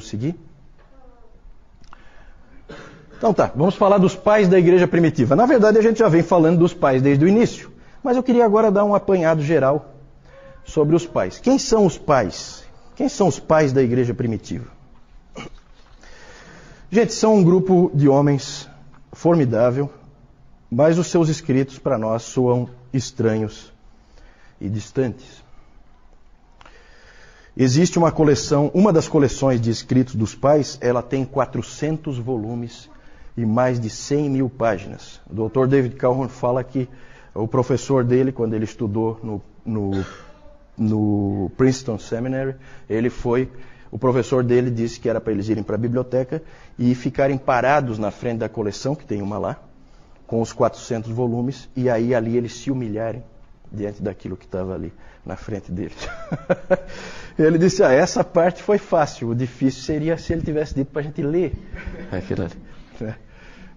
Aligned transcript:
Vamos 0.00 0.08
seguir? 0.08 0.34
Então 3.18 3.34
tá, 3.34 3.52
vamos 3.54 3.74
falar 3.74 3.98
dos 3.98 4.16
pais 4.16 4.48
da 4.48 4.58
igreja 4.58 4.88
primitiva. 4.88 5.36
Na 5.36 5.44
verdade, 5.44 5.76
a 5.76 5.82
gente 5.82 5.98
já 5.98 6.08
vem 6.08 6.22
falando 6.22 6.60
dos 6.60 6.72
pais 6.72 7.02
desde 7.02 7.22
o 7.22 7.28
início, 7.28 7.70
mas 8.02 8.16
eu 8.16 8.22
queria 8.22 8.46
agora 8.46 8.70
dar 8.70 8.82
um 8.82 8.94
apanhado 8.94 9.42
geral 9.42 9.94
sobre 10.64 10.96
os 10.96 11.04
pais. 11.04 11.38
Quem 11.38 11.58
são 11.58 11.84
os 11.84 11.98
pais? 11.98 12.64
Quem 12.96 13.10
são 13.10 13.28
os 13.28 13.38
pais 13.38 13.74
da 13.74 13.82
igreja 13.82 14.14
primitiva? 14.14 14.68
Gente, 16.90 17.12
são 17.12 17.34
um 17.34 17.44
grupo 17.44 17.90
de 17.94 18.08
homens 18.08 18.70
formidável, 19.12 19.90
mas 20.70 20.98
os 20.98 21.08
seus 21.08 21.28
escritos 21.28 21.78
para 21.78 21.98
nós 21.98 22.22
soam 22.22 22.70
estranhos 22.90 23.70
e 24.58 24.66
distantes. 24.66 25.39
Existe 27.62 27.98
uma 27.98 28.10
coleção, 28.10 28.70
uma 28.72 28.90
das 28.90 29.06
coleções 29.06 29.60
de 29.60 29.68
escritos 29.68 30.14
dos 30.14 30.34
pais, 30.34 30.78
ela 30.80 31.02
tem 31.02 31.26
400 31.26 32.16
volumes 32.18 32.88
e 33.36 33.44
mais 33.44 33.78
de 33.78 33.90
100 33.90 34.30
mil 34.30 34.48
páginas. 34.48 35.20
O 35.28 35.46
Dr. 35.46 35.66
David 35.66 35.94
Calhoun 35.96 36.26
fala 36.26 36.64
que 36.64 36.88
o 37.34 37.46
professor 37.46 38.02
dele, 38.02 38.32
quando 38.32 38.54
ele 38.54 38.64
estudou 38.64 39.20
no, 39.22 39.42
no, 39.62 40.02
no 40.78 41.50
Princeton 41.54 41.98
Seminary, 41.98 42.54
ele 42.88 43.10
foi, 43.10 43.52
o 43.90 43.98
professor 43.98 44.42
dele 44.42 44.70
disse 44.70 44.98
que 44.98 45.06
era 45.06 45.20
para 45.20 45.34
eles 45.34 45.46
irem 45.50 45.62
para 45.62 45.74
a 45.74 45.78
biblioteca 45.78 46.42
e 46.78 46.94
ficarem 46.94 47.36
parados 47.36 47.98
na 47.98 48.10
frente 48.10 48.38
da 48.38 48.48
coleção, 48.48 48.94
que 48.94 49.04
tem 49.04 49.20
uma 49.20 49.36
lá, 49.36 49.62
com 50.26 50.40
os 50.40 50.50
400 50.50 51.10
volumes, 51.10 51.68
e 51.76 51.90
aí 51.90 52.14
ali 52.14 52.38
eles 52.38 52.54
se 52.54 52.70
humilharem 52.70 53.22
diante 53.70 54.02
daquilo 54.02 54.34
que 54.34 54.46
estava 54.46 54.74
ali 54.74 54.94
na 55.24 55.36
frente 55.36 55.70
deles. 55.70 56.08
ele 57.38 57.58
disse: 57.58 57.82
ah, 57.82 57.92
essa 57.92 58.24
parte 58.24 58.62
foi 58.62 58.78
fácil, 58.78 59.28
o 59.28 59.34
difícil 59.34 59.82
seria 59.82 60.16
se 60.16 60.32
ele 60.32 60.42
tivesse 60.42 60.74
dito 60.74 60.90
para 60.90 61.00
a 61.00 61.04
gente 61.04 61.22
ler 61.22 61.52
aquilo 62.10 62.44
ali. 62.44 62.54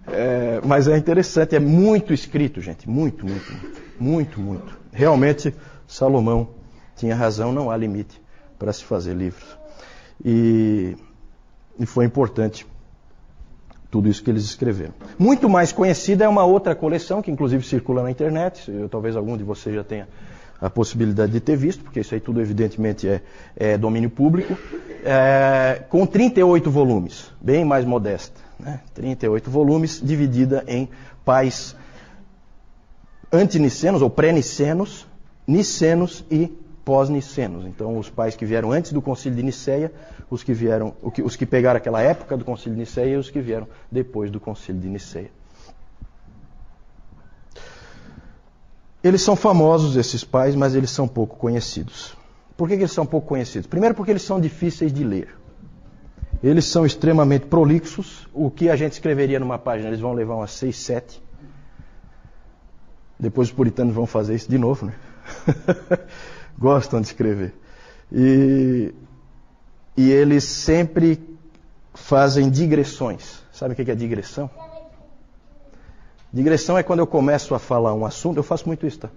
É, 0.06 0.58
é, 0.58 0.60
mas 0.62 0.86
é 0.86 0.98
interessante, 0.98 1.56
é 1.56 1.58
muito 1.58 2.12
escrito, 2.12 2.60
gente, 2.60 2.86
muito, 2.86 3.24
muito, 3.26 3.52
muito, 3.52 3.82
muito, 3.98 4.40
muito. 4.40 4.78
Realmente, 4.92 5.54
Salomão 5.88 6.50
tinha 6.94 7.14
razão, 7.14 7.52
não 7.52 7.70
há 7.70 7.76
limite 7.78 8.20
para 8.58 8.70
se 8.70 8.84
fazer 8.84 9.14
livros. 9.14 9.56
E, 10.22 10.94
e 11.78 11.86
foi 11.86 12.04
importante 12.04 12.66
tudo 13.90 14.08
isso 14.08 14.22
que 14.22 14.30
eles 14.30 14.44
escreveram. 14.44 14.92
Muito 15.18 15.48
mais 15.48 15.72
conhecida 15.72 16.24
é 16.24 16.28
uma 16.28 16.44
outra 16.44 16.74
coleção, 16.74 17.22
que 17.22 17.30
inclusive 17.30 17.64
circula 17.64 18.02
na 18.02 18.10
internet, 18.10 18.70
eu, 18.70 18.88
talvez 18.88 19.16
algum 19.16 19.36
de 19.36 19.44
vocês 19.44 19.74
já 19.74 19.84
tenha 19.84 20.08
a 20.64 20.70
possibilidade 20.70 21.30
de 21.30 21.40
ter 21.40 21.56
visto, 21.56 21.84
porque 21.84 22.00
isso 22.00 22.14
aí 22.14 22.20
tudo 22.20 22.40
evidentemente 22.40 23.06
é, 23.06 23.20
é 23.54 23.76
domínio 23.76 24.08
público, 24.08 24.56
é, 25.04 25.82
com 25.90 26.06
38 26.06 26.70
volumes, 26.70 27.30
bem 27.38 27.66
mais 27.66 27.84
modesta. 27.84 28.40
Né? 28.58 28.80
38 28.94 29.50
volumes, 29.50 30.00
dividida 30.02 30.64
em 30.66 30.88
pais 31.22 31.76
antinicenos 33.30 34.00
ou 34.00 34.08
pré-nicenos, 34.08 35.06
nicenos 35.46 36.24
e 36.30 36.50
pós-nicenos. 36.82 37.66
Então, 37.66 37.98
os 37.98 38.08
pais 38.08 38.34
que 38.34 38.46
vieram 38.46 38.72
antes 38.72 38.90
do 38.90 39.02
concílio 39.02 39.36
de 39.36 39.42
Niceia, 39.42 39.92
os 40.30 40.42
que 40.42 40.54
vieram, 40.54 40.94
os 41.22 41.36
que 41.36 41.44
pegaram 41.44 41.76
aquela 41.76 42.00
época 42.00 42.38
do 42.38 42.44
concílio 42.44 42.72
de 42.72 42.80
Niceia 42.80 43.12
e 43.12 43.16
os 43.18 43.28
que 43.28 43.40
vieram 43.40 43.68
depois 43.92 44.30
do 44.30 44.40
concílio 44.40 44.80
de 44.80 44.88
Niceia. 44.88 45.30
Eles 49.04 49.20
são 49.20 49.36
famosos, 49.36 49.96
esses 49.96 50.24
pais, 50.24 50.54
mas 50.54 50.74
eles 50.74 50.88
são 50.88 51.06
pouco 51.06 51.36
conhecidos. 51.36 52.16
Por 52.56 52.66
que, 52.66 52.74
que 52.74 52.82
eles 52.84 52.92
são 52.92 53.04
pouco 53.04 53.28
conhecidos? 53.28 53.66
Primeiro, 53.66 53.94
porque 53.94 54.10
eles 54.10 54.22
são 54.22 54.40
difíceis 54.40 54.90
de 54.90 55.04
ler. 55.04 55.28
Eles 56.42 56.64
são 56.64 56.86
extremamente 56.86 57.44
prolixos. 57.44 58.26
O 58.32 58.50
que 58.50 58.70
a 58.70 58.76
gente 58.76 58.92
escreveria 58.92 59.38
numa 59.38 59.58
página, 59.58 59.88
eles 59.88 60.00
vão 60.00 60.14
levar 60.14 60.36
umas 60.36 60.52
6, 60.52 60.76
7. 60.76 61.22
Depois 63.20 63.48
os 63.48 63.54
puritanos 63.54 63.94
vão 63.94 64.06
fazer 64.06 64.36
isso 64.36 64.48
de 64.48 64.56
novo, 64.56 64.86
né? 64.86 64.94
gostam 66.58 66.98
de 67.00 67.08
escrever. 67.08 67.54
E, 68.10 68.94
e 69.98 70.10
eles 70.10 70.44
sempre 70.44 71.22
fazem 71.92 72.48
digressões. 72.48 73.42
Sabe 73.52 73.74
o 73.74 73.76
que 73.76 73.90
é 73.90 73.94
digressão? 73.94 74.50
Digressão 76.34 76.76
é 76.76 76.82
quando 76.82 76.98
eu 76.98 77.06
começo 77.06 77.54
a 77.54 77.60
falar 77.60 77.94
um 77.94 78.04
assunto, 78.04 78.38
eu 78.38 78.42
faço 78.42 78.66
muito 78.66 78.84
isso, 78.84 78.98
tá? 78.98 79.08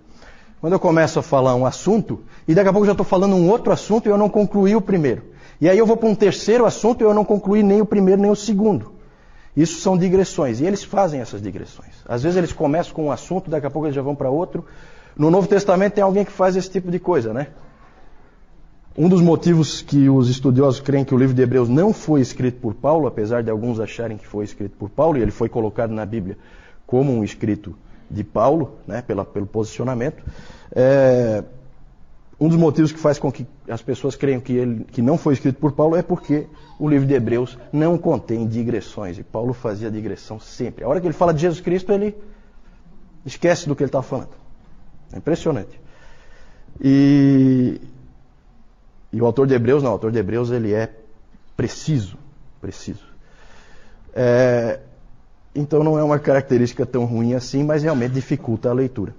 Quando 0.61 0.73
eu 0.73 0.79
começo 0.79 1.17
a 1.17 1.23
falar 1.23 1.55
um 1.55 1.65
assunto, 1.65 2.21
e 2.47 2.53
daqui 2.53 2.69
a 2.69 2.71
pouco 2.71 2.83
eu 2.83 2.89
já 2.89 2.91
estou 2.91 3.05
falando 3.05 3.35
um 3.35 3.49
outro 3.49 3.73
assunto 3.73 4.05
e 4.05 4.11
eu 4.11 4.19
não 4.19 4.29
concluí 4.29 4.75
o 4.75 4.81
primeiro. 4.81 5.23
E 5.59 5.67
aí 5.67 5.79
eu 5.79 5.85
vou 5.87 5.97
para 5.97 6.07
um 6.07 6.13
terceiro 6.13 6.63
assunto 6.63 7.01
e 7.01 7.05
eu 7.05 7.15
não 7.15 7.25
concluí 7.25 7.63
nem 7.63 7.81
o 7.81 7.87
primeiro 7.87 8.21
nem 8.21 8.29
o 8.29 8.35
segundo. 8.35 8.91
Isso 9.55 9.81
são 9.81 9.97
digressões. 9.97 10.61
E 10.61 10.65
eles 10.65 10.83
fazem 10.83 11.19
essas 11.19 11.41
digressões. 11.41 11.95
Às 12.07 12.21
vezes 12.21 12.37
eles 12.37 12.53
começam 12.53 12.93
com 12.93 13.07
um 13.07 13.11
assunto, 13.11 13.49
daqui 13.49 13.65
a 13.65 13.71
pouco 13.71 13.87
eles 13.87 13.95
já 13.95 14.03
vão 14.03 14.15
para 14.15 14.29
outro. 14.29 14.63
No 15.17 15.31
Novo 15.31 15.47
Testamento 15.47 15.93
tem 15.93 16.03
alguém 16.03 16.23
que 16.23 16.31
faz 16.31 16.55
esse 16.55 16.69
tipo 16.69 16.91
de 16.91 16.99
coisa, 16.99 17.33
né? 17.33 17.47
Um 18.95 19.09
dos 19.09 19.23
motivos 19.23 19.81
que 19.81 20.07
os 20.07 20.29
estudiosos 20.29 20.79
creem 20.81 21.03
que 21.03 21.15
o 21.15 21.17
livro 21.17 21.33
de 21.33 21.41
Hebreus 21.41 21.67
não 21.67 21.91
foi 21.91 22.21
escrito 22.21 22.59
por 22.59 22.75
Paulo, 22.75 23.07
apesar 23.07 23.41
de 23.41 23.49
alguns 23.49 23.79
acharem 23.79 24.17
que 24.17 24.27
foi 24.27 24.45
escrito 24.45 24.77
por 24.77 24.89
Paulo, 24.89 25.17
e 25.17 25.21
ele 25.23 25.31
foi 25.31 25.49
colocado 25.49 25.91
na 25.91 26.05
Bíblia 26.05 26.37
como 26.87 27.11
um 27.11 27.23
escrito 27.23 27.75
de 28.09 28.23
Paulo, 28.23 28.79
né, 28.87 29.01
pela, 29.01 29.23
pelo 29.25 29.45
posicionamento, 29.45 30.23
é, 30.73 31.43
um 32.39 32.47
dos 32.47 32.57
motivos 32.57 32.91
que 32.91 32.99
faz 32.99 33.19
com 33.19 33.31
que 33.31 33.45
as 33.67 33.81
pessoas 33.81 34.15
creiam 34.15 34.39
que 34.39 34.53
ele 34.53 34.85
que 34.85 35.01
não 35.01 35.17
foi 35.17 35.33
escrito 35.33 35.59
por 35.59 35.73
Paulo 35.73 35.95
é 35.95 36.01
porque 36.01 36.47
o 36.79 36.87
livro 36.87 37.07
de 37.07 37.13
Hebreus 37.13 37.57
não 37.73 37.97
contém 37.97 38.47
digressões, 38.47 39.17
e 39.17 39.23
Paulo 39.23 39.53
fazia 39.53 39.91
digressão 39.91 40.39
sempre. 40.39 40.83
A 40.85 40.87
hora 40.87 41.01
que 41.01 41.07
ele 41.07 41.13
fala 41.13 41.33
de 41.33 41.41
Jesus 41.41 41.59
Cristo, 41.59 41.91
ele 41.91 42.15
esquece 43.25 43.67
do 43.67 43.75
que 43.75 43.83
ele 43.83 43.89
estava 43.89 44.03
falando. 44.03 44.29
É 45.11 45.17
impressionante. 45.17 45.79
E, 46.79 47.81
e, 49.11 49.19
o 49.19 49.25
autor 49.25 49.47
de 49.47 49.55
Hebreus, 49.55 49.81
não, 49.81 49.89
o 49.89 49.93
autor 49.93 50.11
de 50.11 50.19
Hebreus 50.19 50.51
ele 50.51 50.73
é 50.73 50.93
preciso, 51.55 52.17
preciso. 52.61 53.03
É, 54.13 54.79
então 55.57 55.83
não 55.83 55.97
é 55.97 56.03
uma 56.03 56.19
característica 56.19 56.85
tão 56.85 57.05
ruim 57.05 57.33
assim, 57.33 57.63
mas 57.63 57.83
realmente 57.83 58.13
dificulta 58.13 58.69
a 58.69 58.73
leitura. 58.73 59.13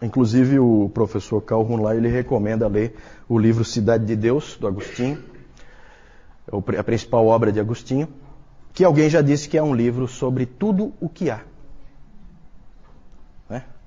Inclusive 0.00 0.58
o 0.58 0.90
professor 0.92 1.40
Carl 1.42 1.76
lá 1.76 1.94
ele 1.94 2.08
recomenda 2.08 2.66
ler 2.66 2.96
o 3.28 3.38
livro 3.38 3.64
Cidade 3.64 4.06
de 4.06 4.16
Deus 4.16 4.56
do 4.56 4.66
Agostinho, 4.66 5.22
é 6.72 6.78
a 6.78 6.84
principal 6.84 7.26
obra 7.26 7.52
de 7.52 7.60
Agostinho, 7.60 8.08
que 8.72 8.82
alguém 8.82 9.10
já 9.10 9.20
disse 9.20 9.48
que 9.48 9.58
é 9.58 9.62
um 9.62 9.74
livro 9.74 10.08
sobre 10.08 10.46
tudo 10.46 10.94
o 11.00 11.08
que 11.08 11.30
há. 11.30 11.42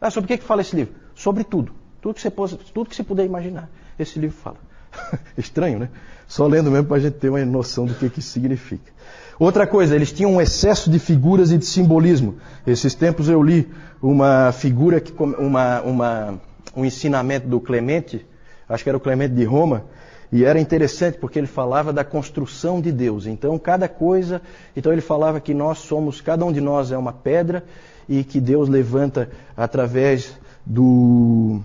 Ah, 0.02 0.10
sobre 0.10 0.26
o 0.26 0.28
que, 0.30 0.40
que 0.40 0.44
fala 0.44 0.62
esse 0.62 0.76
livro? 0.76 0.96
Sobre 1.14 1.44
tudo. 1.44 1.72
Tudo 2.02 2.16
que, 2.16 2.22
você, 2.22 2.32
tudo 2.74 2.90
que 2.90 2.96
você 2.96 3.04
puder 3.04 3.24
imaginar. 3.24 3.70
Esse 4.00 4.18
livro 4.18 4.36
fala. 4.36 4.58
Estranho, 5.38 5.78
né? 5.78 5.90
Só 6.32 6.48
lendo 6.48 6.72
mesmo 6.72 6.88
para 6.88 6.96
a 6.96 7.00
gente 7.02 7.16
ter 7.16 7.28
uma 7.28 7.44
noção 7.44 7.86
do 7.86 7.94
que, 7.94 8.10
que 8.10 8.22
significa. 8.22 8.90
Outra 9.38 9.68
coisa, 9.68 9.94
eles 9.94 10.14
tinham 10.14 10.36
um 10.36 10.42
excesso 10.42 10.90
de 10.90 10.98
figuras 10.98 11.52
e 11.52 11.58
de 11.58 11.66
simbolismo. 11.66 12.38
Esses 12.66 12.96
tempos 12.96 13.28
eu 13.28 13.44
li 13.44 13.70
uma 14.02 14.54
figura, 14.54 15.02
que, 15.02 15.12
uma, 15.22 15.82
uma, 15.82 16.40
um 16.74 16.86
ensinamento 16.86 17.50
do 17.50 17.60
Clemente, 17.60 18.26
acho 18.70 18.82
que 18.82 18.90
era 18.90 18.98
o 18.98 19.02
Clemente 19.02 19.34
de 19.34 19.44
Roma, 19.44 19.84
e 20.32 20.46
era 20.46 20.58
interessante 20.58 21.18
porque 21.18 21.38
ele 21.38 21.48
falava 21.48 21.92
da 21.92 22.06
construção 22.06 22.80
de 22.80 22.94
Deus. 22.94 23.28
Então, 23.28 23.60
cada 23.60 23.90
coisa. 23.90 24.42
Então, 24.74 24.94
ele 24.94 25.02
falava 25.02 25.42
que 25.42 25.54
nós 25.54 25.80
somos, 25.80 26.22
cada 26.22 26.46
um 26.46 26.54
de 26.54 26.62
nós 26.62 26.94
é 26.94 26.98
uma 26.98 27.12
pedra 27.12 27.66
e 28.08 28.24
que 28.24 28.40
Deus 28.40 28.70
levanta 28.70 29.30
através 29.58 30.32
do, 30.66 31.60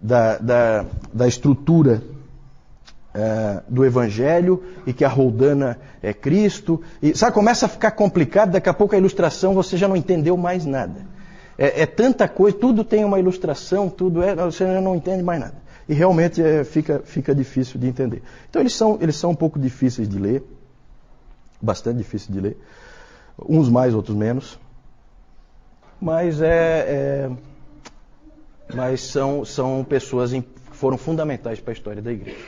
da, 0.00 0.38
da, 0.38 0.84
da 1.12 1.26
estrutura 1.26 2.00
uh, 3.14 3.62
do 3.68 3.84
Evangelho 3.84 4.62
e 4.86 4.92
que 4.92 5.04
a 5.04 5.08
roldana 5.08 5.78
é 6.02 6.12
Cristo. 6.12 6.82
E, 7.02 7.16
sabe, 7.16 7.32
começa 7.32 7.66
a 7.66 7.68
ficar 7.68 7.92
complicado, 7.92 8.52
daqui 8.52 8.68
a 8.68 8.74
pouco 8.74 8.94
a 8.94 8.98
ilustração 8.98 9.54
você 9.54 9.76
já 9.76 9.88
não 9.88 9.96
entendeu 9.96 10.36
mais 10.36 10.64
nada. 10.64 11.06
É, 11.56 11.82
é 11.82 11.86
tanta 11.86 12.26
coisa, 12.26 12.56
tudo 12.56 12.84
tem 12.84 13.04
uma 13.04 13.18
ilustração, 13.18 13.88
tudo 13.88 14.22
é, 14.22 14.34
você 14.34 14.66
já 14.66 14.80
não 14.80 14.96
entende 14.96 15.22
mais 15.22 15.40
nada. 15.40 15.54
E 15.88 15.94
realmente 15.94 16.42
é, 16.42 16.64
fica, 16.64 17.02
fica 17.04 17.34
difícil 17.34 17.78
de 17.78 17.86
entender. 17.86 18.22
Então 18.50 18.60
eles 18.60 18.74
são, 18.74 18.98
eles 19.00 19.16
são 19.16 19.30
um 19.30 19.36
pouco 19.36 19.58
difíceis 19.58 20.08
de 20.08 20.18
ler, 20.18 20.42
bastante 21.60 21.98
difíceis 21.98 22.32
de 22.32 22.40
ler, 22.40 22.56
uns 23.48 23.68
mais, 23.68 23.94
outros 23.94 24.16
menos 24.16 24.58
mas 26.04 26.42
é, 26.42 26.50
é 26.50 27.30
mas 28.74 29.00
são, 29.00 29.44
são 29.44 29.84
pessoas 29.84 30.32
que 30.32 30.44
foram 30.72 30.98
fundamentais 30.98 31.60
para 31.60 31.72
a 31.72 31.74
história 31.74 32.02
da 32.02 32.12
igreja. 32.12 32.38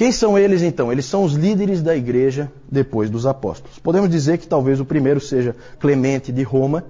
Quem 0.00 0.12
são 0.12 0.38
eles 0.38 0.62
então? 0.62 0.90
Eles 0.90 1.04
são 1.04 1.24
os 1.24 1.34
líderes 1.34 1.82
da 1.82 1.94
igreja 1.94 2.50
depois 2.72 3.10
dos 3.10 3.26
apóstolos. 3.26 3.78
Podemos 3.78 4.08
dizer 4.08 4.38
que 4.38 4.48
talvez 4.48 4.80
o 4.80 4.84
primeiro 4.86 5.20
seja 5.20 5.54
Clemente 5.78 6.32
de 6.32 6.42
Roma, 6.42 6.86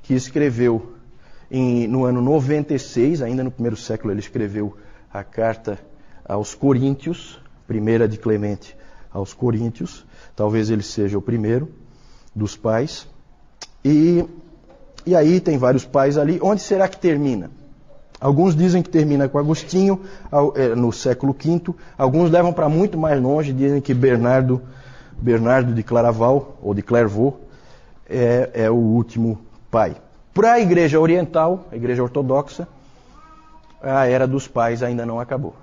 que 0.00 0.14
escreveu 0.14 0.92
em, 1.50 1.88
no 1.88 2.04
ano 2.04 2.22
96, 2.22 3.20
ainda 3.20 3.42
no 3.42 3.50
primeiro 3.50 3.76
século, 3.76 4.12
ele 4.12 4.20
escreveu 4.20 4.76
a 5.12 5.24
carta 5.24 5.76
aos 6.24 6.54
Coríntios, 6.54 7.40
primeira 7.66 8.06
de 8.06 8.16
Clemente 8.16 8.76
aos 9.12 9.34
Coríntios. 9.34 10.06
Talvez 10.36 10.70
ele 10.70 10.84
seja 10.84 11.18
o 11.18 11.22
primeiro 11.22 11.68
dos 12.32 12.56
pais. 12.56 13.08
E, 13.84 14.24
e 15.04 15.16
aí 15.16 15.40
tem 15.40 15.58
vários 15.58 15.84
pais 15.84 16.16
ali. 16.16 16.38
Onde 16.40 16.62
será 16.62 16.86
que 16.86 16.96
termina? 16.96 17.50
Alguns 18.20 18.56
dizem 18.56 18.82
que 18.82 18.88
termina 18.88 19.28
com 19.28 19.38
Agostinho 19.38 20.00
é, 20.54 20.74
no 20.74 20.92
século 20.92 21.34
V. 21.38 21.74
Alguns 21.98 22.30
levam 22.30 22.52
para 22.52 22.68
muito 22.68 22.96
mais 22.96 23.20
longe, 23.20 23.52
dizem 23.52 23.80
que 23.80 23.92
Bernardo, 23.92 24.62
Bernardo 25.18 25.74
de 25.74 25.82
Claraval 25.82 26.56
ou 26.62 26.72
de 26.72 26.82
Clairvaux 26.82 27.36
é, 28.08 28.50
é 28.54 28.70
o 28.70 28.74
último 28.74 29.38
pai. 29.70 29.96
Para 30.32 30.52
a 30.52 30.60
Igreja 30.60 30.98
Oriental, 30.98 31.66
a 31.70 31.76
Igreja 31.76 32.02
Ortodoxa, 32.02 32.66
a 33.82 34.06
era 34.06 34.26
dos 34.26 34.48
pais 34.48 34.82
ainda 34.82 35.04
não 35.04 35.20
acabou. 35.20 35.54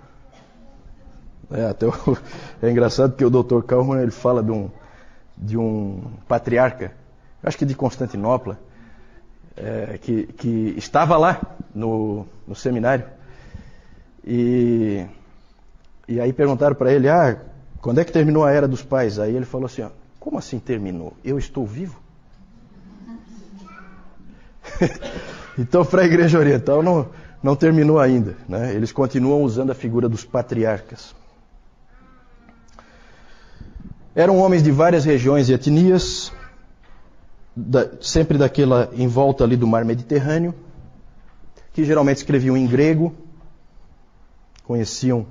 É, 1.52 1.66
até 1.66 1.88
o, 1.88 1.94
é 2.62 2.70
engraçado 2.70 3.16
que 3.16 3.26
o 3.26 3.30
Dr. 3.30 3.62
Kalman 3.64 4.02
ele 4.02 4.12
fala 4.12 4.44
de 4.44 4.52
um, 4.52 4.70
de 5.38 5.58
um 5.58 6.02
patriarca, 6.28 6.92
acho 7.44 7.58
que 7.58 7.66
de 7.66 7.76
Constantinopla, 7.76 8.60
é, 9.56 9.98
que, 10.02 10.28
que 10.34 10.74
estava 10.78 11.18
lá 11.18 11.42
no, 11.74 12.26
no 12.48 12.56
seminário. 12.56 13.06
E, 14.26 15.06
e 16.08 16.20
aí 16.20 16.32
perguntaram 16.34 16.76
para 16.76 16.92
ele, 16.92 17.10
ah, 17.10 17.38
quando 17.82 18.00
é 18.00 18.06
que 18.06 18.12
terminou 18.12 18.44
a 18.46 18.52
era 18.52 18.68
dos 18.68 18.82
pais? 18.82 19.20
Aí 19.20 19.36
ele 19.36 19.46
falou 19.46 19.66
assim, 19.66 19.82
ó, 19.82 19.90
como 20.20 20.38
assim 20.38 20.60
terminou? 20.60 21.14
Eu 21.24 21.38
estou 21.38 21.66
vivo? 21.66 22.02
então, 25.60 25.86
para 25.86 26.02
a 26.04 26.06
Igreja 26.06 26.40
Oriental 26.40 26.82
não, 26.82 27.10
não 27.42 27.56
terminou 27.56 28.00
ainda. 28.00 28.38
Né? 28.48 28.74
Eles 28.74 28.92
continuam 28.92 29.44
usando 29.44 29.72
a 29.72 29.76
figura 29.76 30.08
dos 30.08 30.24
patriarcas. 30.24 31.14
Eram 34.16 34.38
homens 34.38 34.62
de 34.62 34.72
várias 34.72 35.04
regiões 35.06 35.50
e 35.50 35.54
etnias, 35.54 36.32
da, 37.56 37.90
sempre 38.02 38.38
daquela 38.38 38.90
em 38.94 39.08
volta 39.08 39.44
ali 39.44 39.56
do 39.56 39.68
mar 39.68 39.86
Mediterrâneo, 39.86 40.54
que 41.72 41.84
geralmente 41.84 42.18
escreviam 42.18 42.58
em 42.58 42.68
grego, 42.68 43.14
conheciam, 44.64 45.26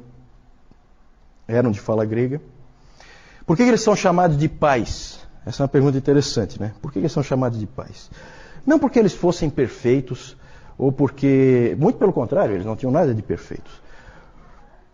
eram 1.46 1.70
de 1.70 1.80
fala 1.80 2.04
grega. 2.04 2.40
Por 3.46 3.56
que, 3.56 3.64
que 3.64 3.70
eles 3.70 3.80
são 3.80 3.96
chamados 3.96 4.36
de 4.36 4.48
pais? 4.48 5.20
Essa 5.44 5.62
é 5.62 5.64
uma 5.64 5.68
pergunta 5.68 5.98
interessante, 5.98 6.60
né? 6.60 6.72
Por 6.80 6.92
que, 6.92 6.94
que 6.94 7.04
eles 7.04 7.12
são 7.12 7.22
chamados 7.22 7.58
de 7.58 7.66
pais? 7.66 8.10
Não 8.64 8.78
porque 8.78 8.98
eles 8.98 9.12
fossem 9.12 9.50
perfeitos, 9.50 10.36
ou 10.78 10.92
porque, 10.92 11.76
muito 11.78 11.98
pelo 11.98 12.12
contrário, 12.12 12.54
eles 12.54 12.64
não 12.64 12.76
tinham 12.76 12.92
nada 12.92 13.12
de 13.12 13.22
perfeitos. 13.22 13.82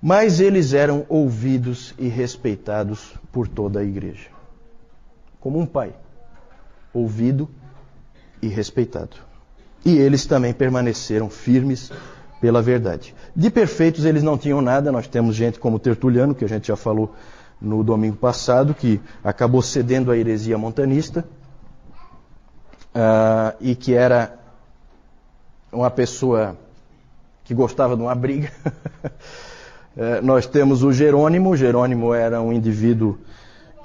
Mas 0.01 0.41
eles 0.41 0.73
eram 0.73 1.05
ouvidos 1.09 1.95
e 1.99 2.09
respeitados 2.09 3.15
por 3.31 3.47
toda 3.47 3.81
a 3.81 3.85
igreja. 3.85 4.29
Como 5.41 5.59
um 5.59 5.67
pai, 5.67 5.93
ouvido 6.93 7.49
e 8.40 8.49
respeitado. 8.49 9.17
E 9.85 9.96
eles 9.96 10.26
também 10.26 10.52
permaneceram 10.52 11.31
firmes 11.31 11.90
pela 12.40 12.62
verdade. 12.62 13.14
De 13.35 13.50
perfeitos 13.50 14.05
eles 14.05 14.23
não 14.23 14.38
tinham 14.38 14.61
nada, 14.61 14.93
nós 14.93 15.06
temos 15.06 15.35
gente 15.35 15.58
como 15.58 15.79
Tertuliano, 15.79 16.35
que 16.35 16.44
a 16.44 16.49
gente 16.49 16.69
já 16.69 16.76
falou 16.76 17.14
no 17.61 17.82
domingo 17.82 18.17
passado, 18.17 18.75
que 18.75 19.00
acabou 19.23 19.61
cedendo 19.62 20.11
à 20.11 20.17
heresia 20.17 20.56
montanista, 20.56 21.25
uh, 22.94 23.56
e 23.61 23.75
que 23.75 23.94
era 23.94 24.38
uma 25.73 25.91
pessoa 25.91 26.56
que 27.44 27.55
gostava 27.55 27.96
de 27.96 28.02
uma 28.02 28.14
briga. 28.14 28.50
uh, 29.96 30.23
nós 30.23 30.46
temos 30.46 30.82
o 30.82 30.93
Jerônimo. 30.93 31.56
Jerônimo 31.56 32.14
era 32.14 32.41
um 32.41 32.52
indivíduo 32.52 33.19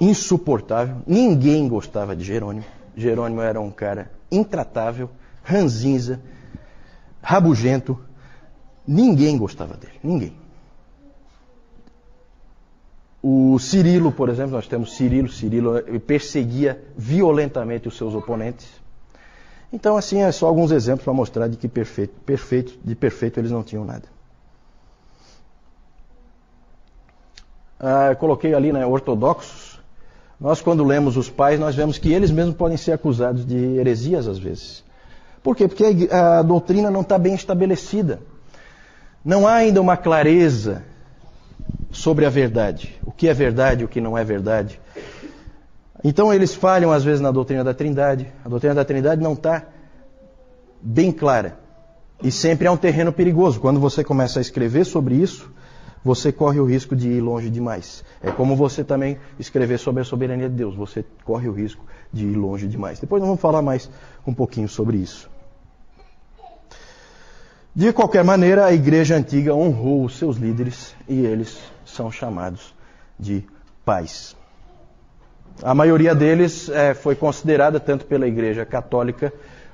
insuportável. 0.00 0.96
Ninguém 1.06 1.68
gostava 1.68 2.14
de 2.14 2.24
Jerônimo. 2.24 2.64
Jerônimo 2.96 3.40
era 3.40 3.60
um 3.60 3.70
cara 3.70 4.10
intratável, 4.30 5.10
ranzinza, 5.42 6.20
rabugento. 7.22 7.98
Ninguém 8.86 9.36
gostava 9.38 9.74
dele. 9.76 9.98
Ninguém. 10.02 10.36
O 13.22 13.58
Cirilo, 13.58 14.12
por 14.12 14.28
exemplo, 14.28 14.52
nós 14.52 14.66
temos 14.66 14.94
Cirilo. 14.96 15.28
Cirilo 15.30 15.82
perseguia 16.00 16.82
violentamente 16.96 17.88
os 17.88 17.96
seus 17.96 18.14
oponentes. 18.14 18.68
Então, 19.72 19.96
assim, 19.96 20.22
é 20.22 20.30
só 20.30 20.46
alguns 20.46 20.70
exemplos 20.70 21.04
para 21.04 21.12
mostrar 21.12 21.48
de 21.48 21.56
que 21.56 21.66
perfeito, 21.66 22.14
perfeito, 22.20 22.78
de 22.84 22.94
perfeito 22.94 23.40
eles 23.40 23.50
não 23.50 23.62
tinham 23.62 23.84
nada. 23.84 24.04
Ah, 27.80 28.14
coloquei 28.14 28.54
ali, 28.54 28.72
né, 28.72 28.86
ortodoxos. 28.86 29.63
Nós, 30.40 30.60
quando 30.60 30.84
lemos 30.84 31.16
os 31.16 31.30
pais, 31.30 31.58
nós 31.58 31.74
vemos 31.74 31.98
que 31.98 32.12
eles 32.12 32.30
mesmos 32.30 32.56
podem 32.56 32.76
ser 32.76 32.92
acusados 32.92 33.46
de 33.46 33.56
heresias 33.56 34.26
às 34.26 34.38
vezes. 34.38 34.84
Por 35.42 35.54
quê? 35.54 35.68
Porque 35.68 36.08
a, 36.10 36.38
a 36.38 36.42
doutrina 36.42 36.90
não 36.90 37.02
está 37.02 37.18
bem 37.18 37.34
estabelecida. 37.34 38.20
Não 39.24 39.46
há 39.46 39.54
ainda 39.54 39.80
uma 39.80 39.96
clareza 39.96 40.82
sobre 41.90 42.26
a 42.26 42.30
verdade. 42.30 42.94
O 43.04 43.12
que 43.12 43.28
é 43.28 43.34
verdade, 43.34 43.84
o 43.84 43.88
que 43.88 44.00
não 44.00 44.18
é 44.18 44.24
verdade. 44.24 44.80
Então 46.02 46.32
eles 46.32 46.54
falham 46.54 46.92
às 46.92 47.04
vezes 47.04 47.20
na 47.20 47.30
doutrina 47.30 47.64
da 47.64 47.72
Trindade. 47.72 48.30
A 48.44 48.48
doutrina 48.48 48.74
da 48.74 48.84
Trindade 48.84 49.22
não 49.22 49.32
está 49.32 49.64
bem 50.82 51.10
clara. 51.10 51.58
E 52.22 52.30
sempre 52.30 52.66
é 52.66 52.70
um 52.70 52.76
terreno 52.76 53.12
perigoso. 53.12 53.60
Quando 53.60 53.80
você 53.80 54.04
começa 54.04 54.38
a 54.38 54.42
escrever 54.42 54.84
sobre 54.84 55.14
isso, 55.14 55.50
você 56.04 56.30
corre 56.30 56.60
o 56.60 56.66
risco 56.66 56.94
de 56.94 57.08
ir 57.08 57.20
longe 57.20 57.48
demais. 57.48 58.04
É 58.22 58.30
como 58.30 58.54
você 58.54 58.84
também 58.84 59.18
escrever 59.38 59.78
sobre 59.78 60.02
a 60.02 60.04
soberania 60.04 60.48
de 60.50 60.54
Deus. 60.54 60.76
Você 60.76 61.02
corre 61.24 61.48
o 61.48 61.52
risco 61.52 61.84
de 62.12 62.26
ir 62.26 62.36
longe 62.36 62.68
demais. 62.68 63.00
Depois 63.00 63.20
nós 63.20 63.28
vamos 63.28 63.40
falar 63.40 63.62
mais 63.62 63.88
um 64.26 64.34
pouquinho 64.34 64.68
sobre 64.68 64.98
isso. 64.98 65.30
De 67.74 67.92
qualquer 67.92 68.22
maneira, 68.22 68.66
a 68.66 68.72
igreja 68.72 69.16
antiga 69.16 69.54
honrou 69.54 70.04
os 70.04 70.18
seus 70.18 70.36
líderes 70.36 70.94
e 71.08 71.24
eles 71.24 71.58
são 71.84 72.12
chamados 72.12 72.74
de 73.18 73.42
pais. 73.84 74.36
A 75.62 75.74
maioria 75.74 76.14
deles 76.14 76.68
é, 76.68 76.94
foi 76.94 77.14
considerada 77.14 77.80
tanto 77.80 78.04
pela 78.04 78.26
Igreja 78.26 78.64
Católica 78.66 79.32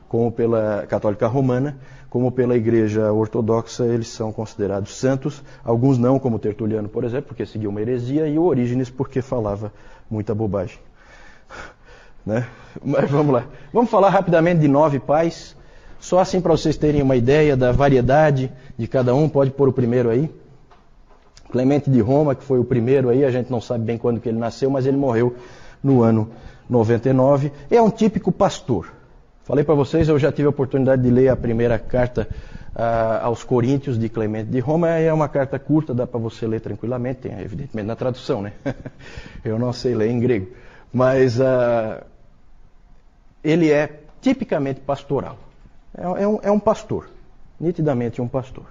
como 0.09 0.31
pela 0.33 0.87
Católica 0.88 1.26
Romana, 1.26 1.79
como 2.11 2.33
pela 2.33 2.57
Igreja 2.57 3.12
Ortodoxa, 3.12 3.87
eles 3.87 4.09
são 4.09 4.33
considerados 4.33 4.97
santos. 4.97 5.40
Alguns 5.64 5.97
não, 5.97 6.19
como 6.19 6.40
Tertuliano, 6.40 6.88
por 6.88 7.05
exemplo, 7.05 7.29
porque 7.29 7.47
seguiu 7.47 7.71
uma 7.71 7.81
heresia, 7.81 8.26
e 8.26 8.37
o 8.37 8.43
Orígenes 8.43 8.90
porque 8.90 9.23
falava 9.23 9.73
muita 10.11 10.35
bobagem. 10.35 10.79
Né? 12.26 12.47
Mas 12.85 13.11
vamos 13.11 13.33
lá. 13.33 13.47
Vamos 13.73 13.88
falar 13.88 14.11
rapidamente 14.11 14.61
de 14.61 14.69
nove 14.69 14.99
pais, 15.00 15.57
só 15.99 16.19
assim 16.19 16.38
para 16.38 16.52
vocês 16.52 16.76
terem 16.76 17.00
uma 17.00 17.17
ideia 17.17 17.57
da 17.57 17.73
variedade 17.73 18.52
de 18.76 18.87
cada 18.87 19.14
um. 19.14 19.26
Pode 19.26 19.50
pôr 19.52 19.71
o 19.71 19.73
primeiro 19.73 20.11
aí. 20.11 20.31
Clemente 21.50 21.90
de 21.90 21.99
Roma, 22.02 22.35
que 22.35 22.45
foi 22.45 22.59
o 22.59 22.64
primeiro 22.64 23.09
aí, 23.09 23.25
a 23.25 23.31
gente 23.31 23.50
não 23.50 23.59
sabe 23.59 23.87
bem 23.87 23.97
quando 23.97 24.21
que 24.21 24.29
ele 24.29 24.38
nasceu, 24.38 24.69
mas 24.69 24.85
ele 24.85 24.99
morreu 24.99 25.35
no 25.83 26.02
ano 26.02 26.29
99. 26.69 27.50
É 27.71 27.81
um 27.81 27.90
típico 27.90 28.31
pastor. 28.31 29.00
Falei 29.44 29.64
para 29.64 29.75
vocês, 29.75 30.09
eu 30.09 30.18
já 30.18 30.30
tive 30.30 30.47
a 30.47 30.50
oportunidade 30.50 31.02
de 31.02 31.11
ler 31.11 31.28
a 31.28 31.37
primeira 31.37 31.78
carta 31.78 32.28
uh, 32.75 33.25
aos 33.25 33.42
Coríntios 33.42 33.99
de 33.99 34.09
Clemente 34.09 34.50
de 34.50 34.61
Roma. 34.61 34.88
É 34.88 35.12
uma 35.12 35.28
carta 35.28 35.59
curta, 35.59 35.94
dá 35.94 36.06
para 36.06 36.20
você 36.20 36.47
ler 36.47 36.61
tranquilamente, 36.61 37.20
tem 37.20 37.32
evidentemente 37.40 37.87
na 37.87 37.97
tradução, 37.97 38.42
né? 38.42 38.52
eu 39.44 39.59
não 39.59 39.73
sei 39.73 39.94
ler 39.94 40.11
em 40.11 40.20
grego. 40.20 40.49
Mas 40.92 41.40
uh, 41.40 42.04
ele 43.42 43.70
é 43.70 44.00
tipicamente 44.20 44.80
pastoral. 44.80 45.38
É, 45.97 46.23
é, 46.23 46.28
um, 46.28 46.38
é 46.42 46.50
um 46.50 46.61
pastor, 46.61 47.09
nitidamente 47.59 48.20
um 48.20 48.28
pastor. 48.28 48.64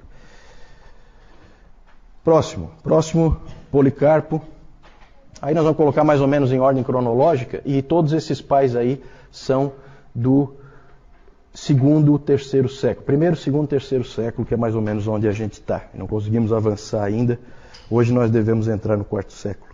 Próximo, 2.24 2.72
próximo, 2.84 3.42
Policarpo, 3.72 4.42
Aí 5.42 5.54
nós 5.54 5.64
vamos 5.64 5.78
colocar 5.78 6.04
mais 6.04 6.20
ou 6.20 6.28
menos 6.28 6.52
em 6.52 6.60
ordem 6.60 6.84
cronológica, 6.84 7.62
e 7.66 7.82
todos 7.82 8.12
esses 8.12 8.42
pais 8.42 8.76
aí 8.76 9.02
são 9.32 9.72
do 10.14 10.54
segundo, 11.60 12.18
terceiro 12.18 12.70
século. 12.70 13.06
Primeiro, 13.06 13.36
segundo, 13.36 13.68
terceiro 13.68 14.04
século, 14.04 14.46
que 14.46 14.54
é 14.54 14.58
mais 14.58 14.76
ou 14.76 14.82
menos 14.82 15.08
onde 15.08 15.28
a 15.28 15.32
gente 15.32 15.54
está. 15.54 15.84
Não 15.94 16.08
conseguimos 16.08 16.54
avançar 16.54 17.04
ainda. 17.04 17.40
Hoje 17.90 18.14
nós 18.14 18.32
devemos 18.32 18.68
entrar 18.68 18.96
no 18.96 19.04
quarto 19.04 19.34
século. 19.34 19.70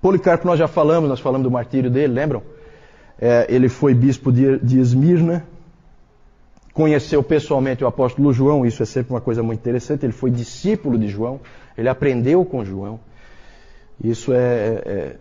Policarpo 0.00 0.46
nós 0.46 0.58
já 0.58 0.68
falamos, 0.68 1.08
nós 1.08 1.18
falamos 1.18 1.44
do 1.44 1.50
martírio 1.50 1.90
dele, 1.90 2.12
lembram? 2.12 2.42
É, 3.20 3.46
ele 3.48 3.68
foi 3.68 3.94
bispo 3.94 4.30
de, 4.30 4.58
de 4.60 4.78
Esmirna, 4.78 5.44
conheceu 6.72 7.20
pessoalmente 7.20 7.82
o 7.82 7.86
apóstolo 7.88 8.32
João, 8.32 8.64
isso 8.64 8.80
é 8.80 8.86
sempre 8.86 9.12
uma 9.12 9.20
coisa 9.20 9.42
muito 9.42 9.58
interessante. 9.58 10.06
Ele 10.06 10.12
foi 10.12 10.30
discípulo 10.30 10.96
de 10.96 11.08
João, 11.08 11.40
ele 11.76 11.88
aprendeu 11.88 12.44
com 12.44 12.64
João. 12.64 13.00
Isso 14.02 14.32
é, 14.32 14.36
é, 14.36 15.16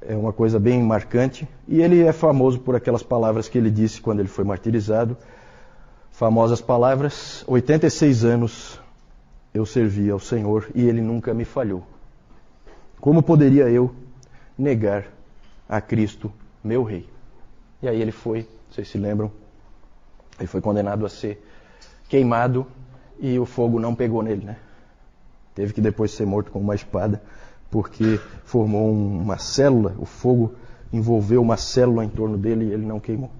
é, 0.00 0.14
uma 0.14 0.32
coisa 0.32 0.58
bem 0.58 0.82
marcante. 0.82 1.48
E 1.66 1.80
ele 1.80 2.02
é 2.02 2.12
famoso 2.12 2.60
por 2.60 2.74
aquelas 2.74 3.02
palavras 3.02 3.48
que 3.48 3.58
ele 3.58 3.70
disse 3.70 4.00
quando 4.00 4.20
ele 4.20 4.28
foi 4.28 4.44
martirizado. 4.44 5.16
Famosas 6.10 6.60
palavras: 6.60 7.44
86 7.46 8.24
anos 8.24 8.80
eu 9.52 9.64
servi 9.64 10.10
ao 10.10 10.18
Senhor 10.18 10.68
e 10.74 10.86
ele 10.86 11.00
nunca 11.00 11.32
me 11.34 11.44
falhou. 11.44 11.82
Como 13.00 13.22
poderia 13.22 13.68
eu 13.68 13.94
negar 14.56 15.06
a 15.68 15.80
Cristo, 15.80 16.32
meu 16.62 16.82
rei. 16.82 17.08
E 17.80 17.88
aí 17.88 18.00
ele 18.00 18.10
foi, 18.10 18.48
vocês 18.70 18.88
se 18.88 18.98
lembram, 18.98 19.30
ele 20.38 20.48
foi 20.48 20.60
condenado 20.60 21.06
a 21.06 21.08
ser 21.08 21.44
queimado 22.08 22.66
e 23.20 23.38
o 23.38 23.44
fogo 23.44 23.78
não 23.78 23.94
pegou 23.94 24.22
nele, 24.22 24.44
né? 24.44 24.56
Teve 25.54 25.72
que 25.72 25.80
depois 25.80 26.10
ser 26.10 26.26
morto 26.26 26.50
com 26.50 26.58
uma 26.58 26.74
espada, 26.74 27.22
porque 27.70 28.20
formou 28.44 28.90
uma 28.90 29.38
célula, 29.38 29.94
o 29.98 30.06
fogo 30.06 30.54
envolveu 30.92 31.42
uma 31.42 31.56
célula 31.56 32.04
em 32.04 32.08
torno 32.08 32.36
dele 32.36 32.66
e 32.66 32.72
ele 32.72 32.86
não 32.86 32.98
queimou. 32.98 33.30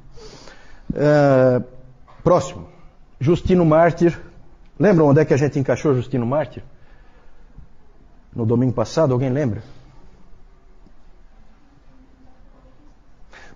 Uh, 0.90 1.64
próximo, 2.22 2.68
Justino 3.20 3.64
Mártir. 3.64 4.18
Lembram 4.78 5.08
onde 5.08 5.20
é 5.20 5.24
que 5.24 5.34
a 5.34 5.36
gente 5.36 5.58
encaixou 5.58 5.94
Justino 5.94 6.24
Mártir? 6.24 6.62
No 8.34 8.46
domingo 8.46 8.72
passado, 8.72 9.12
alguém 9.12 9.30
lembra? 9.30 9.62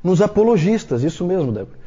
Nos 0.02 0.21
apologistas, 0.21 1.05
isso 1.05 1.25
mesmo, 1.25 1.52
Débora. 1.52 1.79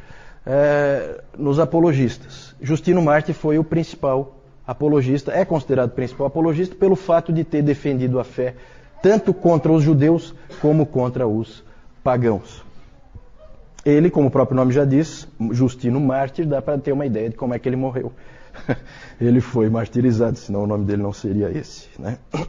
É, 0.46 1.20
nos 1.36 1.58
apologistas. 1.58 2.54
Justino 2.60 3.02
Marte 3.02 3.32
foi 3.32 3.58
o 3.58 3.64
principal 3.64 4.36
apologista, 4.66 5.32
é 5.32 5.44
considerado 5.44 5.90
principal 5.90 6.26
apologista 6.26 6.74
pelo 6.74 6.96
fato 6.96 7.32
de 7.32 7.44
ter 7.44 7.62
defendido 7.62 8.18
a 8.18 8.24
fé 8.24 8.54
tanto 9.06 9.32
contra 9.32 9.70
os 9.70 9.84
judeus 9.84 10.34
como 10.60 10.84
contra 10.84 11.28
os 11.28 11.62
pagãos. 12.02 12.64
Ele, 13.84 14.10
como 14.10 14.26
o 14.26 14.30
próprio 14.32 14.56
nome 14.56 14.72
já 14.72 14.84
diz, 14.84 15.28
Justino 15.52 16.00
Mártir, 16.00 16.44
dá 16.44 16.60
para 16.60 16.76
ter 16.76 16.90
uma 16.90 17.06
ideia 17.06 17.30
de 17.30 17.36
como 17.36 17.54
é 17.54 17.58
que 17.60 17.68
ele 17.68 17.76
morreu. 17.76 18.10
ele 19.20 19.40
foi 19.40 19.70
martirizado, 19.70 20.36
senão 20.36 20.64
o 20.64 20.66
nome 20.66 20.86
dele 20.86 21.04
não 21.04 21.12
seria 21.12 21.56
esse. 21.56 21.86
Né? 21.96 22.18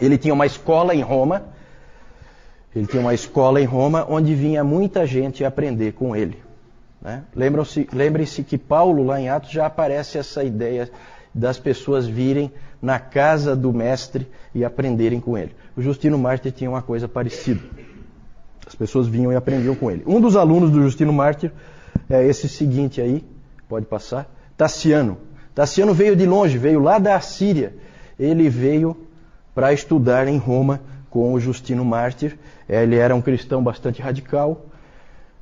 Ele 0.00 0.16
tinha 0.16 0.32
uma 0.32 0.46
escola 0.46 0.94
em 0.94 1.00
Roma, 1.00 1.42
ele 2.72 2.86
tinha 2.86 3.02
uma 3.02 3.12
escola 3.12 3.60
em 3.60 3.64
Roma 3.64 4.06
onde 4.08 4.32
vinha 4.32 4.62
muita 4.62 5.04
gente 5.04 5.44
aprender 5.44 5.94
com 5.94 6.14
ele. 6.14 6.40
Né? 7.02 7.24
Lembrem-se 7.34 8.44
que 8.44 8.56
Paulo, 8.56 9.02
lá 9.02 9.20
em 9.20 9.28
Atos, 9.28 9.50
já 9.50 9.66
aparece 9.66 10.16
essa 10.16 10.44
ideia 10.44 10.88
das 11.34 11.58
pessoas 11.58 12.06
virem 12.06 12.52
na 12.80 12.98
casa 12.98 13.56
do 13.56 13.72
mestre 13.72 14.26
e 14.54 14.64
aprenderem 14.64 15.20
com 15.20 15.36
ele. 15.36 15.54
O 15.76 15.82
Justino 15.82 16.18
Mártir 16.18 16.52
tinha 16.52 16.70
uma 16.70 16.82
coisa 16.82 17.08
parecida. 17.08 17.60
As 18.66 18.74
pessoas 18.74 19.06
vinham 19.06 19.32
e 19.32 19.36
aprendiam 19.36 19.74
com 19.74 19.90
ele. 19.90 20.02
Um 20.06 20.20
dos 20.20 20.36
alunos 20.36 20.70
do 20.70 20.82
Justino 20.82 21.12
Mártir 21.12 21.50
é 22.08 22.26
esse 22.26 22.48
seguinte 22.48 23.00
aí, 23.00 23.24
pode 23.68 23.86
passar, 23.86 24.30
Tassiano. 24.56 25.18
Tassiano 25.54 25.92
veio 25.92 26.14
de 26.14 26.26
longe, 26.26 26.58
veio 26.58 26.80
lá 26.80 26.98
da 26.98 27.18
Síria. 27.20 27.74
Ele 28.18 28.48
veio 28.48 28.96
para 29.54 29.72
estudar 29.72 30.28
em 30.28 30.36
Roma 30.36 30.80
com 31.10 31.32
o 31.32 31.40
Justino 31.40 31.84
Mártir. 31.84 32.38
Ele 32.68 32.96
era 32.96 33.14
um 33.14 33.22
cristão 33.22 33.62
bastante 33.62 34.02
radical, 34.02 34.66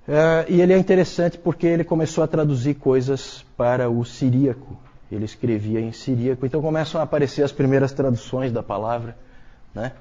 é, 0.08 0.46
e 0.48 0.60
ele 0.60 0.72
é 0.72 0.78
interessante 0.78 1.36
porque 1.36 1.66
ele 1.66 1.82
começou 1.82 2.22
a 2.22 2.28
traduzir 2.28 2.74
coisas 2.74 3.44
para 3.56 3.90
o 3.90 4.04
siríaco. 4.04 4.78
Ele 5.10 5.24
escrevia 5.24 5.80
em 5.80 5.92
siríaco, 5.92 6.44
então 6.44 6.60
começam 6.60 7.00
a 7.00 7.04
aparecer 7.04 7.42
as 7.42 7.52
primeiras 7.52 7.92
traduções 7.92 8.52
da 8.52 8.62
palavra. 8.62 9.16
Né? 9.74 9.92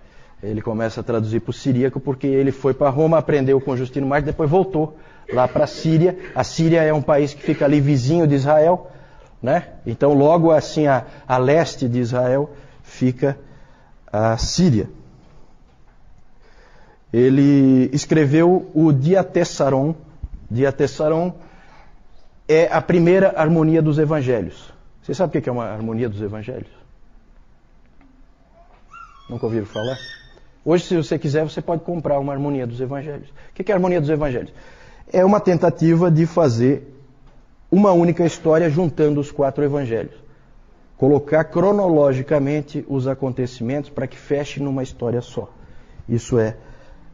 Ele 0.41 0.61
começa 0.61 1.01
a 1.01 1.03
traduzir 1.03 1.39
para 1.41 1.51
o 1.51 1.53
siríaco 1.53 1.99
porque 1.99 2.27
ele 2.27 2.51
foi 2.51 2.73
para 2.73 2.89
Roma, 2.89 3.17
aprendeu 3.17 3.61
com 3.61 3.77
Justino 3.77 4.07
Marte, 4.07 4.25
depois 4.25 4.49
voltou 4.49 4.97
lá 5.31 5.47
para 5.47 5.65
a 5.65 5.67
Síria. 5.67 6.17
A 6.33 6.43
Síria 6.43 6.81
é 6.81 6.93
um 6.93 7.01
país 7.01 7.33
que 7.33 7.41
fica 7.41 7.65
ali 7.65 7.79
vizinho 7.79 8.25
de 8.25 8.35
Israel. 8.35 8.91
Né? 9.41 9.69
Então, 9.85 10.13
logo 10.13 10.51
assim, 10.51 10.87
a, 10.87 11.05
a 11.27 11.37
leste 11.37 11.87
de 11.87 11.99
Israel 11.99 12.49
fica 12.83 13.37
a 14.11 14.37
Síria 14.37 14.89
ele 17.15 17.89
escreveu 17.93 18.69
o 18.73 18.91
Diatessaron. 18.91 19.95
Diatessaron 20.51 21.33
é 22.45 22.67
a 22.69 22.81
primeira 22.81 23.33
harmonia 23.37 23.81
dos 23.81 23.97
evangelhos. 23.97 24.73
Você 25.05 25.13
sabe 25.13 25.37
o 25.37 25.41
que 25.41 25.47
é 25.47 25.51
uma 25.51 25.65
harmonia 25.65 26.09
dos 26.09 26.19
evangelhos? 26.19 26.71
Nunca 29.29 29.45
ouviram 29.45 29.67
falar? 29.67 29.99
Hoje, 30.65 30.85
se 30.85 30.97
você 30.97 31.19
quiser, 31.19 31.43
você 31.43 31.61
pode 31.61 31.83
comprar 31.83 32.17
uma 32.17 32.33
harmonia 32.33 32.65
dos 32.65 32.81
evangelhos. 32.81 33.29
O 33.29 33.53
que 33.53 33.71
é 33.71 33.75
a 33.75 33.77
harmonia 33.77 34.01
dos 34.01 34.09
evangelhos? 34.09 34.51
É 35.13 35.23
uma 35.23 35.39
tentativa 35.39 36.09
de 36.09 36.25
fazer 36.25 36.91
uma 37.71 37.91
única 37.91 38.25
história 38.25 38.67
juntando 38.67 39.19
os 39.19 39.31
quatro 39.31 39.63
evangelhos. 39.63 40.15
Colocar 40.97 41.43
cronologicamente 41.43 42.83
os 42.89 43.07
acontecimentos 43.07 43.91
para 43.91 44.07
que 44.07 44.17
feche 44.17 44.59
numa 44.59 44.81
história 44.81 45.21
só. 45.21 45.51
Isso 46.09 46.39
é 46.39 46.57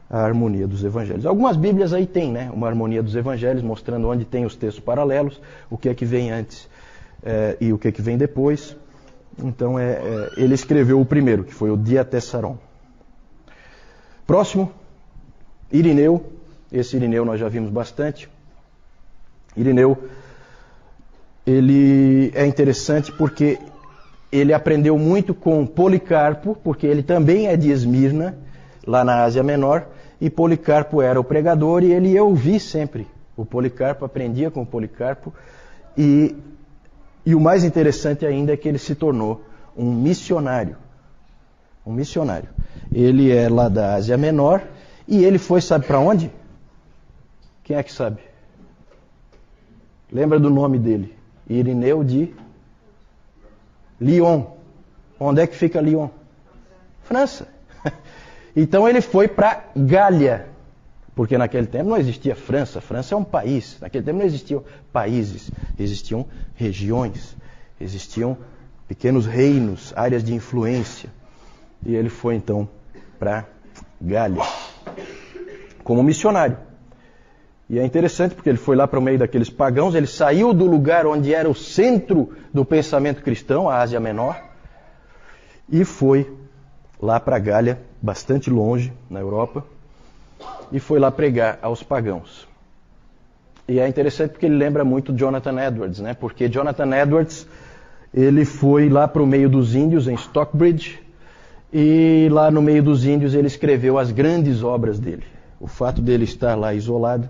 a 0.09 0.19
harmonia 0.19 0.65
dos 0.65 0.81
evangelhos. 0.85 1.25
Algumas 1.25 1.57
Bíblias 1.57 1.91
aí 1.91 2.07
tem, 2.07 2.31
né? 2.31 2.49
Uma 2.53 2.67
harmonia 2.67 3.03
dos 3.03 3.17
evangelhos, 3.17 3.61
mostrando 3.61 4.07
onde 4.07 4.23
tem 4.23 4.45
os 4.45 4.55
textos 4.55 4.81
paralelos, 4.81 5.41
o 5.69 5.77
que 5.77 5.89
é 5.89 5.93
que 5.93 6.05
vem 6.05 6.31
antes 6.31 6.70
é, 7.23 7.57
e 7.59 7.71
o 7.73 7.77
que 7.77 7.91
que 7.91 8.01
vem 8.01 8.17
depois. 8.17 8.75
Então, 9.41 9.79
é, 9.79 9.91
é, 9.93 10.29
ele 10.37 10.53
escreveu 10.53 10.99
o 10.99 11.05
primeiro, 11.05 11.43
que 11.43 11.53
foi 11.53 11.69
o 11.71 11.77
Diatessaron. 11.77 12.57
Próximo, 14.25 14.71
Irineu. 15.71 16.23
Esse 16.71 16.95
Irineu 16.95 17.25
nós 17.25 17.39
já 17.39 17.49
vimos 17.49 17.69
bastante. 17.69 18.29
Irineu, 19.55 19.97
ele 21.45 22.31
é 22.33 22.45
interessante 22.45 23.11
porque 23.11 23.59
ele 24.31 24.53
aprendeu 24.53 24.97
muito 24.97 25.33
com 25.33 25.65
Policarpo, 25.65 26.55
porque 26.63 26.87
ele 26.87 27.03
também 27.03 27.47
é 27.47 27.57
de 27.57 27.69
Esmirna, 27.69 28.37
lá 28.87 29.03
na 29.03 29.23
Ásia 29.23 29.43
Menor, 29.43 29.87
e 30.19 30.29
Policarpo 30.29 31.01
era 31.01 31.19
o 31.19 31.23
pregador 31.23 31.83
e 31.83 31.91
ele 31.91 32.09
ia 32.09 32.23
ouvir 32.23 32.59
sempre. 32.59 33.07
O 33.35 33.45
Policarpo 33.45 34.05
aprendia 34.05 34.49
com 34.49 34.61
o 34.61 34.65
Policarpo 34.65 35.33
e, 35.97 36.35
e 37.25 37.35
o 37.35 37.39
mais 37.39 37.63
interessante 37.63 38.25
ainda 38.25 38.53
é 38.53 38.57
que 38.57 38.67
ele 38.67 38.77
se 38.77 38.95
tornou 38.95 39.41
um 39.77 39.93
missionário. 39.93 40.75
Um 41.85 41.93
missionário. 41.93 42.49
Ele 42.91 43.31
é 43.31 43.47
lá 43.49 43.69
da 43.69 43.95
Ásia 43.95 44.17
Menor 44.17 44.61
e 45.07 45.23
ele 45.23 45.37
foi, 45.37 45.61
sabe 45.61 45.85
para 45.85 45.99
onde? 45.99 46.31
Quem 47.63 47.77
é 47.77 47.83
que 47.83 47.91
sabe? 47.91 48.19
Lembra 50.11 50.39
do 50.39 50.49
nome 50.49 50.77
dele? 50.77 51.15
Irineu 51.47 52.03
de 52.03 52.33
Lyon. 53.99 54.43
Onde 55.19 55.41
é 55.41 55.47
que 55.47 55.55
fica 55.55 55.79
Lyon? 55.79 56.09
França. 57.03 57.47
Então 58.53 58.85
ele 58.85 58.99
foi 58.99 59.29
para 59.29 59.63
Gália, 59.73 60.49
porque 61.15 61.37
naquele 61.37 61.67
tempo 61.67 61.89
não 61.89 61.97
existia 61.97 62.35
França. 62.35 62.81
França 62.81 63.13
é 63.13 63.17
um 63.17 63.23
país. 63.23 63.77
Naquele 63.81 64.03
tempo 64.03 64.19
não 64.19 64.25
existiam 64.25 64.63
países, 64.91 65.51
existiam 65.77 66.25
regiões, 66.55 67.35
existiam 67.79 68.37
pequenos 68.87 69.25
reinos, 69.25 69.93
áreas 69.95 70.23
de 70.23 70.33
influência. 70.33 71.09
E 71.85 71.95
ele 71.95 72.09
foi 72.09 72.35
então 72.35 72.67
para 73.19 73.45
Gália 73.99 74.41
como 75.83 76.03
missionário. 76.03 76.57
E 77.69 77.79
é 77.79 77.85
interessante 77.85 78.35
porque 78.35 78.49
ele 78.49 78.57
foi 78.57 78.75
lá 78.75 78.87
para 78.87 78.99
o 78.99 79.01
meio 79.01 79.17
daqueles 79.17 79.49
pagãos, 79.49 79.95
ele 79.95 80.07
saiu 80.07 80.53
do 80.53 80.65
lugar 80.65 81.05
onde 81.05 81.33
era 81.33 81.49
o 81.49 81.55
centro 81.55 82.33
do 82.53 82.65
pensamento 82.65 83.23
cristão, 83.23 83.69
a 83.69 83.77
Ásia 83.77 83.99
Menor, 83.99 84.41
e 85.69 85.85
foi 85.85 86.29
lá 87.01 87.19
para 87.19 87.39
Gália, 87.39 87.81
bastante 88.01 88.49
longe, 88.49 88.91
na 89.09 89.19
Europa, 89.19 89.65
e 90.71 90.79
foi 90.79 90.99
lá 90.99 91.11
pregar 91.11 91.59
aos 91.61 91.83
pagãos. 91.83 92.47
E 93.67 93.79
é 93.79 93.87
interessante 93.87 94.31
porque 94.31 94.45
ele 94.45 94.55
lembra 94.55 94.83
muito 94.83 95.13
Jonathan 95.13 95.61
Edwards, 95.61 95.99
né? 95.99 96.13
Porque 96.13 96.49
Jonathan 96.49 96.95
Edwards, 96.95 97.47
ele 98.13 98.43
foi 98.45 98.89
lá 98.89 99.07
para 99.07 99.21
o 99.21 99.27
meio 99.27 99.49
dos 99.49 99.75
índios, 99.75 100.07
em 100.07 100.15
Stockbridge, 100.15 100.99
e 101.71 102.27
lá 102.31 102.51
no 102.51 102.61
meio 102.61 102.83
dos 102.83 103.05
índios 103.05 103.33
ele 103.33 103.47
escreveu 103.47 103.97
as 103.97 104.11
grandes 104.11 104.63
obras 104.63 104.99
dele. 104.99 105.23
O 105.59 105.67
fato 105.67 106.01
dele 106.01 106.25
estar 106.25 106.55
lá 106.55 106.73
isolado 106.73 107.29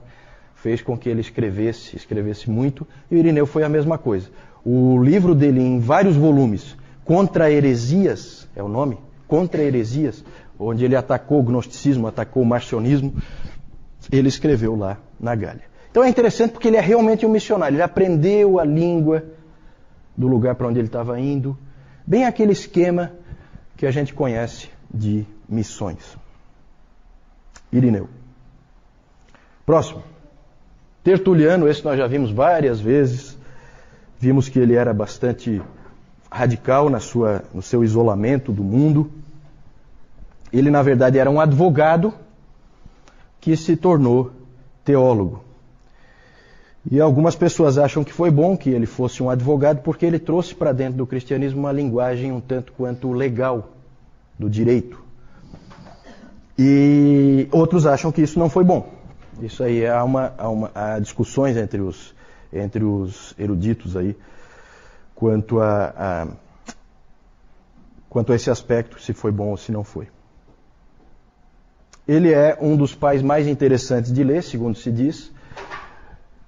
fez 0.55 0.81
com 0.81 0.97
que 0.97 1.09
ele 1.09 1.21
escrevesse, 1.21 1.95
escrevesse 1.95 2.49
muito, 2.49 2.87
e 3.09 3.15
o 3.15 3.17
Irineu 3.17 3.45
foi 3.45 3.63
a 3.63 3.69
mesma 3.69 3.97
coisa. 3.97 4.29
O 4.63 5.01
livro 5.03 5.35
dele, 5.35 5.59
em 5.59 5.79
vários 5.79 6.15
volumes, 6.15 6.75
Contra 7.03 7.51
Heresias, 7.51 8.47
é 8.55 8.61
o 8.61 8.67
nome, 8.67 8.97
contra 9.27 9.63
heresias, 9.63 10.23
onde 10.61 10.85
ele 10.85 10.95
atacou 10.95 11.39
o 11.39 11.43
gnosticismo, 11.43 12.07
atacou 12.07 12.43
o 12.43 12.45
marcionismo, 12.45 13.13
ele 14.11 14.27
escreveu 14.27 14.75
lá 14.75 14.97
na 15.19 15.35
Gália. 15.35 15.63
Então 15.89 16.03
é 16.03 16.09
interessante 16.09 16.51
porque 16.51 16.67
ele 16.67 16.77
é 16.77 16.81
realmente 16.81 17.25
um 17.25 17.29
missionário. 17.29 17.75
Ele 17.75 17.81
aprendeu 17.81 18.59
a 18.59 18.63
língua 18.63 19.23
do 20.15 20.27
lugar 20.27 20.55
para 20.55 20.67
onde 20.67 20.79
ele 20.79 20.87
estava 20.87 21.19
indo, 21.19 21.57
bem 22.05 22.25
aquele 22.25 22.51
esquema 22.51 23.11
que 23.75 23.85
a 23.85 23.91
gente 23.91 24.13
conhece 24.13 24.69
de 24.93 25.25
missões. 25.49 26.15
Irineu. 27.71 28.07
Próximo. 29.65 30.03
Tertuliano, 31.03 31.67
esse 31.67 31.83
nós 31.83 31.97
já 31.97 32.05
vimos 32.05 32.31
várias 32.31 32.79
vezes. 32.79 33.37
Vimos 34.19 34.47
que 34.47 34.59
ele 34.59 34.75
era 34.75 34.93
bastante 34.93 35.61
radical 36.29 36.89
na 36.89 36.99
sua, 36.99 37.43
no 37.53 37.61
seu 37.61 37.83
isolamento 37.83 38.51
do 38.51 38.63
mundo. 38.63 39.11
Ele, 40.53 40.69
na 40.69 40.81
verdade, 40.81 41.17
era 41.17 41.29
um 41.29 41.39
advogado 41.39 42.13
que 43.39 43.55
se 43.55 43.75
tornou 43.75 44.31
teólogo. 44.83 45.43
E 46.89 46.99
algumas 46.99 47.35
pessoas 47.35 47.77
acham 47.77 48.03
que 48.03 48.11
foi 48.11 48.31
bom 48.31 48.57
que 48.57 48.69
ele 48.69 48.85
fosse 48.85 49.21
um 49.21 49.29
advogado 49.29 49.81
porque 49.81 50.05
ele 50.05 50.17
trouxe 50.17 50.55
para 50.55 50.71
dentro 50.71 50.97
do 50.97 51.05
cristianismo 51.05 51.59
uma 51.59 51.71
linguagem 51.71 52.31
um 52.31 52.41
tanto 52.41 52.71
quanto 52.73 53.11
legal 53.11 53.69
do 54.37 54.49
direito. 54.49 54.99
E 56.57 57.47
outros 57.51 57.85
acham 57.85 58.11
que 58.11 58.21
isso 58.21 58.39
não 58.39 58.49
foi 58.49 58.63
bom. 58.63 58.89
Isso 59.41 59.63
aí 59.63 59.85
há, 59.85 60.03
uma, 60.03 60.33
há, 60.37 60.49
uma, 60.49 60.71
há 60.73 60.99
discussões 60.99 61.55
entre 61.55 61.81
os, 61.81 62.13
entre 62.51 62.83
os 62.83 63.33
eruditos 63.37 63.95
aí 63.95 64.15
quanto 65.15 65.59
a, 65.59 65.93
a, 65.95 66.27
quanto 68.09 68.33
a 68.33 68.35
esse 68.35 68.49
aspecto, 68.49 68.99
se 68.99 69.13
foi 69.13 69.31
bom 69.31 69.49
ou 69.49 69.57
se 69.57 69.71
não 69.71 69.83
foi. 69.83 70.07
Ele 72.07 72.31
é 72.31 72.57
um 72.59 72.75
dos 72.75 72.95
pais 72.95 73.21
mais 73.21 73.47
interessantes 73.47 74.11
de 74.11 74.23
ler, 74.23 74.43
segundo 74.43 74.77
se 74.77 74.91
diz. 74.91 75.31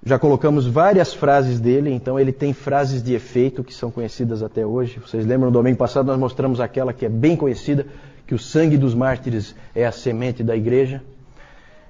Já 0.04 0.18
colocamos 0.18 0.66
várias 0.66 1.14
frases 1.14 1.58
dele, 1.58 1.90
então 1.90 2.20
ele 2.20 2.32
tem 2.32 2.52
frases 2.52 3.02
de 3.02 3.14
efeito 3.14 3.64
que 3.64 3.72
são 3.72 3.90
conhecidas 3.90 4.42
até 4.42 4.66
hoje. 4.66 4.98
Vocês 4.98 5.24
lembram, 5.24 5.50
no 5.50 5.52
domingo 5.52 5.78
passado 5.78 6.06
nós 6.06 6.18
mostramos 6.18 6.60
aquela 6.60 6.92
que 6.92 7.06
é 7.06 7.08
bem 7.08 7.36
conhecida, 7.36 7.86
que 8.26 8.34
o 8.34 8.38
sangue 8.38 8.76
dos 8.76 8.94
mártires 8.94 9.54
é 9.74 9.86
a 9.86 9.92
semente 9.92 10.42
da 10.42 10.54
igreja. 10.54 11.02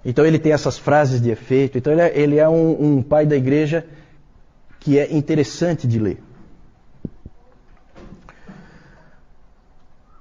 Então 0.04 0.25
ele 0.25 0.38
tem 0.38 0.52
essas 0.52 0.78
frases 0.78 1.21
de 1.21 1.30
efeito. 1.30 1.78
Então 1.78 1.92
ele 1.92 2.02
é, 2.02 2.18
ele 2.18 2.37
é 2.38 2.49
um, 2.49 2.97
um 2.99 3.02
pai 3.02 3.26
da 3.26 3.35
igreja 3.35 3.85
que 4.78 4.99
é 4.99 5.12
interessante 5.12 5.87
de 5.87 5.99
ler. 5.99 6.18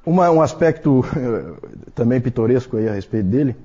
Uma, 0.05 0.29
um 0.31 0.41
aspecto 0.41 1.03
também 1.95 2.19
pitoresco 2.19 2.77
aí 2.77 2.89
a 2.89 2.93
respeito 2.93 3.27
dele 3.27 3.55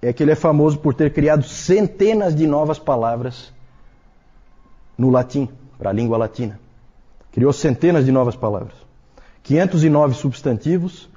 é 0.00 0.12
que 0.12 0.22
ele 0.22 0.32
é 0.32 0.34
famoso 0.34 0.78
por 0.78 0.94
ter 0.94 1.12
criado 1.12 1.42
centenas 1.44 2.34
de 2.34 2.46
novas 2.46 2.78
palavras 2.78 3.52
no 4.96 5.10
latim, 5.10 5.48
para 5.78 5.90
a 5.90 5.92
língua 5.92 6.16
latina. 6.16 6.58
Criou 7.32 7.52
centenas 7.52 8.04
de 8.04 8.12
novas 8.12 8.34
palavras. 8.34 8.74
509 9.42 10.14
substantivos, 10.14 11.08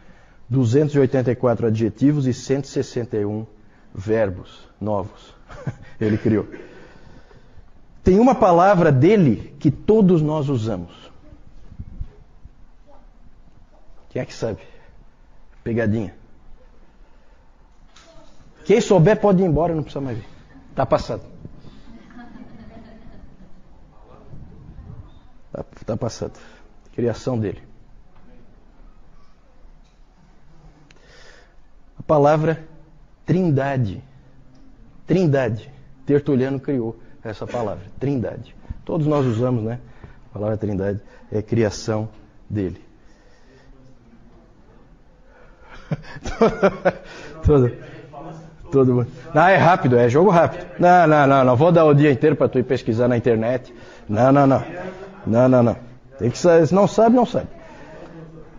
284 0.49 1.67
adjetivos 1.67 2.27
e 2.27 2.33
161 2.33 3.45
verbos 3.93 4.67
novos. 4.79 5.33
ele 5.99 6.17
criou. 6.17 6.47
Tem 8.03 8.19
uma 8.19 8.35
palavra 8.35 8.91
dele 8.91 9.53
que 9.59 9.71
todos 9.71 10.21
nós 10.21 10.49
usamos. 10.49 10.91
Quem 14.13 14.21
é 14.21 14.25
que 14.25 14.33
sabe? 14.33 14.61
Pegadinha. 15.63 16.13
Quem 18.63 18.79
souber 18.79 19.19
pode 19.19 19.41
ir 19.41 19.45
embora, 19.47 19.73
não 19.73 19.81
precisa 19.81 19.99
mais 19.99 20.19
vir. 20.19 20.27
Está 20.69 20.85
passado. 20.85 21.23
Está 25.47 25.63
tá 25.83 25.97
passado. 25.97 26.39
Criação 26.93 27.39
dele. 27.39 27.63
A 31.97 32.03
palavra 32.03 32.63
trindade. 33.25 34.03
Trindade. 35.07 35.71
Tertuliano 36.05 36.59
criou 36.59 36.99
essa 37.23 37.47
palavra, 37.47 37.85
trindade. 37.99 38.55
Todos 38.85 39.07
nós 39.07 39.25
usamos, 39.25 39.63
né? 39.63 39.79
A 40.29 40.33
palavra 40.33 40.55
trindade 40.55 41.01
é 41.31 41.41
criação 41.41 42.09
dele. 42.47 42.82
Todo. 47.45 47.71
Todo 48.71 48.93
mundo. 48.95 49.07
Não, 49.33 49.47
é 49.47 49.55
rápido, 49.55 49.97
é 49.97 50.09
jogo 50.09 50.31
rápido. 50.31 50.65
Não, 50.79 51.05
não, 51.05 51.27
não, 51.27 51.45
não. 51.45 51.55
Vou 51.55 51.71
dar 51.71 51.85
o 51.85 51.93
dia 51.93 52.11
inteiro 52.11 52.35
para 52.35 52.49
tu 52.49 52.57
ir 52.57 52.63
pesquisar 52.63 53.07
na 53.07 53.15
internet. 53.15 53.73
Não, 54.09 54.31
não, 54.31 54.47
não. 54.47 54.63
Não, 55.27 55.47
não, 55.47 55.63
não. 55.63 55.77
Tem 56.17 56.29
que 56.31 56.37
saber. 56.37 56.67
Se 56.67 56.73
não 56.73 56.87
sabe, 56.87 57.15
não 57.15 57.25
sabe. 57.25 57.47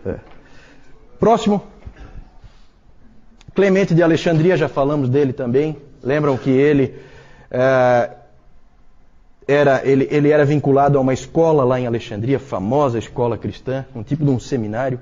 É. 0.05 0.15
Próximo. 1.19 1.61
Clemente 3.53 3.93
de 3.93 4.01
Alexandria, 4.01 4.55
já 4.55 4.69
falamos 4.69 5.09
dele 5.09 5.33
também. 5.33 5.77
Lembram 6.03 6.37
que 6.37 6.49
ele 6.49 6.95
é, 7.51 8.09
era, 9.47 9.81
ele, 9.83 10.07
ele 10.11 10.29
era 10.29 10.43
vinculado 10.43 10.97
a 10.97 11.01
uma 11.01 11.13
escola 11.13 11.63
lá 11.63 11.79
em 11.79 11.87
Alexandria, 11.87 12.39
famosa 12.39 12.99
escola 12.99 13.37
cristã, 13.37 13.85
um 13.95 14.03
tipo 14.03 14.23
de 14.23 14.29
um 14.31 14.39
seminário. 14.39 14.99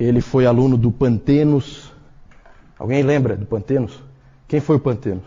Ele 0.00 0.20
foi 0.20 0.46
aluno 0.46 0.76
do 0.76 0.90
Pantenos, 0.90 1.90
Alguém 2.80 3.02
lembra 3.02 3.36
do 3.36 3.44
Pantenos? 3.44 4.02
Quem 4.48 4.58
foi 4.58 4.76
o 4.76 4.80
Pantenos? 4.80 5.24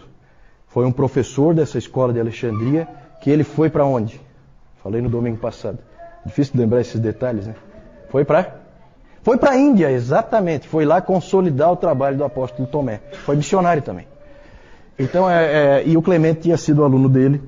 Foi 0.67 0.87
um 0.87 0.91
professor 0.91 1.53
dessa 1.53 1.77
escola 1.77 2.11
de 2.11 2.19
Alexandria 2.19 2.87
que 3.21 3.29
ele 3.29 3.43
foi 3.43 3.69
para 3.69 3.85
onde? 3.85 4.19
Falei 4.81 5.03
no 5.03 5.07
domingo 5.07 5.37
passado. 5.37 5.77
Difícil 6.25 6.55
lembrar 6.57 6.81
esses 6.81 6.99
detalhes, 6.99 7.45
né? 7.45 7.53
Foi 8.09 8.25
para? 8.25 8.55
Foi 9.21 9.37
para 9.37 9.51
a 9.51 9.55
Índia, 9.55 9.91
exatamente. 9.91 10.67
Foi 10.67 10.83
lá 10.83 10.99
consolidar 10.99 11.71
o 11.71 11.75
trabalho 11.75 12.17
do 12.17 12.23
apóstolo 12.23 12.67
Tomé. 12.67 13.01
Foi 13.23 13.35
missionário 13.35 13.83
também. 13.83 14.07
Então, 14.97 15.29
é, 15.29 15.81
é, 15.81 15.83
e 15.87 15.95
o 15.95 16.01
Clemente 16.01 16.41
tinha 16.41 16.57
sido 16.57 16.83
aluno 16.83 17.07
dele. 17.07 17.39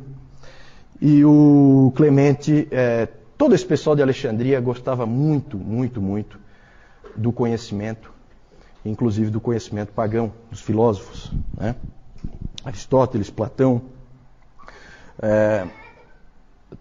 E 1.02 1.26
o 1.26 1.92
Clemente, 1.96 2.68
é, 2.70 3.08
todo 3.36 3.56
esse 3.56 3.66
pessoal 3.66 3.96
de 3.96 4.04
Alexandria 4.04 4.62
gostava 4.62 5.08
muito, 5.08 5.58
muito, 5.58 6.00
muito 6.00 6.45
do 7.16 7.32
conhecimento 7.32 8.16
inclusive 8.86 9.32
do 9.32 9.42
conhecimento 9.42 9.92
pagão, 9.92 10.32
dos 10.50 10.62
filósofos. 10.62 11.32
Né? 11.58 11.76
Aristóteles, 12.64 13.30
Platão, 13.30 13.82
é, 15.22 15.68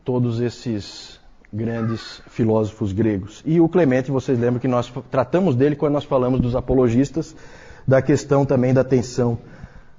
todos 0.04 0.40
esses 0.40 1.18
grandes 1.52 2.20
filósofos 2.28 2.92
gregos. 2.92 3.42
E 3.46 3.60
o 3.60 3.68
Clemente, 3.68 4.10
vocês 4.10 4.38
lembram 4.38 4.60
que 4.60 4.68
nós 4.68 4.92
tratamos 5.10 5.54
dele 5.54 5.76
quando 5.76 5.94
nós 5.94 6.04
falamos 6.04 6.40
dos 6.40 6.54
apologistas, 6.54 7.34
da 7.86 8.02
questão 8.02 8.44
também 8.44 8.74
da 8.74 8.84
tensão 8.84 9.38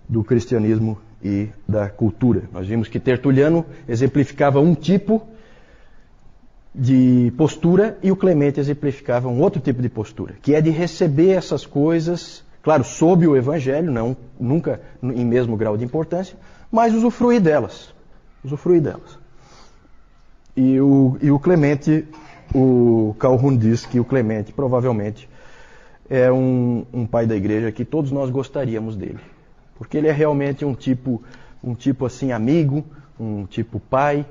do 0.08 0.24
cristianismo 0.24 1.00
e 1.24 1.50
da 1.68 1.90
cultura. 1.90 2.44
Nós 2.52 2.68
vimos 2.68 2.88
que 2.88 3.00
Tertuliano 3.00 3.66
exemplificava 3.88 4.60
um 4.60 4.76
tipo 4.76 5.28
de 6.78 7.32
postura 7.38 7.98
e 8.04 8.12
o 8.12 8.18
Clemente 8.18 8.60
exemplificava 8.60 9.30
um 9.30 9.40
outro 9.40 9.62
tipo 9.62 9.82
de 9.82 9.88
postura, 9.88 10.36
que 10.42 10.54
é 10.54 10.60
de 10.60 10.70
receber 10.70 11.30
essas 11.30 11.66
coisas, 11.66 12.44
claro, 12.62 12.84
sob 12.84 13.26
o 13.26 13.36
Evangelho, 13.36 13.90
não 13.90 14.16
nunca 14.38 14.82
em 15.02 15.26
mesmo 15.26 15.56
grau 15.56 15.78
de 15.78 15.86
importância, 15.86 16.38
mas 16.70 16.94
usufruir 16.94 17.40
delas, 17.40 17.94
usufruir 18.44 18.82
delas. 18.82 19.18
E 20.56 20.80
o, 20.82 21.18
e 21.22 21.32
o 21.32 21.40
Clemente, 21.40 22.06
o 22.54 23.16
Calhoun 23.20 23.56
diz 23.56 23.86
que 23.86 24.00
o 24.00 24.06
Clemente 24.06 24.52
provavelmente 24.52 25.30
é 26.10 26.30
um, 26.30 26.86
um 26.94 27.06
pai 27.06 27.26
da 27.26 27.36
igreja 27.38 27.72
que 27.72 27.86
todos 27.86 28.12
nós 28.12 28.30
gostaríamos 28.30 28.98
dele, 28.98 29.20
porque 29.78 29.98
ele 29.98 30.10
é 30.10 30.12
realmente 30.12 30.66
um 30.66 30.76
tipo, 30.76 31.24
um 31.64 31.74
tipo 31.74 32.06
assim 32.06 32.34
amigo, 32.34 32.84
um 33.18 33.46
tipo 33.46 33.80
pai, 33.80 34.26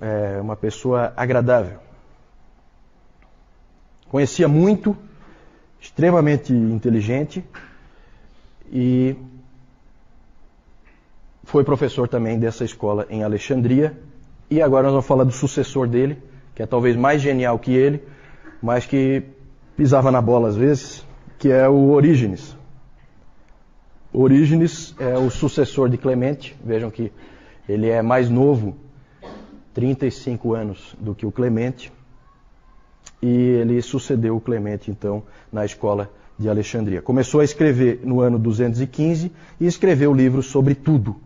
é, 0.00 0.40
uma 0.40 0.56
pessoa 0.56 1.12
agradável. 1.16 1.78
Conhecia 4.08 4.46
muito, 4.46 4.96
extremamente 5.80 6.52
inteligente 6.52 7.44
e 8.72 9.16
foi 11.44 11.62
professor 11.62 12.08
também 12.08 12.38
dessa 12.38 12.64
escola 12.64 13.06
em 13.10 13.22
Alexandria. 13.22 13.96
E 14.50 14.62
agora 14.62 14.84
nós 14.84 14.92
vamos 14.92 15.06
falar 15.06 15.24
do 15.24 15.32
sucessor 15.32 15.86
dele, 15.86 16.22
que 16.54 16.62
é 16.62 16.66
talvez 16.66 16.96
mais 16.96 17.20
genial 17.20 17.58
que 17.58 17.72
ele, 17.72 18.02
mas 18.62 18.86
que 18.86 19.22
pisava 19.76 20.10
na 20.10 20.22
bola 20.22 20.48
às 20.48 20.56
vezes, 20.56 21.04
que 21.38 21.50
é 21.50 21.68
o 21.68 21.90
Orígenes. 21.90 22.56
Orígenes 24.12 24.94
é 24.98 25.18
o 25.18 25.28
sucessor 25.28 25.88
de 25.88 25.98
Clemente. 25.98 26.56
Vejam 26.64 26.90
que 26.90 27.12
ele 27.68 27.90
é 27.90 28.00
mais 28.00 28.30
novo 28.30 28.76
35 29.74 30.54
anos 30.54 30.94
do 30.98 31.14
que 31.14 31.26
o 31.26 31.32
Clemente, 31.32 31.92
e 33.20 33.28
ele 33.28 33.82
sucedeu 33.82 34.36
o 34.36 34.40
Clemente, 34.40 34.90
então, 34.90 35.22
na 35.52 35.64
escola 35.64 36.10
de 36.38 36.48
Alexandria. 36.48 37.02
Começou 37.02 37.40
a 37.40 37.44
escrever 37.44 38.00
no 38.04 38.20
ano 38.20 38.38
215 38.38 39.32
e 39.60 39.66
escreveu 39.66 40.12
livros 40.12 40.46
sobre 40.46 40.74
tudo. 40.74 41.16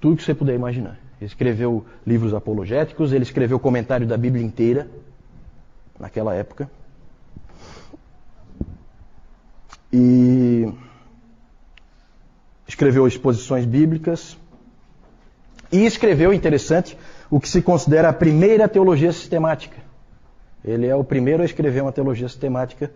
Tudo 0.00 0.16
que 0.16 0.22
você 0.22 0.34
puder 0.34 0.54
imaginar. 0.54 0.98
Escreveu 1.20 1.84
livros 2.06 2.32
apologéticos, 2.32 3.12
ele 3.12 3.24
escreveu 3.24 3.58
comentário 3.58 4.06
da 4.06 4.16
Bíblia 4.16 4.44
inteira, 4.44 4.88
naquela 5.98 6.34
época. 6.34 6.70
E 9.92 10.72
escreveu 12.66 13.06
exposições 13.06 13.64
bíblicas. 13.64 14.36
E 15.72 15.84
escreveu, 15.84 16.32
interessante, 16.32 16.96
o 17.30 17.38
que 17.38 17.48
se 17.48 17.62
considera 17.62 18.08
a 18.08 18.12
primeira 18.12 18.68
teologia 18.68 19.12
sistemática. 19.12 19.76
Ele 20.64 20.86
é 20.86 20.94
o 20.94 21.04
primeiro 21.04 21.42
a 21.42 21.46
escrever 21.46 21.82
uma 21.82 21.92
teologia 21.92 22.28
sistemática 22.28 22.90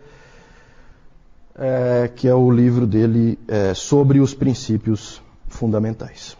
é, 1.55 2.11
que 2.14 2.27
é 2.27 2.35
o 2.35 2.51
livro 2.51 2.87
dele 2.87 3.38
é, 3.47 3.75
sobre 3.75 4.21
os 4.21 4.35
princípios 4.35 5.23
fundamentais. 5.49 6.37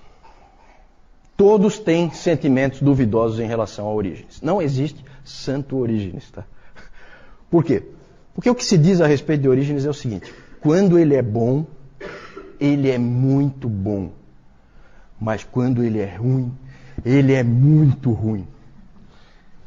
Todos 1.37 1.79
têm 1.79 2.11
sentimentos 2.11 2.81
duvidosos 2.81 3.41
em 3.41 3.47
relação 3.47 3.87
a 3.87 3.93
Orígenes. 3.93 4.41
Não 4.41 4.61
existe 4.61 5.05
santo 5.25 5.77
Orígenes, 5.77 6.31
tá? 6.31 6.45
Por 7.51 7.65
quê? 7.65 7.83
Porque 8.35 8.49
o 8.49 8.55
que 8.55 8.65
se 8.65 8.79
diz 8.79 9.01
a 9.01 9.07
respeito 9.07 9.43
de 9.43 9.49
Orígenes 9.49 9.85
é 9.85 9.91
o 9.91 9.95
seguinte: 9.95 10.33
quando 10.61 10.99
ele 10.99 11.15
é 11.15 11.23
bom, 11.23 11.67
ele 12.61 12.91
é 12.91 12.99
muito 12.99 13.69
bom. 13.69 14.11
Mas 15.21 15.45
quando 15.45 15.85
ele 15.85 16.01
é 16.01 16.17
ruim, 16.17 16.53
ele 17.05 17.33
é 17.33 17.43
muito 17.43 18.13
ruim. 18.13 18.47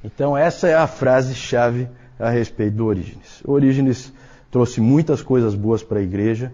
Então, 0.04 0.38
essa 0.38 0.68
é 0.68 0.76
a 0.76 0.88
frase-chave 0.88 1.88
a 2.20 2.30
respeito 2.30 2.76
do 2.76 2.86
Orígenes. 2.86 3.42
Orígenes 3.44 4.14
trouxe 4.52 4.80
muitas 4.80 5.22
coisas 5.22 5.56
boas 5.56 5.84
para 5.84 6.00
a 6.00 6.02
igreja, 6.02 6.54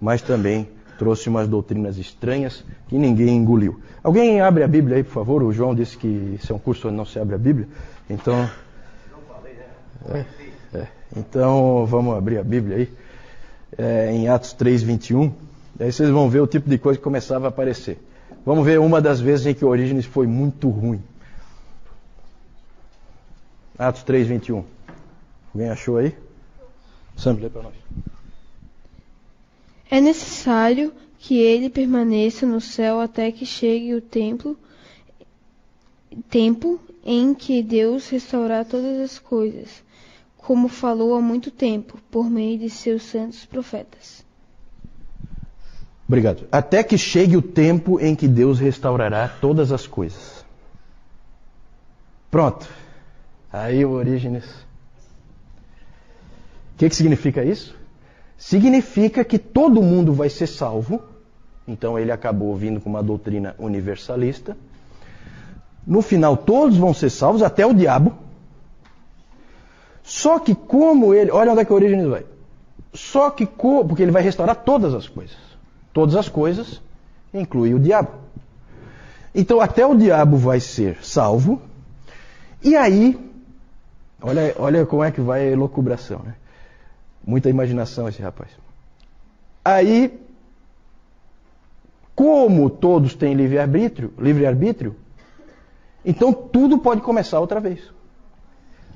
mas 0.00 0.22
também 0.22 0.68
trouxe 0.98 1.28
umas 1.28 1.46
doutrinas 1.46 1.96
estranhas 1.96 2.64
que 2.88 2.98
ninguém 2.98 3.36
engoliu. 3.36 3.80
Alguém 4.02 4.40
abre 4.40 4.64
a 4.64 4.68
Bíblia 4.68 4.96
aí, 4.96 5.04
por 5.04 5.12
favor? 5.12 5.42
O 5.42 5.52
João 5.52 5.74
disse 5.74 5.96
que 5.96 6.36
isso 6.40 6.52
é 6.52 6.56
um 6.56 6.58
curso 6.58 6.88
onde 6.88 6.96
não 6.96 7.04
se 7.04 7.18
abre 7.18 7.34
a 7.34 7.38
Bíblia. 7.38 7.68
Então. 8.10 8.48
É, 10.08 10.24
é. 10.74 10.86
Então, 11.16 11.86
vamos 11.86 12.16
abrir 12.16 12.38
a 12.38 12.44
Bíblia 12.44 12.78
aí. 12.78 12.92
É, 13.76 14.12
em 14.12 14.28
Atos 14.28 14.52
3, 14.54 14.82
21. 14.82 15.32
Aí 15.78 15.92
vocês 15.92 16.10
vão 16.10 16.28
ver 16.28 16.40
o 16.40 16.46
tipo 16.46 16.68
de 16.68 16.78
coisa 16.78 16.98
que 16.98 17.04
começava 17.04 17.46
a 17.46 17.48
aparecer. 17.50 17.98
Vamos 18.48 18.64
ver 18.64 18.80
uma 18.80 18.98
das 18.98 19.20
vezes 19.20 19.44
em 19.44 19.52
que 19.52 19.62
Orígenes 19.62 20.06
foi 20.06 20.26
muito 20.26 20.70
ruim. 20.70 21.02
Atos 23.78 24.02
3, 24.04 24.26
21. 24.26 24.64
Alguém 25.52 25.68
achou 25.68 25.98
aí? 25.98 26.16
Sam, 27.14 27.34
lê 27.34 27.50
para 27.50 27.64
nós. 27.64 27.74
É 29.90 30.00
necessário 30.00 30.94
que 31.18 31.38
ele 31.38 31.68
permaneça 31.68 32.46
no 32.46 32.58
céu 32.58 33.00
até 33.00 33.30
que 33.30 33.44
chegue 33.44 33.94
o 33.94 34.00
templo, 34.00 34.58
tempo 36.30 36.80
em 37.04 37.34
que 37.34 37.62
Deus 37.62 38.08
restaurar 38.08 38.64
todas 38.64 38.98
as 38.98 39.18
coisas, 39.18 39.84
como 40.38 40.68
falou 40.68 41.14
há 41.14 41.20
muito 41.20 41.50
tempo, 41.50 41.98
por 42.10 42.30
meio 42.30 42.58
de 42.58 42.70
seus 42.70 43.02
santos 43.02 43.44
profetas. 43.44 44.24
Obrigado. 46.08 46.48
Até 46.50 46.82
que 46.82 46.96
chegue 46.96 47.36
o 47.36 47.42
tempo 47.42 48.00
em 48.00 48.16
que 48.16 48.26
Deus 48.26 48.58
restaurará 48.58 49.28
todas 49.28 49.70
as 49.70 49.86
coisas. 49.86 50.44
Pronto. 52.30 52.66
Aí 53.52 53.84
o 53.84 53.90
Orígenes. 53.90 54.44
O 56.74 56.78
que, 56.78 56.88
que 56.88 56.96
significa 56.96 57.44
isso? 57.44 57.78
significa 58.38 59.24
que 59.24 59.38
todo 59.38 59.82
mundo 59.82 60.14
vai 60.14 60.30
ser 60.30 60.46
salvo. 60.46 61.02
Então 61.66 61.98
ele 61.98 62.12
acabou 62.12 62.54
vindo 62.56 62.80
com 62.80 62.88
uma 62.88 63.02
doutrina 63.02 63.54
universalista. 63.58 64.56
No 65.86 66.00
final, 66.00 66.36
todos 66.36 66.76
vão 66.78 66.94
ser 66.94 67.10
salvos, 67.10 67.42
até 67.42 67.66
o 67.66 67.74
diabo. 67.74 68.14
Só 70.02 70.38
que 70.38 70.54
como 70.54 71.12
ele. 71.12 71.30
Olha 71.30 71.50
onde 71.52 71.60
é 71.60 71.64
que 71.64 71.72
a 71.72 71.74
origem 71.74 72.08
vai. 72.08 72.24
Só 72.94 73.28
que. 73.30 73.44
Porque 73.44 74.02
ele 74.02 74.12
vai 74.12 74.22
restaurar 74.22 74.56
todas 74.56 74.94
as 74.94 75.08
coisas. 75.08 75.36
Todas 75.98 76.14
as 76.14 76.28
coisas, 76.28 76.80
inclui 77.34 77.74
o 77.74 77.78
diabo. 77.80 78.12
Então 79.34 79.60
até 79.60 79.84
o 79.84 79.96
diabo 79.96 80.36
vai 80.36 80.60
ser 80.60 80.96
salvo. 81.02 81.60
E 82.62 82.76
aí. 82.76 83.18
Olha, 84.22 84.54
olha 84.60 84.86
como 84.86 85.02
é 85.02 85.10
que 85.10 85.20
vai 85.20 85.40
a 85.40 85.50
elucubração, 85.50 86.20
né? 86.20 86.36
Muita 87.26 87.50
imaginação 87.50 88.08
esse 88.08 88.22
rapaz. 88.22 88.48
Aí, 89.64 90.24
como 92.14 92.70
todos 92.70 93.16
têm 93.16 93.34
livre-arbítrio, 93.34 94.14
livre-arbítrio, 94.20 94.94
então 96.04 96.32
tudo 96.32 96.78
pode 96.78 97.00
começar 97.00 97.40
outra 97.40 97.58
vez. 97.58 97.80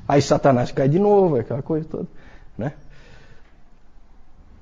Aí 0.06 0.22
Satanás 0.22 0.70
cai 0.70 0.88
de 0.88 1.00
novo, 1.00 1.34
aquela 1.34 1.62
coisa 1.62 1.84
toda, 1.84 2.06
né? 2.56 2.74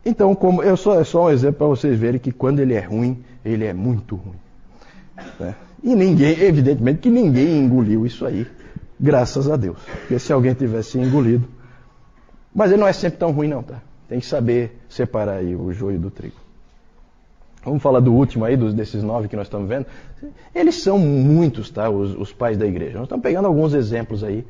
Então, 0.04 0.34
como 0.34 0.62
eu 0.62 0.76
só 0.76 1.00
é 1.00 1.04
só 1.04 1.26
um 1.26 1.30
exemplo 1.30 1.58
para 1.58 1.66
vocês 1.66 1.98
verem 1.98 2.18
que 2.18 2.32
quando 2.32 2.60
ele 2.60 2.74
é 2.74 2.80
ruim, 2.80 3.22
ele 3.44 3.64
é 3.64 3.72
muito 3.72 4.16
ruim. 4.16 4.38
Né? 5.38 5.54
E 5.82 5.94
ninguém, 5.94 6.38
evidentemente 6.40 7.00
que 7.00 7.10
ninguém 7.10 7.58
engoliu 7.58 8.06
isso 8.06 8.24
aí, 8.24 8.46
graças 8.98 9.50
a 9.50 9.56
Deus. 9.56 9.78
Porque 10.00 10.18
se 10.18 10.32
alguém 10.32 10.54
tivesse 10.54 10.98
engolido, 10.98 11.46
mas 12.54 12.70
ele 12.70 12.80
não 12.80 12.88
é 12.88 12.92
sempre 12.92 13.18
tão 13.18 13.30
ruim, 13.30 13.48
não, 13.48 13.62
tá? 13.62 13.80
Tem 14.08 14.18
que 14.18 14.26
saber 14.26 14.80
separar 14.88 15.36
aí 15.36 15.54
o 15.54 15.72
joio 15.72 15.98
do 15.98 16.10
trigo. 16.10 16.36
Vamos 17.64 17.82
falar 17.82 18.00
do 18.00 18.12
último 18.12 18.44
aí, 18.44 18.56
dos, 18.56 18.72
desses 18.72 19.02
nove 19.02 19.28
que 19.28 19.36
nós 19.36 19.46
estamos 19.46 19.68
vendo. 19.68 19.86
Eles 20.54 20.76
são 20.76 20.98
muitos, 20.98 21.70
tá? 21.70 21.90
Os, 21.90 22.16
os 22.16 22.32
pais 22.32 22.56
da 22.56 22.66
igreja. 22.66 22.94
Nós 22.94 23.04
estamos 23.04 23.22
pegando 23.22 23.46
alguns 23.46 23.74
exemplos 23.74 24.24
aí, 24.24 24.44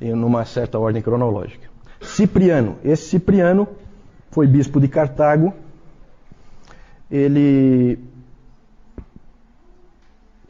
numa 0.00 0.44
certa 0.44 0.78
ordem 0.78 1.02
cronológica. 1.02 1.68
Cipriano. 2.00 2.76
Esse 2.82 3.10
Cipriano 3.10 3.68
foi 4.34 4.48
bispo 4.48 4.80
de 4.80 4.88
Cartago. 4.88 5.54
Ele, 7.08 7.96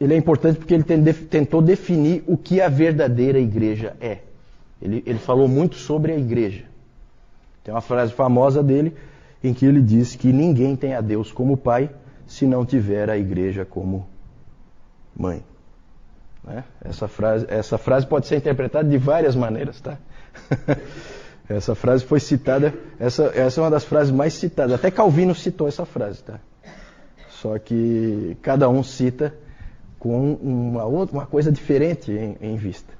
ele 0.01 0.13
é 0.15 0.17
importante 0.17 0.57
porque 0.57 0.73
ele 0.73 1.13
tentou 1.13 1.61
definir 1.61 2.23
o 2.25 2.35
que 2.35 2.59
a 2.59 2.67
verdadeira 2.67 3.37
igreja 3.37 3.95
é. 4.01 4.21
Ele, 4.81 5.03
ele 5.05 5.19
falou 5.19 5.47
muito 5.47 5.75
sobre 5.75 6.11
a 6.11 6.17
igreja. 6.17 6.65
Tem 7.63 7.71
uma 7.71 7.81
frase 7.81 8.11
famosa 8.11 8.63
dele 8.63 8.95
em 9.43 9.53
que 9.53 9.67
ele 9.67 9.83
diz 9.83 10.15
que 10.15 10.33
ninguém 10.33 10.75
tem 10.75 10.95
a 10.95 11.01
Deus 11.01 11.31
como 11.31 11.55
pai 11.55 11.91
se 12.25 12.47
não 12.47 12.65
tiver 12.65 13.07
a 13.07 13.15
igreja 13.15 13.65
como 13.65 14.07
mãe. 15.15 15.43
Né? 16.43 16.63
Essa, 16.83 17.07
frase, 17.07 17.45
essa 17.47 17.77
frase 17.77 18.07
pode 18.07 18.25
ser 18.25 18.37
interpretada 18.37 18.89
de 18.89 18.97
várias 18.97 19.35
maneiras, 19.35 19.79
tá? 19.79 19.99
essa 21.47 21.75
frase 21.75 22.03
foi 22.03 22.19
citada, 22.19 22.73
essa, 22.99 23.31
essa 23.35 23.59
é 23.59 23.63
uma 23.63 23.69
das 23.69 23.83
frases 23.83 24.11
mais 24.11 24.33
citadas. 24.33 24.73
Até 24.73 24.89
Calvino 24.89 25.35
citou 25.35 25.67
essa 25.67 25.85
frase, 25.85 26.23
tá? 26.23 26.39
Só 27.29 27.59
que 27.59 28.35
cada 28.41 28.67
um 28.67 28.81
cita 28.81 29.33
com 29.99 30.33
uma, 30.33 30.85
outra, 30.85 31.15
uma 31.15 31.25
coisa 31.25 31.51
diferente 31.51 32.11
em, 32.11 32.37
em 32.41 32.55
vista. 32.55 32.93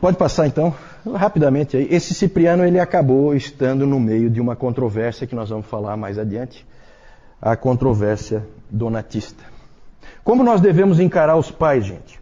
Pode 0.00 0.16
passar 0.16 0.46
então, 0.46 0.74
rapidamente 1.14 1.76
aí. 1.76 1.86
Esse 1.90 2.14
Cipriano 2.14 2.64
ele 2.64 2.80
acabou 2.80 3.34
estando 3.34 3.86
no 3.86 4.00
meio 4.00 4.28
de 4.30 4.40
uma 4.40 4.56
controvérsia 4.56 5.26
que 5.26 5.34
nós 5.34 5.50
vamos 5.50 5.66
falar 5.66 5.96
mais 5.96 6.18
adiante, 6.18 6.66
a 7.40 7.56
controvérsia 7.56 8.46
donatista. 8.70 9.44
Como 10.24 10.42
nós 10.42 10.60
devemos 10.60 10.98
encarar 10.98 11.36
os 11.36 11.50
pais, 11.50 11.84
gente? 11.84 12.20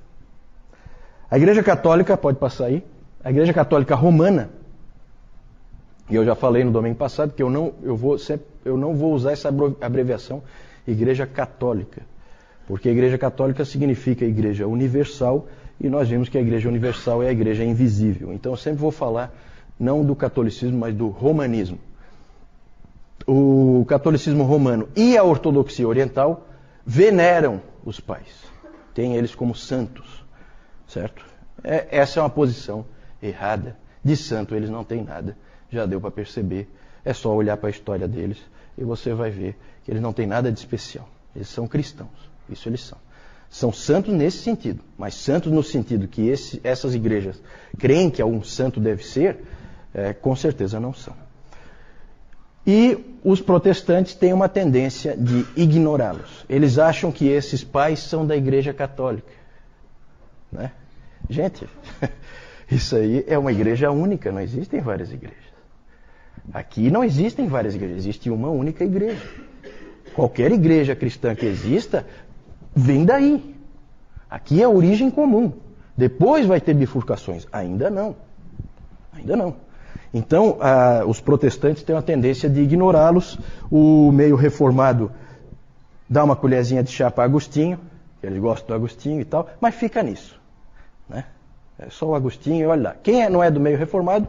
A 1.30 1.36
Igreja 1.36 1.62
Católica, 1.62 2.16
pode 2.16 2.38
passar 2.38 2.66
aí, 2.66 2.84
a 3.24 3.30
Igreja 3.30 3.54
Católica 3.54 3.94
Romana, 3.94 4.50
e 6.10 6.14
eu 6.14 6.24
já 6.24 6.34
falei 6.34 6.62
no 6.62 6.70
domingo 6.70 6.96
passado 6.96 7.32
que 7.32 7.42
eu 7.42 7.48
não, 7.48 7.72
eu 7.82 7.96
vou, 7.96 8.16
eu 8.64 8.76
não 8.76 8.94
vou 8.94 9.14
usar 9.14 9.32
essa 9.32 9.48
abreviação 9.80 10.42
Igreja 10.86 11.26
Católica, 11.26 12.02
porque 12.66 12.90
a 12.90 12.92
Igreja 12.92 13.16
Católica 13.16 13.64
significa 13.64 14.24
Igreja 14.26 14.66
Universal 14.66 15.48
e 15.80 15.88
nós 15.88 16.08
vimos 16.08 16.28
que 16.28 16.38
a 16.38 16.40
igreja 16.40 16.68
universal 16.68 17.22
é 17.22 17.28
a 17.28 17.32
igreja 17.32 17.64
invisível. 17.64 18.32
Então 18.32 18.52
eu 18.52 18.56
sempre 18.56 18.80
vou 18.80 18.90
falar 18.90 19.34
não 19.78 20.04
do 20.04 20.14
catolicismo, 20.14 20.78
mas 20.78 20.94
do 20.94 21.08
romanismo. 21.08 21.78
O 23.26 23.84
catolicismo 23.88 24.44
romano 24.44 24.88
e 24.94 25.16
a 25.16 25.24
ortodoxia 25.24 25.88
oriental 25.88 26.46
veneram 26.86 27.60
os 27.84 27.98
pais, 27.98 28.44
têm 28.92 29.16
eles 29.16 29.34
como 29.34 29.54
santos, 29.54 30.24
certo? 30.86 31.24
É, 31.62 31.88
essa 31.90 32.20
é 32.20 32.22
uma 32.22 32.30
posição 32.30 32.84
errada. 33.26 33.76
De 34.04 34.16
santo 34.16 34.54
eles 34.54 34.68
não 34.68 34.84
têm 34.84 35.02
nada, 35.02 35.36
já 35.70 35.86
deu 35.86 36.00
para 36.00 36.10
perceber. 36.10 36.68
É 37.04 37.12
só 37.12 37.34
olhar 37.34 37.56
para 37.56 37.68
a 37.68 37.70
história 37.70 38.06
deles 38.06 38.38
e 38.76 38.84
você 38.84 39.14
vai 39.14 39.30
ver 39.30 39.56
que 39.84 39.90
eles 39.90 40.02
não 40.02 40.12
têm 40.12 40.26
nada 40.26 40.50
de 40.50 40.58
especial. 40.58 41.08
Eles 41.34 41.48
são 41.48 41.66
cristãos, 41.66 42.30
isso 42.48 42.68
eles 42.68 42.82
são 42.82 42.98
são 43.54 43.72
santos 43.72 44.12
nesse 44.12 44.38
sentido, 44.38 44.82
mas 44.98 45.14
santos 45.14 45.52
no 45.52 45.62
sentido 45.62 46.08
que 46.08 46.26
esse, 46.26 46.60
essas 46.64 46.92
igrejas 46.92 47.40
creem 47.78 48.10
que 48.10 48.20
algum 48.20 48.42
santo 48.42 48.80
deve 48.80 49.04
ser, 49.04 49.44
é, 49.94 50.12
com 50.12 50.34
certeza 50.34 50.80
não 50.80 50.92
são. 50.92 51.14
E 52.66 53.16
os 53.22 53.40
protestantes 53.40 54.16
têm 54.16 54.32
uma 54.32 54.48
tendência 54.48 55.16
de 55.16 55.46
ignorá-los. 55.54 56.44
Eles 56.48 56.78
acham 56.80 57.12
que 57.12 57.28
esses 57.28 57.62
pais 57.62 58.00
são 58.00 58.26
da 58.26 58.36
igreja 58.36 58.74
católica. 58.74 59.30
Né? 60.50 60.72
Gente, 61.30 61.68
isso 62.70 62.96
aí 62.96 63.24
é 63.26 63.38
uma 63.38 63.52
igreja 63.52 63.90
única, 63.90 64.32
não 64.32 64.40
existem 64.40 64.80
várias 64.80 65.12
igrejas. 65.12 65.44
Aqui 66.52 66.90
não 66.90 67.02
existem 67.02 67.46
várias 67.46 67.74
igrejas, 67.74 67.98
existe 67.98 68.30
uma 68.30 68.48
única 68.48 68.84
igreja. 68.84 69.22
Qualquer 70.14 70.52
igreja 70.52 70.94
cristã 70.94 71.34
que 71.34 71.46
exista 71.46 72.06
vem 72.74 73.04
daí. 73.04 73.54
Aqui 74.30 74.60
é 74.60 74.64
a 74.64 74.68
origem 74.68 75.10
comum. 75.10 75.52
Depois 75.96 76.46
vai 76.46 76.60
ter 76.60 76.74
bifurcações. 76.74 77.46
Ainda 77.52 77.88
não. 77.90 78.16
Ainda 79.12 79.36
não. 79.36 79.56
Então, 80.12 80.58
os 81.08 81.20
protestantes 81.20 81.82
têm 81.82 81.94
uma 81.94 82.02
tendência 82.02 82.48
de 82.48 82.60
ignorá-los. 82.60 83.38
O 83.70 84.12
meio 84.12 84.36
reformado 84.36 85.10
dá 86.08 86.22
uma 86.22 86.36
colherzinha 86.36 86.82
de 86.82 86.90
chá 86.90 87.10
para 87.10 87.24
Agostinho, 87.24 87.80
eles 88.22 88.38
gostam 88.38 88.68
do 88.68 88.74
Agostinho 88.74 89.20
e 89.20 89.24
tal, 89.24 89.48
mas 89.60 89.74
fica 89.74 90.02
nisso. 90.02 90.40
Né? 91.08 91.24
É 91.78 91.90
só 91.90 92.06
o 92.06 92.14
Agostinho, 92.14 92.68
olha 92.68 92.82
lá. 92.82 92.96
Quem 93.02 93.22
é, 93.22 93.28
não 93.28 93.42
é 93.42 93.50
do 93.50 93.60
meio 93.60 93.76
reformado, 93.76 94.28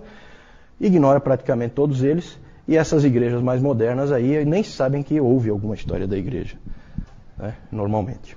ignora 0.80 1.20
praticamente 1.20 1.74
todos 1.74 2.04
eles. 2.04 2.40
E 2.68 2.76
essas 2.76 3.04
igrejas 3.04 3.42
mais 3.42 3.62
modernas 3.62 4.12
aí 4.12 4.44
nem 4.44 4.64
sabem 4.64 5.04
que 5.04 5.20
houve 5.22 5.50
alguma 5.50 5.76
história 5.76 6.08
da 6.08 6.18
igreja, 6.18 6.58
né? 7.38 7.56
normalmente. 7.72 8.36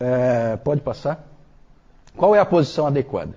É, 0.00 0.56
pode 0.56 0.80
passar? 0.80 1.24
Qual 2.16 2.34
é 2.34 2.40
a 2.40 2.44
posição 2.44 2.86
adequada? 2.86 3.32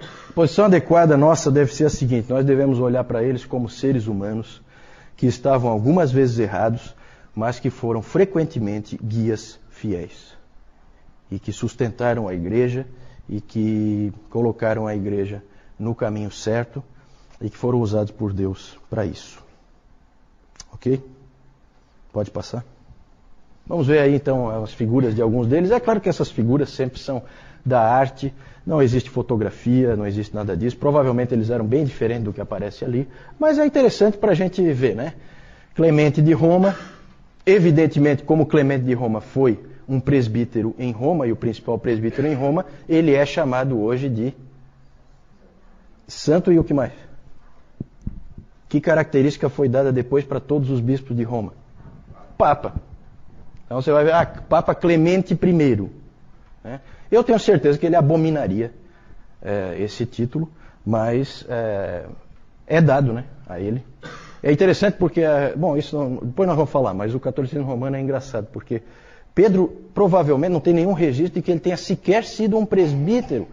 A 0.00 0.32
posição 0.32 0.64
adequada 0.64 1.16
nossa 1.18 1.50
deve 1.50 1.72
ser 1.74 1.84
a 1.84 1.90
seguinte: 1.90 2.30
nós 2.30 2.46
devemos 2.46 2.80
olhar 2.80 3.04
para 3.04 3.22
eles 3.22 3.44
como 3.44 3.68
seres 3.68 4.06
humanos 4.06 4.62
que 5.16 5.26
estavam 5.26 5.70
algumas 5.70 6.10
vezes 6.10 6.38
errados, 6.38 6.94
mas 7.34 7.60
que 7.60 7.68
foram 7.68 8.00
frequentemente 8.00 8.98
guias 9.02 9.58
fiéis 9.68 10.34
e 11.30 11.38
que 11.38 11.52
sustentaram 11.52 12.26
a 12.26 12.34
igreja 12.34 12.86
e 13.28 13.40
que 13.40 14.12
colocaram 14.30 14.86
a 14.86 14.94
igreja 14.94 15.42
no 15.78 15.94
caminho 15.94 16.30
certo 16.30 16.82
e 17.40 17.50
que 17.50 17.56
foram 17.56 17.80
usados 17.80 18.10
por 18.10 18.32
Deus 18.32 18.78
para 18.88 19.04
isso. 19.04 19.42
Ok? 20.72 21.02
Pode 22.12 22.30
passar? 22.30 22.64
Vamos 23.66 23.86
ver 23.86 23.98
aí 23.98 24.14
então 24.14 24.62
as 24.62 24.72
figuras 24.72 25.14
de 25.14 25.22
alguns 25.22 25.46
deles. 25.46 25.70
É 25.70 25.80
claro 25.80 26.00
que 26.00 26.08
essas 26.08 26.30
figuras 26.30 26.70
sempre 26.70 26.98
são 26.98 27.22
da 27.64 27.80
arte, 27.80 28.32
não 28.66 28.82
existe 28.82 29.08
fotografia, 29.08 29.96
não 29.96 30.06
existe 30.06 30.34
nada 30.34 30.56
disso. 30.56 30.76
Provavelmente 30.76 31.32
eles 31.32 31.48
eram 31.48 31.64
bem 31.64 31.84
diferentes 31.84 32.24
do 32.24 32.32
que 32.32 32.40
aparece 32.40 32.84
ali, 32.84 33.08
mas 33.38 33.58
é 33.58 33.64
interessante 33.64 34.18
para 34.18 34.32
a 34.32 34.34
gente 34.34 34.62
ver, 34.72 34.94
né? 34.94 35.14
Clemente 35.74 36.20
de 36.20 36.32
Roma, 36.32 36.76
evidentemente, 37.44 38.22
como 38.22 38.46
Clemente 38.46 38.84
de 38.84 38.92
Roma 38.92 39.20
foi 39.20 39.58
um 39.88 40.00
presbítero 40.00 40.74
em 40.78 40.92
Roma, 40.92 41.26
e 41.26 41.32
o 41.32 41.36
principal 41.36 41.78
presbítero 41.78 42.26
em 42.26 42.34
Roma, 42.34 42.66
ele 42.88 43.12
é 43.14 43.24
chamado 43.24 43.80
hoje 43.80 44.08
de 44.08 44.34
santo 46.06 46.52
e 46.52 46.58
o 46.58 46.64
que 46.64 46.74
mais? 46.74 46.92
Que 48.68 48.80
característica 48.80 49.48
foi 49.48 49.68
dada 49.68 49.92
depois 49.92 50.24
para 50.24 50.40
todos 50.40 50.70
os 50.70 50.80
bispos 50.80 51.16
de 51.16 51.22
Roma? 51.22 51.52
Papa. 52.36 52.74
Então 53.64 53.80
você 53.80 53.92
vai 53.92 54.04
ver, 54.04 54.14
ah, 54.14 54.26
Papa 54.26 54.74
Clemente 54.74 55.34
I. 55.34 55.90
Né? 56.62 56.80
Eu 57.10 57.22
tenho 57.22 57.38
certeza 57.38 57.78
que 57.78 57.86
ele 57.86 57.96
abominaria 57.96 58.72
é, 59.40 59.76
esse 59.78 60.04
título, 60.04 60.50
mas 60.84 61.44
é, 61.48 62.06
é, 62.66 62.80
dado 62.80 63.12
né, 63.12 63.24
a 63.46 63.60
ele. 63.60 63.84
É 64.42 64.52
interessante 64.52 64.96
porque, 64.98 65.20
é, 65.20 65.54
bom, 65.56 65.76
isso 65.76 65.96
não, 65.96 66.16
depois 66.16 66.46
nós 66.46 66.56
vamos 66.56 66.70
falar, 66.70 66.92
mas 66.92 67.14
o 67.14 67.20
catolicismo 67.20 67.64
romano 67.64 67.96
é 67.96 68.00
engraçado, 68.00 68.46
porque 68.52 68.82
Pedro 69.34 69.68
provavelmente 69.92 70.52
não 70.52 70.60
tem 70.60 70.72
nenhum 70.72 70.92
registro 70.92 71.34
de 71.34 71.42
que 71.42 71.50
ele 71.50 71.60
tenha 71.60 71.76
sequer 71.76 72.24
sido 72.24 72.56
um 72.56 72.64
presbítero 72.64 73.48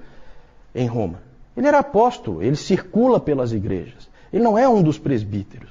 em 0.76 0.88
Roma. 0.88 1.20
Ele 1.56 1.68
era 1.68 1.80
apóstolo, 1.80 2.42
ele 2.42 2.56
circula 2.56 3.20
pelas 3.20 3.52
igrejas. 3.52 4.10
Ele 4.32 4.44
não 4.44 4.58
é 4.58 4.68
um 4.68 4.82
dos 4.82 4.98
presbíteros. 4.98 5.70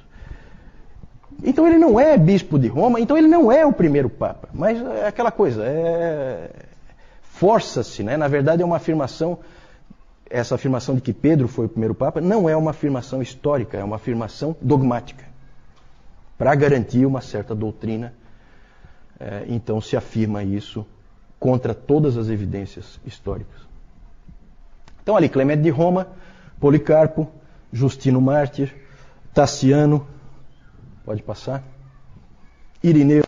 Então 1.43 1.67
ele 1.67 1.77
não 1.77 1.99
é 1.99 2.17
bispo 2.17 2.59
de 2.59 2.67
Roma, 2.67 2.99
então 2.99 3.17
ele 3.17 3.27
não 3.27 3.51
é 3.51 3.65
o 3.65 3.73
primeiro 3.73 4.09
papa. 4.09 4.49
Mas 4.53 4.79
é 4.79 5.07
aquela 5.07 5.31
coisa, 5.31 5.63
é... 5.65 6.51
força-se, 7.21 8.03
né? 8.03 8.15
Na 8.15 8.27
verdade 8.27 8.61
é 8.61 8.65
uma 8.65 8.75
afirmação, 8.75 9.39
essa 10.29 10.55
afirmação 10.55 10.93
de 10.93 11.01
que 11.01 11.13
Pedro 11.13 11.47
foi 11.47 11.65
o 11.65 11.69
primeiro 11.69 11.95
papa, 11.95 12.21
não 12.21 12.47
é 12.47 12.55
uma 12.55 12.71
afirmação 12.71 13.21
histórica, 13.21 13.77
é 13.77 13.83
uma 13.83 13.95
afirmação 13.95 14.55
dogmática. 14.61 15.25
Para 16.37 16.53
garantir 16.53 17.05
uma 17.05 17.21
certa 17.21 17.55
doutrina, 17.55 18.13
é, 19.21 19.45
então 19.47 19.79
se 19.79 19.95
afirma 19.95 20.43
isso 20.43 20.83
contra 21.39 21.75
todas 21.75 22.17
as 22.17 22.27
evidências 22.27 22.99
históricas. 23.05 23.61
Então 25.03 25.15
ali, 25.15 25.29
Clemente 25.29 25.61
de 25.61 25.69
Roma, 25.69 26.07
Policarpo, 26.59 27.27
Justino 27.71 28.19
Mártir, 28.19 28.73
Tassiano, 29.31 30.07
pode 31.05 31.21
passar, 31.21 31.63
Irineu, 32.83 33.23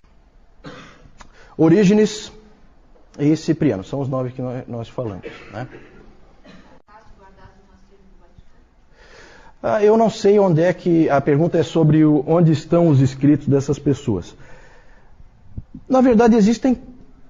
Orígenes 1.56 2.32
e 3.20 3.36
Cipriano, 3.38 3.84
são 3.84 4.02
os 4.02 4.10
nove 4.10 4.32
que 4.32 4.42
nós, 4.68 4.90
falamos. 4.90 5.26
Né? 5.52 5.68
Ah, 9.62 9.84
eu 9.84 9.96
não 9.96 10.10
sei 10.10 10.40
onde 10.40 10.62
é 10.62 10.74
que. 10.74 11.10
A 11.10 11.22
pergunta 11.22 11.58
é 11.58 11.64
sobre 11.64 12.04
o, 12.04 12.24
onde 12.28 12.52
estão 12.52 12.90
os 12.90 13.00
escritos 13.00 13.48
dessas 13.48 13.80
pessoas. 13.80 14.36
Na 15.88 16.02
verdade, 16.02 16.36
existem 16.36 16.78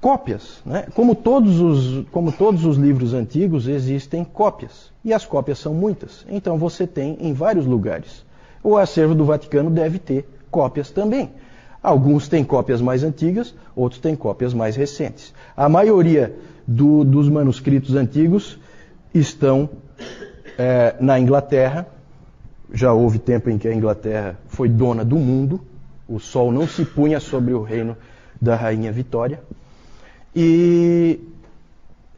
cópias. 0.04 0.62
Né? 0.66 0.86
Como, 0.94 1.16
todos 1.16 1.62
os, 1.62 2.06
como 2.12 2.32
todos 2.32 2.66
os 2.66 2.78
livros 2.78 3.14
antigos, 3.14 3.68
existem 3.68 4.24
cópias. 4.24 4.92
E 5.04 5.14
as 5.14 5.26
cópias 5.26 5.60
são 5.60 5.74
muitas. 5.74 6.26
Então 6.30 6.58
você 6.58 6.86
tem 6.86 7.18
em 7.22 7.34
vários 7.34 7.66
lugares. 7.66 8.26
O 8.62 8.78
acervo 8.78 9.16
do 9.16 9.26
Vaticano 9.26 9.70
deve 9.70 10.00
ter 10.00 10.28
cópias 10.52 10.92
também. 10.92 11.32
Alguns 11.82 12.28
têm 12.28 12.44
cópias 12.46 12.82
mais 12.82 13.04
antigas, 13.04 13.54
outros 13.76 14.00
têm 14.00 14.16
cópias 14.16 14.54
mais 14.54 14.76
recentes. 14.76 15.34
A 15.56 15.68
maioria 15.68 16.34
do, 16.66 17.04
dos 17.04 17.28
manuscritos 17.28 17.96
antigos 17.96 18.58
estão 19.14 19.70
é, 20.58 20.96
na 21.00 21.20
Inglaterra. 21.20 21.88
Já 22.74 22.94
houve 22.94 23.20
tempo 23.20 23.50
em 23.50 23.58
que 23.58 23.68
a 23.68 23.74
Inglaterra 23.74 24.38
foi 24.48 24.70
dona 24.70 25.04
do 25.04 25.18
mundo. 25.18 25.62
O 26.08 26.20
sol 26.20 26.52
não 26.52 26.68
se 26.68 26.86
punha 26.86 27.20
sobre 27.20 27.54
o 27.54 27.62
reino 27.62 27.98
da 28.44 28.56
rainha 28.58 28.92
Vitória. 28.92 29.42
E 30.36 31.20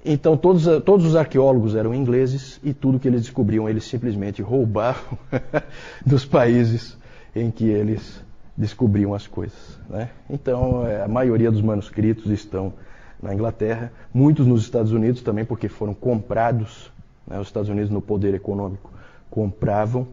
então 0.04 0.36
todos, 0.36 0.66
todos 0.84 1.06
os 1.06 1.16
arqueólogos 1.16 1.76
eram 1.76 1.94
ingleses 1.94 2.60
e 2.64 2.74
tudo 2.74 3.00
que 3.00 3.08
eles 3.08 3.22
descobriam 3.22 3.70
eles 3.70 3.84
simplesmente 3.84 4.42
roubavam 4.42 5.18
dos 6.06 6.26
países 6.26 6.98
em 7.36 7.52
que 7.52 7.66
eles 7.66 8.24
descobriam 8.58 9.14
as 9.14 9.28
coisas. 9.28 9.80
Né? 9.88 10.10
Então 10.30 10.88
é, 10.88 11.04
a 11.04 11.08
maioria 11.08 11.52
dos 11.52 11.62
manuscritos 11.62 12.32
estão 12.32 12.74
na 13.22 13.34
Inglaterra, 13.34 13.92
muitos 14.14 14.48
nos 14.48 14.62
Estados 14.62 14.92
Unidos 14.92 15.22
também 15.22 15.46
porque 15.46 15.68
foram 15.68 15.94
comprados. 15.94 16.92
Né? 17.28 17.40
Os 17.40 17.48
Estados 17.48 17.70
Unidos 17.70 17.92
no 17.92 18.02
poder 18.02 18.34
econômico 18.34 18.92
compravam 19.30 20.08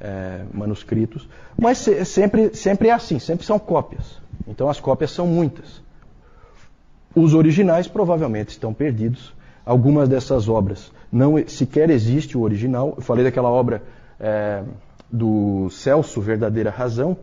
é, 0.00 0.42
manuscritos, 0.52 1.28
mas 1.58 1.78
sempre, 1.78 2.54
sempre 2.54 2.88
é 2.88 2.92
assim, 2.92 3.18
sempre 3.18 3.46
são 3.46 3.58
cópias. 3.58 4.20
Então 4.46 4.68
as 4.68 4.78
cópias 4.78 5.10
são 5.10 5.26
muitas. 5.26 5.82
Os 7.14 7.34
originais 7.34 7.88
provavelmente 7.88 8.50
estão 8.50 8.74
perdidos. 8.74 9.34
Algumas 9.64 10.08
dessas 10.08 10.48
obras 10.48 10.92
não 11.10 11.36
sequer 11.48 11.90
existe 11.90 12.36
o 12.36 12.42
original. 12.42 12.94
Eu 12.96 13.02
falei 13.02 13.24
daquela 13.24 13.48
obra 13.48 13.82
é, 14.20 14.62
do 15.10 15.68
Celso, 15.70 16.20
Verdadeira 16.20 16.70
Razão. 16.70 17.16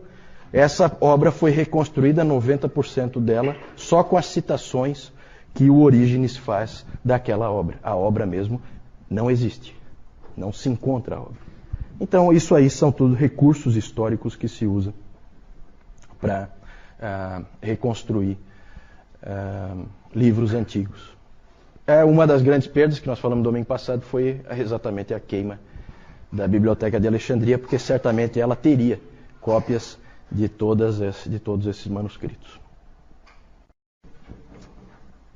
Essa 0.52 0.96
obra 1.00 1.32
foi 1.32 1.50
reconstruída, 1.50 2.24
90% 2.24 3.20
dela, 3.20 3.56
só 3.76 4.04
com 4.04 4.16
as 4.16 4.26
citações 4.26 5.12
que 5.52 5.70
o 5.70 5.80
Orígenes 5.80 6.36
faz 6.36 6.84
daquela 7.04 7.50
obra. 7.50 7.76
A 7.82 7.94
obra 7.94 8.26
mesmo 8.26 8.60
não 9.08 9.30
existe. 9.30 9.76
Não 10.36 10.52
se 10.52 10.68
encontra 10.68 11.16
a 11.16 11.20
obra. 11.20 11.43
Então, 12.00 12.32
isso 12.32 12.54
aí 12.54 12.68
são 12.68 12.90
tudo 12.90 13.14
recursos 13.14 13.76
históricos 13.76 14.34
que 14.34 14.48
se 14.48 14.66
usam 14.66 14.92
para 16.20 16.48
uh, 16.98 17.44
reconstruir 17.60 18.36
uh, 19.22 19.86
livros 20.14 20.54
antigos. 20.54 21.14
É 21.86 22.02
uma 22.02 22.26
das 22.26 22.42
grandes 22.42 22.66
perdas 22.66 22.98
que 22.98 23.06
nós 23.06 23.18
falamos 23.18 23.44
domingo 23.44 23.66
passado 23.66 24.00
foi 24.00 24.40
exatamente 24.56 25.12
a 25.12 25.20
queima 25.20 25.60
da 26.32 26.48
Biblioteca 26.48 26.98
de 26.98 27.06
Alexandria, 27.06 27.58
porque 27.58 27.78
certamente 27.78 28.40
ela 28.40 28.56
teria 28.56 29.00
cópias 29.40 29.98
de, 30.30 30.48
todas 30.48 30.98
de 31.26 31.38
todos 31.38 31.66
esses 31.66 31.86
manuscritos. 31.86 32.58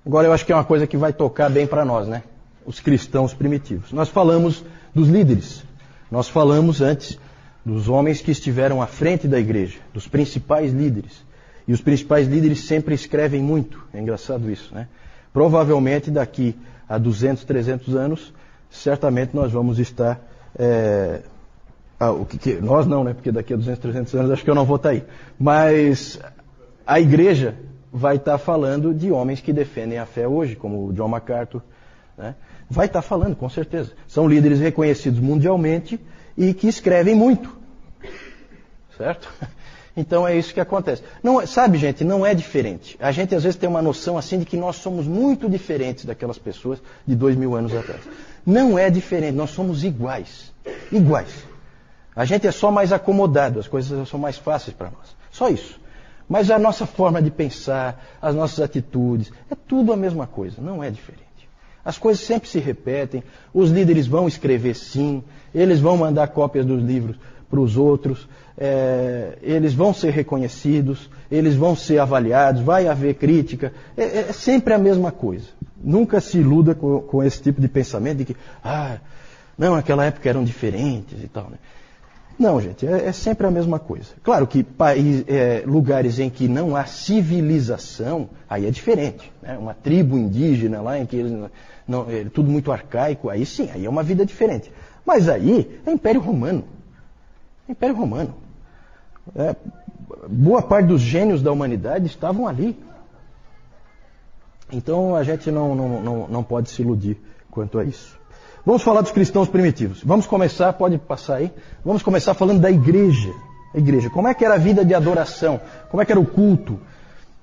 Agora 0.05 0.27
eu 0.27 0.33
acho 0.33 0.47
que 0.47 0.53
é 0.53 0.55
uma 0.55 0.65
coisa 0.65 0.87
que 0.87 0.97
vai 0.97 1.13
tocar 1.13 1.51
bem 1.51 1.67
para 1.67 1.85
nós, 1.85 2.09
né? 2.09 2.23
Os 2.65 2.81
cristãos 2.81 3.35
primitivos. 3.35 3.93
Nós 3.93 4.09
falamos 4.09 4.65
dos 4.95 5.07
líderes. 5.07 5.68
Nós 6.11 6.29
falamos 6.29 6.81
antes 6.81 7.19
dos 7.65 7.89
homens 7.89 8.21
que 8.21 8.31
estiveram 8.31 8.81
à 8.81 8.87
frente 8.87 9.29
da 9.29 9.39
igreja, 9.39 9.79
dos 9.93 10.09
principais 10.09 10.73
líderes. 10.73 11.25
E 11.67 11.73
os 11.73 11.83
principais 11.83 12.27
líderes 12.27 12.65
sempre 12.65 12.95
escrevem 12.95 13.43
muito. 13.43 13.85
É 13.93 14.01
engraçado 14.01 14.51
isso, 14.51 14.75
né? 14.75 14.89
Provavelmente 15.33 16.11
daqui 16.11 16.57
a 16.89 16.97
200, 16.97 17.45
300 17.45 17.95
anos, 17.95 18.33
certamente 18.71 19.37
nós 19.37 19.53
vamos 19.53 19.79
estar. 19.79 20.19
É... 20.59 21.21
Ah, 22.01 22.13
o 22.13 22.25
que, 22.25 22.39
que... 22.39 22.55
Nós 22.55 22.87
não, 22.87 23.05
né? 23.05 23.13
Porque 23.13 23.31
daqui 23.31 23.53
a 23.53 23.57
200, 23.57 23.81
300 23.81 24.15
anos 24.15 24.31
acho 24.31 24.45
que 24.45 24.51
eu 24.51 24.55
não 24.55 24.65
vou 24.65 24.77
estar 24.77 24.91
aí. 24.91 25.05
Mas 25.39 26.19
a 26.87 26.99
igreja 26.99 27.55
vai 27.93 28.17
estar 28.17 28.39
falando 28.39 28.95
de 28.95 29.11
homens 29.11 29.41
que 29.41 29.53
defendem 29.53 29.99
a 29.99 30.07
fé 30.07 30.27
hoje, 30.27 30.57
como 30.57 30.93
John 30.95 31.09
MacArthur, 31.09 31.63
Né? 32.17 32.35
Vai 32.71 32.87
estar 32.87 33.03
falando, 33.03 33.35
com 33.35 33.49
certeza. 33.49 33.93
São 34.07 34.29
líderes 34.29 34.61
reconhecidos 34.61 35.21
mundialmente 35.21 35.99
e 36.37 36.53
que 36.53 36.69
escrevem 36.69 37.15
muito. 37.15 37.57
Certo? 38.97 39.29
Então 39.97 40.29
é 40.29 40.39
isso 40.39 40.55
que 40.55 40.61
acontece. 40.61 41.03
Não, 41.25 41.41
é, 41.41 41.47
sabe, 41.47 41.77
gente, 41.77 42.05
não 42.05 42.25
é 42.25 42.33
diferente. 42.33 42.97
A 43.01 43.11
gente 43.11 43.35
às 43.35 43.43
vezes 43.43 43.59
tem 43.59 43.69
uma 43.69 43.83
noção 43.83 44.17
assim 44.17 44.39
de 44.39 44.45
que 44.45 44.57
nós 44.57 44.77
somos 44.77 45.09
muito 45.09 45.51
diferentes 45.51 46.05
daquelas 46.05 46.39
pessoas 46.39 46.81
de 47.05 47.17
dois 47.17 47.35
mil 47.35 47.57
anos 47.57 47.75
atrás. 47.75 48.03
Não 48.47 48.79
é 48.79 48.89
diferente, 48.91 49.35
nós 49.35 49.51
somos 49.51 49.83
iguais. 49.83 50.53
Iguais. 50.93 51.45
A 52.15 52.25
gente 52.25 52.47
é 52.47 52.53
só 52.53 52.71
mais 52.71 52.93
acomodado, 52.93 53.59
as 53.59 53.67
coisas 53.67 54.09
são 54.09 54.21
mais 54.21 54.39
fáceis 54.39 54.77
para 54.77 54.89
nós. 54.89 55.17
Só 55.33 55.49
isso. 55.49 55.81
Mas 56.29 56.49
a 56.49 56.61
nossa 56.61 56.87
forma 56.87 57.21
de 57.21 57.33
pensar, 57.33 58.01
as 58.23 58.37
nossas 58.37 58.61
atitudes, 58.61 59.33
é 59.51 59.57
tudo 59.57 59.93
a 59.93 59.97
mesma 59.97 60.29
coisa, 60.29 60.63
não 60.63 60.81
é 60.81 60.91
diferente. 60.91 61.28
As 61.89 61.97
coisas 61.97 62.23
sempre 62.23 62.47
se 62.47 62.59
repetem, 62.59 63.23
os 63.51 63.71
líderes 63.71 64.07
vão 64.07 64.29
escrever 64.29 64.75
sim, 64.77 65.25
eles 65.55 65.81
vão 65.81 65.97
mandar 65.97 66.29
cópias 66.29 66.67
dos 66.67 66.83
livros 66.83 67.17
para 67.49 67.59
os 67.59 67.79
outros, 67.79 68.29
é, 68.59 69.39
eles 69.41 69.73
vão 69.73 69.95
ser 69.95 70.11
reconhecidos, 70.11 71.09
eles 71.31 71.55
vão 71.55 71.75
ser 71.75 71.99
avaliados, 71.99 72.61
vai 72.61 72.87
haver 72.87 73.15
crítica. 73.15 73.73
É, 73.97 74.03
é, 74.03 74.19
é 74.29 74.33
sempre 74.35 74.75
a 74.75 74.79
mesma 74.79 75.11
coisa. 75.11 75.47
Nunca 75.83 76.21
se 76.21 76.37
iluda 76.37 76.75
com, 76.75 77.01
com, 77.01 77.23
esse 77.23 77.41
tipo 77.41 77.59
de 77.59 77.69
pensamento 77.69 78.19
de 78.19 78.27
que, 78.27 78.37
ah, 78.63 78.99
não, 79.57 79.75
naquela 79.75 80.05
época 80.05 80.29
eram 80.29 80.45
diferentes 80.45 81.25
e 81.25 81.27
tal. 81.27 81.49
Né? 81.49 81.57
Não, 82.39 82.61
gente, 82.61 82.87
é, 82.87 83.07
é, 83.07 83.13
sempre 83.13 83.47
a 83.49 83.51
mesma 83.51 83.81
coisa. 83.81 84.11
Claro 84.23 84.47
que 84.47 84.63
país, 84.63 85.25
é, 85.27 85.65
lugares 85.67 86.21
em 86.21 86.31
que 86.31 86.47
não 86.47 86.77
há 86.77 86.85
civilização, 86.85 88.31
aí 88.49 88.65
é 88.65 88.71
diferente. 88.71 89.33
Né? 89.43 89.59
Uma 89.59 89.75
tribo 89.75 90.17
indígena 90.17 90.81
lá 90.81 90.97
em 90.97 91.05
que 91.05 91.17
eles, 91.17 91.33
não, 91.89 92.09
é 92.11 92.25
tudo 92.25 92.51
muito 92.51 92.71
arcaico, 92.71 93.31
aí 93.31 93.47
sim, 93.47 93.71
aí 93.73 93.87
é 93.87 93.89
uma 93.89 94.03
vida 94.03 94.27
diferente. 94.27 94.71
Mas 95.07 95.27
aí 95.27 95.81
é 95.87 95.91
Império 95.91 96.21
Romano. 96.21 96.65
Império 97.67 97.97
Romano. 97.97 98.35
É, 99.35 99.57
boa 100.29 100.61
parte 100.61 100.87
dos 100.87 101.01
gênios 101.01 101.41
da 101.41 101.51
humanidade 101.51 102.07
estavam 102.07 102.47
ali. 102.47 102.79
Então 104.71 105.17
a 105.17 105.25
gente 105.25 105.51
não, 105.51 105.75
não, 105.75 106.03
não, 106.03 106.29
não 106.29 106.43
pode 106.45 106.69
se 106.69 106.83
iludir 106.83 107.19
quanto 107.51 107.79
a 107.79 107.85
isso. 107.85 108.19
Vamos 108.67 108.83
falar 108.83 109.01
dos 109.01 109.13
cristãos 109.13 109.49
primitivos. 109.49 110.03
Vamos 110.05 110.27
começar, 110.27 110.75
pode 110.75 110.99
passar 110.99 111.37
aí. 111.37 111.51
Vamos 111.83 112.03
começar 112.03 112.35
falando 112.35 112.61
da 112.61 112.71
igreja. 112.71 113.33
A 113.75 113.79
igreja. 113.79 114.11
Como 114.11 114.29
é 114.29 114.35
que 114.35 114.45
era 114.45 114.55
a 114.55 114.59
vida 114.59 114.85
de 114.85 114.93
adoração? 114.93 115.59
Como 115.91 116.03
é 116.03 116.05
que 116.05 116.13
era 116.13 116.21
o 116.21 116.27
culto? 116.27 116.79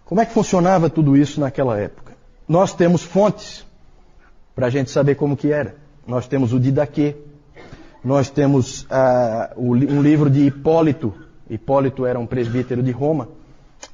Como 0.06 0.22
é 0.22 0.26
que 0.26 0.34
funcionava 0.34 0.88
tudo 0.88 1.18
isso 1.18 1.40
naquela 1.40 1.80
época? 1.80 2.14
Nós 2.48 2.74
temos 2.74 3.02
fontes 3.02 3.66
para 4.56 4.68
a 4.68 4.70
gente 4.70 4.90
saber 4.90 5.16
como 5.16 5.36
que 5.36 5.52
era. 5.52 5.76
Nós 6.08 6.28
temos 6.28 6.54
o 6.54 6.60
Didaquê. 6.60 7.16
Nós 8.04 8.30
temos 8.30 8.86
ah, 8.90 9.52
um 9.58 9.74
livro 9.74 10.30
de 10.30 10.46
Hipólito, 10.46 11.12
Hipólito 11.50 12.06
era 12.06 12.20
um 12.20 12.28
presbítero 12.28 12.84
de 12.84 12.92
Roma, 12.92 13.30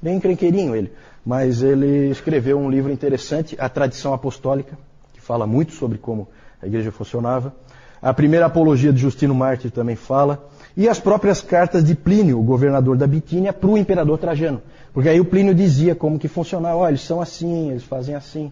bem 0.01 0.17
encrenqueirinho 0.17 0.75
ele, 0.75 0.91
mas 1.25 1.61
ele 1.61 2.09
escreveu 2.09 2.59
um 2.59 2.69
livro 2.69 2.91
interessante, 2.91 3.55
A 3.57 3.69
Tradição 3.69 4.13
Apostólica, 4.13 4.77
que 5.13 5.21
fala 5.21 5.47
muito 5.47 5.71
sobre 5.71 5.97
como 5.97 6.27
a 6.61 6.67
igreja 6.67 6.91
funcionava. 6.91 7.55
A 8.01 8.13
primeira 8.13 8.47
apologia 8.47 8.91
de 8.91 8.99
Justino 8.99 9.33
Mártir 9.33 9.71
também 9.71 9.95
fala. 9.95 10.49
E 10.75 10.89
as 10.89 10.99
próprias 10.99 11.39
cartas 11.39 11.83
de 11.83 11.93
Plínio, 11.93 12.39
o 12.39 12.43
governador 12.43 12.97
da 12.97 13.05
Bitínia, 13.05 13.53
para 13.53 13.69
o 13.69 13.77
imperador 13.77 14.17
Trajano. 14.17 14.61
Porque 14.93 15.07
aí 15.07 15.21
o 15.21 15.25
Plínio 15.25 15.53
dizia 15.53 15.93
como 15.93 16.17
que 16.17 16.27
funcionava. 16.27 16.77
Olha, 16.77 16.91
eles 16.91 17.01
são 17.01 17.21
assim, 17.21 17.69
eles 17.69 17.83
fazem 17.83 18.15
assim. 18.15 18.51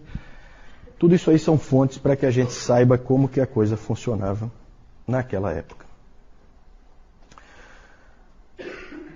Tudo 1.00 1.14
isso 1.14 1.30
aí 1.30 1.38
são 1.38 1.58
fontes 1.58 1.98
para 1.98 2.14
que 2.14 2.26
a 2.26 2.30
gente 2.30 2.52
saiba 2.52 2.96
como 2.96 3.28
que 3.28 3.40
a 3.40 3.46
coisa 3.46 3.76
funcionava 3.76 4.52
naquela 5.08 5.50
época. 5.50 5.90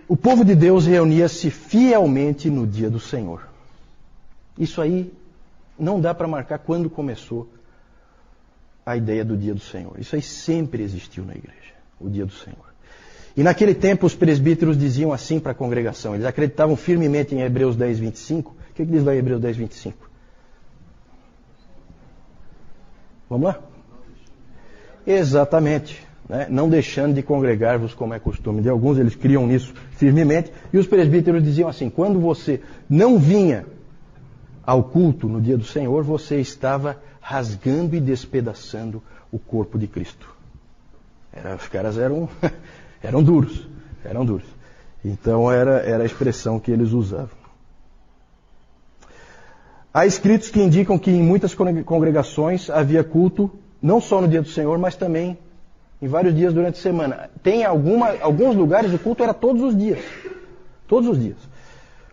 o 0.08 0.16
povo 0.16 0.44
de 0.44 0.54
Deus 0.54 0.86
reunia-se 0.86 1.50
fielmente 1.50 2.48
no 2.48 2.66
dia 2.66 2.88
do 2.88 3.00
Senhor. 3.00 3.48
Isso 4.58 4.80
aí 4.80 5.12
não 5.78 6.00
dá 6.00 6.14
para 6.14 6.26
marcar 6.28 6.58
quando 6.58 6.88
começou 6.88 7.48
a 8.86 8.96
ideia 8.96 9.24
do 9.24 9.36
dia 9.36 9.54
do 9.54 9.60
Senhor. 9.60 9.98
Isso 9.98 10.14
aí 10.14 10.22
sempre 10.22 10.82
existiu 10.82 11.24
na 11.24 11.34
igreja, 11.34 11.74
o 12.00 12.08
dia 12.08 12.24
do 12.24 12.32
Senhor. 12.32 12.72
E 13.36 13.42
naquele 13.42 13.74
tempo 13.74 14.06
os 14.06 14.14
presbíteros 14.14 14.78
diziam 14.78 15.12
assim 15.12 15.40
para 15.40 15.52
a 15.52 15.54
congregação, 15.54 16.14
eles 16.14 16.26
acreditavam 16.26 16.76
firmemente 16.76 17.34
em 17.34 17.42
Hebreus 17.42 17.76
10, 17.76 17.98
25. 17.98 18.50
O 18.50 18.74
que, 18.74 18.86
que 18.86 18.90
diz 18.90 19.04
lá 19.04 19.14
em 19.14 19.18
Hebreus 19.18 19.40
10, 19.40 19.56
25? 19.56 20.03
Vamos 23.28 23.46
lá? 23.46 23.60
Exatamente 25.06 26.04
né, 26.28 26.46
não 26.48 26.68
deixando 26.68 27.14
de 27.14 27.22
congregar-vos 27.22 27.94
como 27.94 28.14
é 28.14 28.18
costume 28.18 28.62
de 28.62 28.68
alguns, 28.68 28.98
eles 28.98 29.14
criam 29.14 29.46
nisso 29.46 29.74
firmemente, 29.92 30.52
e 30.72 30.78
os 30.78 30.87
presbíteros 30.87 31.42
diziam 31.42 31.68
assim: 31.68 31.90
quando 31.90 32.18
você 32.20 32.60
não 32.88 33.18
vinha 33.18 33.66
ao 34.64 34.82
culto 34.82 35.28
no 35.28 35.40
dia 35.40 35.58
do 35.58 35.64
Senhor, 35.64 36.02
você 36.02 36.40
estava 36.40 36.98
rasgando 37.20 37.94
e 37.94 38.00
despedaçando 38.00 39.02
o 39.30 39.38
corpo 39.38 39.78
de 39.78 39.87
Cristo. 39.87 40.28
Era, 41.32 41.56
os 41.56 41.68
caras 41.68 41.98
eram, 41.98 42.28
eram 43.02 43.22
duros, 43.22 43.66
eram 44.04 44.24
duros. 44.24 44.46
Então 45.04 45.52
era, 45.52 45.80
era 45.80 46.02
a 46.02 46.06
expressão 46.06 46.58
que 46.58 46.70
eles 46.70 46.92
usavam. 46.92 47.43
Há 49.94 50.07
escritos 50.07 50.50
que 50.50 50.61
indicam 50.61 50.98
que 50.98 51.09
em 51.09 51.22
muitas 51.22 51.54
congregações 51.54 52.68
havia 52.68 53.04
culto, 53.04 53.48
não 53.80 54.00
só 54.00 54.20
no 54.20 54.26
dia 54.26 54.42
do 54.42 54.48
Senhor, 54.48 54.76
mas 54.76 54.96
também 54.96 55.38
em 56.02 56.09
vários 56.09 56.35
dias 56.35 56.52
durante 56.52 56.80
a 56.80 56.83
semana. 56.83 57.30
Tem 57.44 57.64
alguma, 57.64 58.09
alguns 58.20 58.57
lugares 58.57 58.92
o 58.92 58.98
culto 58.98 59.22
era 59.22 59.33
todos 59.33 59.62
os 59.62 59.78
dias. 59.78 60.00
Todos 60.88 61.09
os 61.09 61.22
dias. 61.22 61.37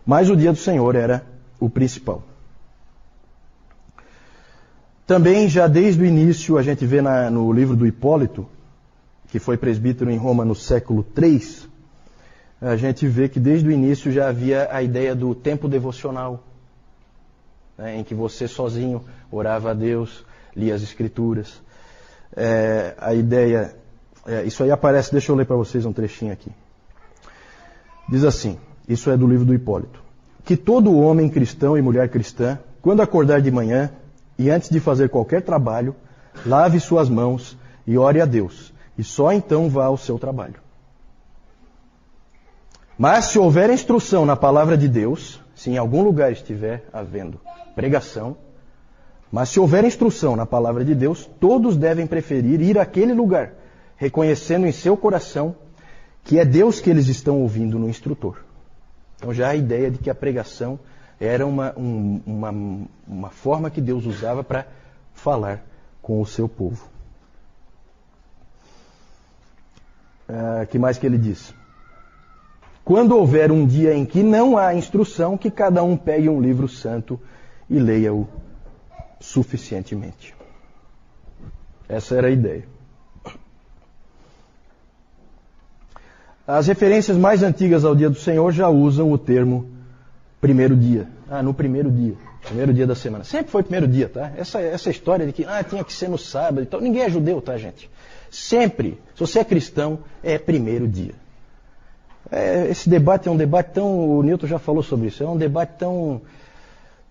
Mas 0.06 0.30
o 0.30 0.36
dia 0.36 0.52
do 0.52 0.58
Senhor 0.58 0.94
era 0.94 1.26
o 1.58 1.68
principal. 1.68 2.22
Também, 5.04 5.48
já 5.48 5.66
desde 5.66 6.02
o 6.02 6.06
início, 6.06 6.56
a 6.56 6.62
gente 6.62 6.86
vê 6.86 7.02
na, 7.02 7.28
no 7.30 7.52
livro 7.52 7.74
do 7.74 7.84
Hipólito, 7.84 8.46
que 9.28 9.40
foi 9.40 9.56
presbítero 9.56 10.08
em 10.08 10.16
Roma 10.16 10.44
no 10.44 10.54
século 10.54 11.04
III, 11.20 11.68
a 12.60 12.76
gente 12.76 13.08
vê 13.08 13.28
que 13.28 13.40
desde 13.40 13.66
o 13.66 13.72
início 13.72 14.12
já 14.12 14.28
havia 14.28 14.68
a 14.70 14.80
ideia 14.84 15.16
do 15.16 15.34
tempo 15.34 15.68
devocional, 15.68 16.44
né, 17.82 17.98
em 17.98 18.04
que 18.04 18.14
você 18.14 18.46
sozinho 18.46 19.04
orava 19.30 19.72
a 19.72 19.74
Deus, 19.74 20.24
lia 20.54 20.74
as 20.74 20.82
Escrituras. 20.82 21.60
É, 22.34 22.94
a 22.98 23.12
ideia 23.12 23.74
é, 24.26 24.44
isso 24.44 24.62
aí 24.62 24.70
aparece, 24.70 25.10
deixa 25.10 25.32
eu 25.32 25.36
ler 25.36 25.44
para 25.44 25.56
vocês 25.56 25.84
um 25.84 25.92
trechinho 25.92 26.32
aqui. 26.32 26.50
Diz 28.08 28.24
assim: 28.24 28.56
Isso 28.88 29.10
é 29.10 29.16
do 29.16 29.26
livro 29.26 29.44
do 29.44 29.54
Hipólito. 29.54 30.00
Que 30.44 30.56
todo 30.56 30.96
homem 30.96 31.28
cristão 31.28 31.76
e 31.76 31.82
mulher 31.82 32.08
cristã, 32.08 32.58
quando 32.80 33.02
acordar 33.02 33.40
de 33.40 33.50
manhã 33.50 33.90
e 34.38 34.48
antes 34.48 34.70
de 34.70 34.78
fazer 34.78 35.08
qualquer 35.08 35.42
trabalho, 35.42 35.94
lave 36.46 36.78
suas 36.78 37.08
mãos 37.08 37.56
e 37.86 37.98
ore 37.98 38.20
a 38.20 38.24
Deus, 38.24 38.72
e 38.96 39.02
só 39.02 39.32
então 39.32 39.68
vá 39.68 39.86
ao 39.86 39.96
seu 39.96 40.18
trabalho. 40.18 40.56
Mas 42.96 43.26
se 43.26 43.38
houver 43.38 43.70
instrução 43.70 44.24
na 44.24 44.36
palavra 44.36 44.76
de 44.76 44.86
Deus, 44.88 45.41
se 45.62 45.70
em 45.70 45.78
algum 45.78 46.02
lugar 46.02 46.32
estiver 46.32 46.84
havendo 46.92 47.40
pregação, 47.72 48.36
mas 49.30 49.48
se 49.48 49.60
houver 49.60 49.84
instrução 49.84 50.34
na 50.34 50.44
palavra 50.44 50.84
de 50.84 50.92
Deus, 50.92 51.24
todos 51.38 51.76
devem 51.76 52.04
preferir 52.04 52.60
ir 52.60 52.80
àquele 52.80 53.14
lugar 53.14 53.52
reconhecendo 53.96 54.66
em 54.66 54.72
seu 54.72 54.96
coração 54.96 55.54
que 56.24 56.36
é 56.36 56.44
Deus 56.44 56.80
que 56.80 56.90
eles 56.90 57.06
estão 57.06 57.40
ouvindo 57.40 57.78
no 57.78 57.88
instrutor. 57.88 58.42
Então 59.14 59.32
já 59.32 59.50
a 59.50 59.54
ideia 59.54 59.88
de 59.88 59.98
que 59.98 60.10
a 60.10 60.14
pregação 60.16 60.80
era 61.20 61.46
uma, 61.46 61.72
um, 61.78 62.20
uma, 62.26 62.50
uma 63.06 63.30
forma 63.30 63.70
que 63.70 63.80
Deus 63.80 64.04
usava 64.04 64.42
para 64.42 64.66
falar 65.14 65.64
com 66.02 66.20
o 66.20 66.26
seu 66.26 66.48
povo. 66.48 66.88
Uh, 70.28 70.66
que 70.66 70.76
mais 70.76 70.98
que 70.98 71.06
ele 71.06 71.18
diz? 71.18 71.54
Quando 72.84 73.16
houver 73.16 73.52
um 73.52 73.66
dia 73.66 73.94
em 73.94 74.04
que 74.04 74.22
não 74.22 74.56
há 74.56 74.74
instrução, 74.74 75.36
que 75.36 75.50
cada 75.50 75.82
um 75.82 75.96
pegue 75.96 76.28
um 76.28 76.40
livro 76.40 76.68
santo 76.68 77.20
e 77.70 77.78
leia-o 77.78 78.26
suficientemente. 79.20 80.34
Essa 81.88 82.16
era 82.16 82.26
a 82.26 82.30
ideia. 82.30 82.64
As 86.46 86.66
referências 86.66 87.16
mais 87.16 87.42
antigas 87.42 87.84
ao 87.84 87.94
dia 87.94 88.10
do 88.10 88.16
Senhor 88.16 88.50
já 88.50 88.68
usam 88.68 89.12
o 89.12 89.18
termo 89.18 89.70
primeiro 90.40 90.76
dia. 90.76 91.08
Ah, 91.30 91.42
no 91.42 91.54
primeiro 91.54 91.90
dia. 91.90 92.14
Primeiro 92.44 92.74
dia 92.74 92.86
da 92.86 92.96
semana. 92.96 93.22
Sempre 93.22 93.52
foi 93.52 93.62
primeiro 93.62 93.86
dia, 93.86 94.08
tá? 94.08 94.32
Essa, 94.36 94.60
essa 94.60 94.90
história 94.90 95.24
de 95.24 95.32
que 95.32 95.44
ah, 95.44 95.62
tinha 95.62 95.84
que 95.84 95.92
ser 95.92 96.08
no 96.08 96.18
sábado. 96.18 96.62
Então, 96.62 96.80
ninguém 96.80 97.02
é 97.02 97.10
judeu, 97.10 97.40
tá, 97.40 97.56
gente? 97.56 97.88
Sempre, 98.28 99.00
se 99.14 99.20
você 99.20 99.38
é 99.38 99.44
cristão, 99.44 100.00
é 100.22 100.36
primeiro 100.36 100.88
dia. 100.88 101.14
É, 102.32 102.70
esse 102.70 102.88
debate 102.88 103.28
é 103.28 103.30
um 103.30 103.36
debate 103.36 103.72
tão. 103.74 104.08
O 104.08 104.22
Newton 104.22 104.46
já 104.46 104.58
falou 104.58 104.82
sobre 104.82 105.08
isso. 105.08 105.22
É 105.22 105.28
um 105.28 105.36
debate 105.36 105.74
tão. 105.78 106.22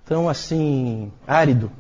tão 0.04 0.28
assim. 0.28 1.12
árido. 1.28 1.72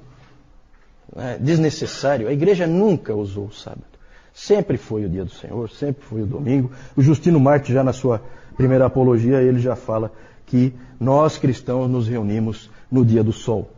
né, 1.15 1.37
desnecessário. 1.39 2.27
A 2.27 2.33
igreja 2.33 2.67
nunca 2.67 3.15
usou 3.15 3.47
o 3.47 3.51
sábado. 3.51 3.91
Sempre 4.31 4.77
foi 4.77 5.05
o 5.05 5.09
dia 5.09 5.25
do 5.25 5.31
Senhor, 5.31 5.69
sempre 5.71 6.03
foi 6.03 6.21
o 6.21 6.25
domingo. 6.25 6.71
O 6.95 7.01
Justino 7.01 7.39
Marte, 7.39 7.73
já 7.73 7.83
na 7.83 7.91
sua 7.91 8.21
primeira 8.55 8.85
apologia, 8.85 9.41
ele 9.41 9.59
já 9.59 9.75
fala 9.75 10.11
que 10.45 10.73
nós 10.99 11.37
cristãos 11.37 11.89
nos 11.89 12.07
reunimos 12.07 12.69
no 12.89 13.03
dia 13.03 13.23
do 13.23 13.33
sol. 13.33 13.71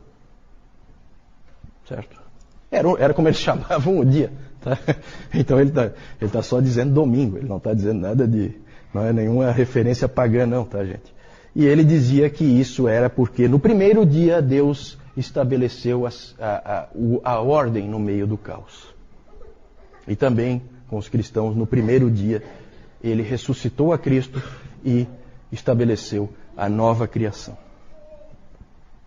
Certo? 1.88 2.22
Era, 2.70 2.88
era 3.00 3.14
como 3.14 3.28
eles 3.30 3.40
chamavam 3.40 4.00
o 4.00 4.06
dia. 4.06 4.32
Tá? 4.62 4.78
Então 5.34 5.60
ele 5.60 5.70
está 5.70 5.92
ele 6.22 6.32
tá 6.32 6.42
só 6.42 6.60
dizendo 6.60 6.94
domingo, 6.94 7.38
ele 7.38 7.48
não 7.48 7.58
está 7.58 7.74
dizendo 7.74 8.02
nada 8.02 8.28
de. 8.28 8.63
Não 8.94 9.06
é 9.06 9.12
nenhuma 9.12 9.52
referência 9.52 10.08
pagã, 10.08 10.46
não, 10.46 10.64
tá, 10.64 10.84
gente? 10.86 11.14
E 11.56 11.66
ele 11.66 11.84
dizia 11.84 12.30
que 12.30 12.44
isso 12.44 12.88
era 12.88 13.10
porque 13.10 13.48
no 13.48 13.60
primeiro 13.60 14.06
dia 14.06 14.42
Deus 14.42 14.98
estabeleceu 15.16 16.06
a, 16.06 16.10
a, 16.40 16.80
a, 16.80 16.88
a 17.24 17.42
ordem 17.42 17.88
no 17.88 18.00
meio 18.00 18.26
do 18.26 18.38
caos. 18.38 18.94
E 20.08 20.16
também 20.16 20.62
com 20.94 20.98
os 20.98 21.10
cristãos, 21.10 21.56
no 21.56 21.66
primeiro 21.66 22.10
dia, 22.12 22.44
ele 23.04 23.24
ressuscitou 23.24 23.94
a 23.94 23.98
Cristo 23.98 24.42
e 24.86 25.08
estabeleceu 25.52 26.30
a 26.56 26.70
nova 26.70 27.08
criação. 27.08 27.58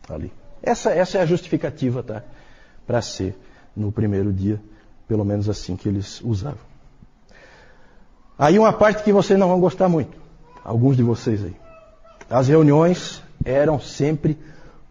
Ali. 0.09 0.33
Essa, 0.63 0.91
essa 0.91 1.19
é 1.19 1.21
a 1.21 1.27
justificativa, 1.27 2.03
tá? 2.03 2.25
Para 2.87 3.01
ser 3.01 3.37
no 3.77 3.93
primeiro 3.93 4.33
dia, 4.33 4.61
pelo 5.07 5.25
menos 5.25 5.49
assim 5.49 5.77
que 5.77 5.89
eles 5.89 6.21
usavam. 6.23 6.59
Aí 8.39 8.59
uma 8.59 8.73
parte 8.73 9.03
que 9.03 9.13
vocês 9.13 9.39
não 9.39 9.49
vão 9.49 9.61
gostar 9.61 9.89
muito, 9.89 10.17
alguns 10.65 10.97
de 10.97 11.03
vocês 11.03 11.43
aí. 11.43 11.57
As 12.29 12.49
reuniões 12.49 13.23
eram 13.45 13.81
sempre 13.81 14.39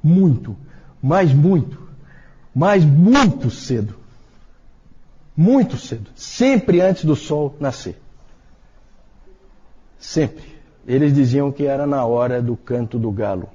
muito, 0.02 0.56
mas 1.02 1.32
muito, 1.32 1.78
mas 2.54 2.84
muito 2.84 3.50
cedo. 3.52 3.96
Muito 5.38 5.78
cedo. 5.78 6.10
Sempre 6.16 6.80
antes 6.80 7.04
do 7.04 7.16
sol 7.16 7.56
nascer. 7.60 8.00
Sempre. 10.00 10.56
Eles 10.88 11.14
diziam 11.14 11.52
que 11.52 11.66
era 11.66 11.86
na 11.86 12.06
hora 12.06 12.42
do 12.42 12.56
canto 12.56 12.98
do 12.98 13.12
galo. 13.12 13.50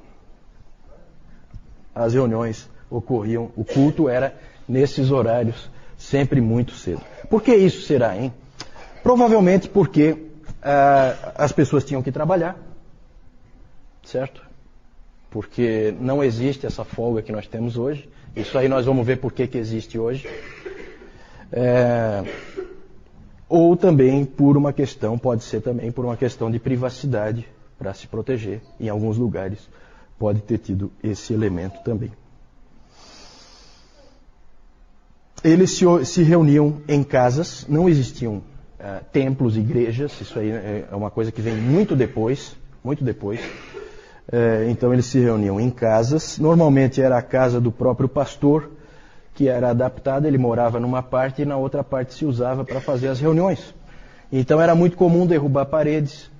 As 1.94 2.12
reuniões 2.12 2.68
ocorriam, 2.90 3.50
o 3.56 3.64
culto 3.64 4.08
era 4.08 4.34
nesses 4.68 5.10
horários, 5.10 5.70
sempre 5.96 6.40
muito 6.40 6.72
cedo. 6.72 7.00
Por 7.28 7.42
que 7.42 7.54
isso 7.54 7.86
será, 7.86 8.16
hein? 8.16 8.32
Provavelmente 9.02 9.68
porque 9.68 10.16
ah, 10.62 11.32
as 11.36 11.52
pessoas 11.52 11.84
tinham 11.84 12.02
que 12.02 12.12
trabalhar, 12.12 12.56
certo? 14.02 14.42
Porque 15.30 15.94
não 16.00 16.22
existe 16.22 16.66
essa 16.66 16.84
folga 16.84 17.22
que 17.22 17.32
nós 17.32 17.46
temos 17.46 17.76
hoje. 17.76 18.08
Isso 18.34 18.56
aí 18.58 18.68
nós 18.68 18.86
vamos 18.86 19.06
ver 19.06 19.16
por 19.16 19.32
que, 19.32 19.46
que 19.46 19.58
existe 19.58 19.98
hoje. 19.98 20.28
É, 21.52 22.22
ou 23.48 23.76
também 23.76 24.24
por 24.24 24.56
uma 24.56 24.72
questão, 24.72 25.18
pode 25.18 25.42
ser 25.42 25.60
também 25.60 25.90
por 25.90 26.04
uma 26.04 26.16
questão 26.16 26.50
de 26.50 26.58
privacidade 26.58 27.46
para 27.78 27.94
se 27.94 28.06
proteger. 28.06 28.60
Em 28.78 28.88
alguns 28.88 29.16
lugares 29.16 29.68
pode 30.18 30.40
ter 30.42 30.58
tido 30.58 30.92
esse 31.02 31.32
elemento 31.32 31.82
também. 31.82 32.12
Eles 35.42 35.70
se, 35.70 35.84
se 36.04 36.22
reuniam 36.22 36.82
em 36.86 37.02
casas, 37.02 37.66
não 37.66 37.88
existiam 37.88 38.42
uh, 38.80 39.04
templos, 39.12 39.56
igrejas, 39.56 40.18
isso 40.20 40.38
aí 40.38 40.50
é 40.50 40.88
uma 40.92 41.10
coisa 41.10 41.30
que 41.30 41.42
vem 41.42 41.54
muito 41.54 41.94
depois, 41.94 42.56
muito 42.82 43.04
depois. 43.04 43.40
Uh, 43.40 44.68
então 44.70 44.92
eles 44.92 45.06
se 45.06 45.18
reuniam 45.18 45.60
em 45.60 45.70
casas, 45.70 46.38
normalmente 46.38 47.00
era 47.00 47.18
a 47.18 47.22
casa 47.22 47.60
do 47.60 47.70
próprio 47.70 48.08
pastor, 48.08 48.70
que 49.34 49.48
era 49.48 49.70
adaptada, 49.70 50.26
ele 50.26 50.38
morava 50.38 50.80
numa 50.80 51.02
parte 51.02 51.42
e 51.42 51.44
na 51.44 51.56
outra 51.56 51.84
parte 51.84 52.14
se 52.14 52.24
usava 52.24 52.64
para 52.64 52.80
fazer 52.80 53.08
as 53.08 53.20
reuniões. 53.20 53.74
Então 54.32 54.60
era 54.60 54.74
muito 54.74 54.96
comum 54.96 55.26
derrubar 55.26 55.66
paredes 55.66 56.30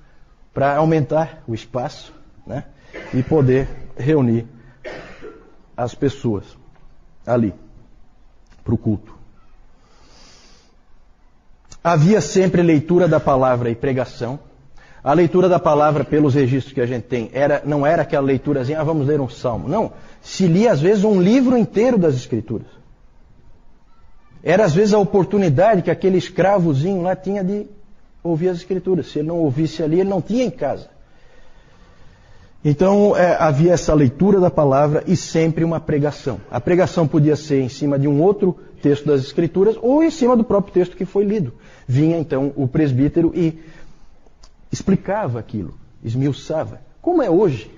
para 0.52 0.76
aumentar 0.76 1.42
o 1.46 1.54
espaço 1.54 2.12
né, 2.46 2.64
e 3.14 3.22
poder 3.22 3.68
reunir 3.96 4.46
as 5.76 5.94
pessoas 5.94 6.44
ali 7.26 7.54
para 8.62 8.74
o 8.74 8.78
culto. 8.78 9.19
Havia 11.82 12.20
sempre 12.20 12.62
leitura 12.62 13.08
da 13.08 13.18
palavra 13.18 13.70
e 13.70 13.74
pregação. 13.74 14.38
A 15.02 15.14
leitura 15.14 15.48
da 15.48 15.58
palavra, 15.58 16.04
pelos 16.04 16.34
registros 16.34 16.74
que 16.74 16.80
a 16.80 16.86
gente 16.86 17.04
tem, 17.04 17.30
era, 17.32 17.62
não 17.64 17.86
era 17.86 18.02
aquela 18.02 18.26
leiturazinha, 18.26 18.78
ah, 18.78 18.84
vamos 18.84 19.06
ler 19.06 19.18
um 19.18 19.28
salmo. 19.30 19.66
Não. 19.66 19.92
Se 20.20 20.46
lia, 20.46 20.72
às 20.72 20.80
vezes, 20.80 21.04
um 21.04 21.22
livro 21.22 21.56
inteiro 21.56 21.96
das 21.96 22.14
Escrituras. 22.14 22.68
Era, 24.42 24.64
às 24.64 24.74
vezes, 24.74 24.92
a 24.92 24.98
oportunidade 24.98 25.80
que 25.80 25.90
aquele 25.90 26.18
escravozinho 26.18 27.00
lá 27.00 27.16
tinha 27.16 27.42
de 27.42 27.66
ouvir 28.22 28.50
as 28.50 28.58
Escrituras. 28.58 29.06
Se 29.06 29.20
ele 29.20 29.28
não 29.28 29.38
ouvisse 29.38 29.82
ali, 29.82 30.00
ele 30.00 30.10
não 30.10 30.20
tinha 30.20 30.44
em 30.44 30.50
casa. 30.50 30.88
Então 32.64 33.16
é, 33.16 33.36
havia 33.40 33.72
essa 33.72 33.94
leitura 33.94 34.38
da 34.38 34.50
palavra 34.50 35.02
e 35.06 35.16
sempre 35.16 35.64
uma 35.64 35.80
pregação. 35.80 36.40
A 36.50 36.60
pregação 36.60 37.08
podia 37.08 37.34
ser 37.34 37.62
em 37.62 37.68
cima 37.68 37.98
de 37.98 38.06
um 38.06 38.20
outro 38.22 38.58
texto 38.82 39.06
das 39.06 39.22
Escrituras 39.22 39.76
ou 39.80 40.02
em 40.02 40.10
cima 40.10 40.36
do 40.36 40.44
próprio 40.44 40.74
texto 40.74 40.96
que 40.96 41.06
foi 41.06 41.24
lido. 41.24 41.54
Vinha 41.88 42.18
então 42.18 42.52
o 42.56 42.68
presbítero 42.68 43.32
e 43.34 43.58
explicava 44.70 45.38
aquilo, 45.38 45.74
esmiuçava. 46.04 46.80
Como 47.00 47.22
é 47.22 47.30
hoje? 47.30 47.70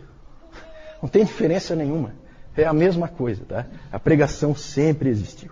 Não 1.00 1.08
tem 1.08 1.24
diferença 1.24 1.76
nenhuma. 1.76 2.12
É 2.56 2.64
a 2.64 2.72
mesma 2.72 3.08
coisa, 3.08 3.44
tá? 3.48 3.66
A 3.90 3.98
pregação 3.98 4.54
sempre 4.54 5.08
existiu. 5.08 5.50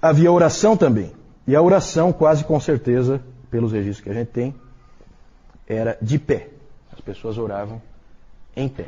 Havia 0.00 0.30
oração 0.30 0.76
também. 0.76 1.12
E 1.46 1.56
a 1.56 1.62
oração, 1.62 2.12
quase 2.12 2.44
com 2.44 2.60
certeza, 2.60 3.20
pelos 3.50 3.72
registros 3.72 4.04
que 4.04 4.10
a 4.10 4.14
gente 4.14 4.28
tem, 4.28 4.54
era 5.66 5.98
de 6.00 6.18
pé. 6.18 6.48
As 6.92 7.00
pessoas 7.00 7.38
oravam 7.38 7.80
em 8.56 8.68
pé. 8.68 8.86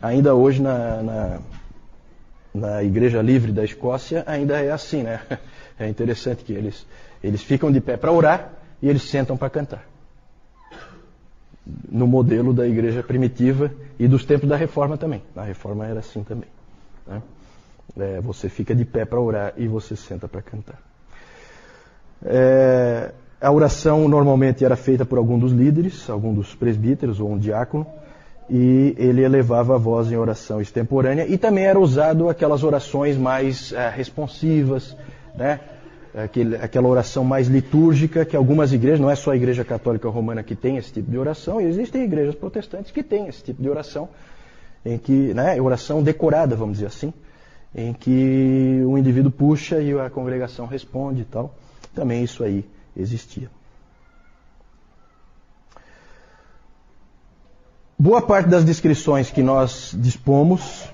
Ainda 0.00 0.34
hoje 0.34 0.60
na, 0.60 1.02
na, 1.02 1.38
na 2.54 2.82
Igreja 2.82 3.22
Livre 3.22 3.52
da 3.52 3.64
Escócia 3.64 4.24
ainda 4.26 4.60
é 4.60 4.70
assim, 4.70 5.02
né? 5.02 5.20
É 5.78 5.86
interessante 5.86 6.42
que 6.42 6.54
eles, 6.54 6.86
eles 7.22 7.42
ficam 7.42 7.70
de 7.70 7.82
pé 7.82 7.98
para 7.98 8.10
orar 8.10 8.50
e 8.80 8.88
eles 8.88 9.02
sentam 9.02 9.36
para 9.36 9.50
cantar. 9.50 9.86
No 11.86 12.06
modelo 12.06 12.54
da 12.54 12.66
igreja 12.66 13.02
primitiva 13.02 13.70
e 13.98 14.08
dos 14.08 14.24
tempos 14.24 14.48
da 14.48 14.56
reforma 14.56 14.96
também. 14.96 15.22
Na 15.34 15.42
reforma 15.42 15.86
era 15.86 16.00
assim 16.00 16.24
também. 16.24 16.48
Né? 17.06 17.20
É, 17.98 18.20
você 18.22 18.48
fica 18.48 18.74
de 18.74 18.86
pé 18.86 19.04
para 19.04 19.20
orar 19.20 19.52
e 19.58 19.68
você 19.68 19.94
senta 19.94 20.26
para 20.26 20.40
cantar. 20.40 20.80
É, 22.24 23.12
a 23.40 23.52
oração 23.52 24.08
normalmente 24.08 24.64
era 24.64 24.76
feita 24.76 25.04
por 25.04 25.18
algum 25.18 25.38
dos 25.38 25.52
líderes, 25.52 26.08
algum 26.08 26.32
dos 26.32 26.54
presbíteros 26.54 27.20
ou 27.20 27.30
um 27.30 27.38
diácono, 27.38 27.86
e 28.48 28.94
ele 28.96 29.22
elevava 29.22 29.74
a 29.74 29.78
voz 29.78 30.10
em 30.10 30.16
oração 30.16 30.60
extemporânea 30.60 31.26
e 31.26 31.36
também 31.36 31.64
era 31.64 31.78
usado 31.78 32.28
aquelas 32.28 32.62
orações 32.62 33.16
mais 33.16 33.72
é, 33.72 33.90
responsivas, 33.90 34.96
né? 35.34 35.60
Aquele, 36.14 36.56
aquela 36.56 36.88
oração 36.88 37.24
mais 37.24 37.46
litúrgica 37.46 38.24
que 38.24 38.34
algumas 38.34 38.72
igrejas, 38.72 39.00
não 39.00 39.10
é 39.10 39.14
só 39.14 39.32
a 39.32 39.36
igreja 39.36 39.62
católica 39.64 40.08
romana 40.08 40.42
que 40.42 40.54
tem 40.54 40.78
esse 40.78 40.90
tipo 40.90 41.10
de 41.10 41.18
oração, 41.18 41.60
existem 41.60 42.04
igrejas 42.04 42.34
protestantes 42.34 42.90
que 42.90 43.02
têm 43.02 43.26
esse 43.26 43.42
tipo 43.42 43.60
de 43.60 43.68
oração, 43.68 44.08
em 44.82 44.96
que, 44.96 45.34
né, 45.34 45.60
oração 45.60 46.02
decorada, 46.02 46.56
vamos 46.56 46.74
dizer 46.74 46.86
assim, 46.86 47.12
em 47.74 47.92
que 47.92 48.82
o 48.86 48.96
indivíduo 48.96 49.30
puxa 49.30 49.78
e 49.78 49.92
a 49.92 50.08
congregação 50.08 50.64
responde 50.64 51.20
e 51.20 51.24
tal. 51.26 51.54
Também 51.94 52.24
isso 52.24 52.42
aí 52.42 52.64
existia. 52.96 53.50
Boa 57.98 58.20
parte 58.20 58.48
das 58.48 58.64
descrições 58.64 59.30
que 59.30 59.42
nós 59.42 59.92
dispomos, 59.94 60.84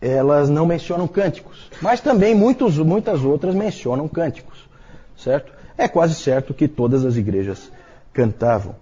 elas 0.00 0.48
não 0.48 0.64
mencionam 0.64 1.06
cânticos, 1.06 1.70
mas 1.82 2.00
também 2.00 2.34
muitos, 2.34 2.78
muitas 2.78 3.22
outras 3.22 3.54
mencionam 3.54 4.08
cânticos, 4.08 4.68
certo? 5.16 5.52
É 5.76 5.86
quase 5.86 6.14
certo 6.14 6.54
que 6.54 6.66
todas 6.66 7.04
as 7.04 7.16
igrejas 7.16 7.70
cantavam 8.12 8.74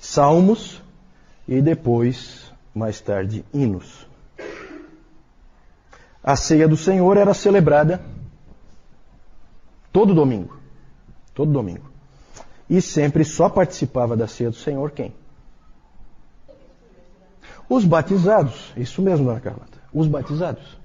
salmos 0.00 0.82
e 1.46 1.60
depois, 1.60 2.50
mais 2.74 3.00
tarde, 3.00 3.44
hinos. 3.52 4.06
A 6.22 6.34
ceia 6.36 6.66
do 6.66 6.76
Senhor 6.76 7.16
era 7.16 7.34
celebrada 7.34 8.00
todo 9.92 10.14
domingo. 10.14 10.59
Todo 11.34 11.52
domingo. 11.52 11.90
E 12.68 12.80
sempre 12.80 13.24
só 13.24 13.48
participava 13.48 14.16
da 14.16 14.26
ceia 14.26 14.50
do 14.50 14.56
Senhor 14.56 14.90
quem? 14.90 15.12
Os 17.68 17.84
batizados. 17.84 18.72
Isso 18.76 19.00
mesmo, 19.00 19.26
dona 19.26 19.40
Carlota. 19.40 19.78
Os 19.92 20.06
batizados. 20.06 20.78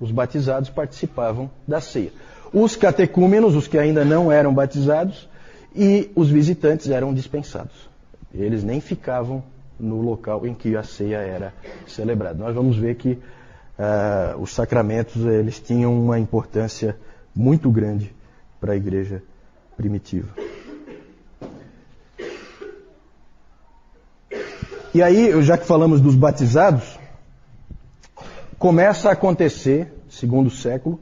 Os 0.00 0.10
batizados 0.10 0.70
participavam 0.70 1.50
da 1.68 1.80
ceia. 1.80 2.12
Os 2.52 2.76
catecúmenos, 2.76 3.54
os 3.54 3.68
que 3.68 3.78
ainda 3.78 4.04
não 4.04 4.32
eram 4.32 4.52
batizados, 4.52 5.28
e 5.74 6.10
os 6.16 6.30
visitantes 6.30 6.88
eram 6.88 7.14
dispensados. 7.14 7.88
Eles 8.34 8.64
nem 8.64 8.80
ficavam 8.80 9.42
no 9.78 10.00
local 10.00 10.46
em 10.46 10.54
que 10.54 10.76
a 10.76 10.82
ceia 10.82 11.18
era 11.18 11.54
celebrada. 11.86 12.38
Nós 12.38 12.54
vamos 12.54 12.76
ver 12.76 12.96
que 12.96 13.12
uh, 13.12 14.40
os 14.40 14.54
sacramentos 14.54 15.24
eles 15.24 15.60
tinham 15.60 15.98
uma 15.98 16.18
importância 16.18 16.96
muito 17.34 17.70
grande 17.70 18.14
para 18.60 18.72
a 18.72 18.76
igreja 18.76 19.22
primitiva. 19.80 20.28
E 24.92 25.02
aí, 25.02 25.42
já 25.42 25.56
que 25.56 25.64
falamos 25.64 26.02
dos 26.02 26.14
batizados, 26.14 26.98
começa 28.58 29.08
a 29.08 29.12
acontecer, 29.12 29.90
segundo 30.10 30.50
século 30.50 31.00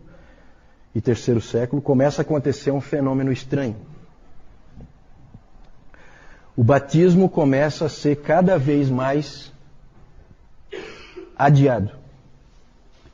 e 0.95 1.01
terceiro 1.01 1.41
século, 1.41 1.83
começa 1.83 2.21
a 2.21 2.25
acontecer 2.25 2.71
um 2.71 2.81
fenômeno 2.81 3.33
estranho. 3.33 3.75
O 6.57 6.63
batismo 6.63 7.29
começa 7.29 7.87
a 7.87 7.89
ser 7.89 8.23
cada 8.23 8.57
vez 8.57 8.89
mais 8.89 9.53
adiado. 11.37 11.91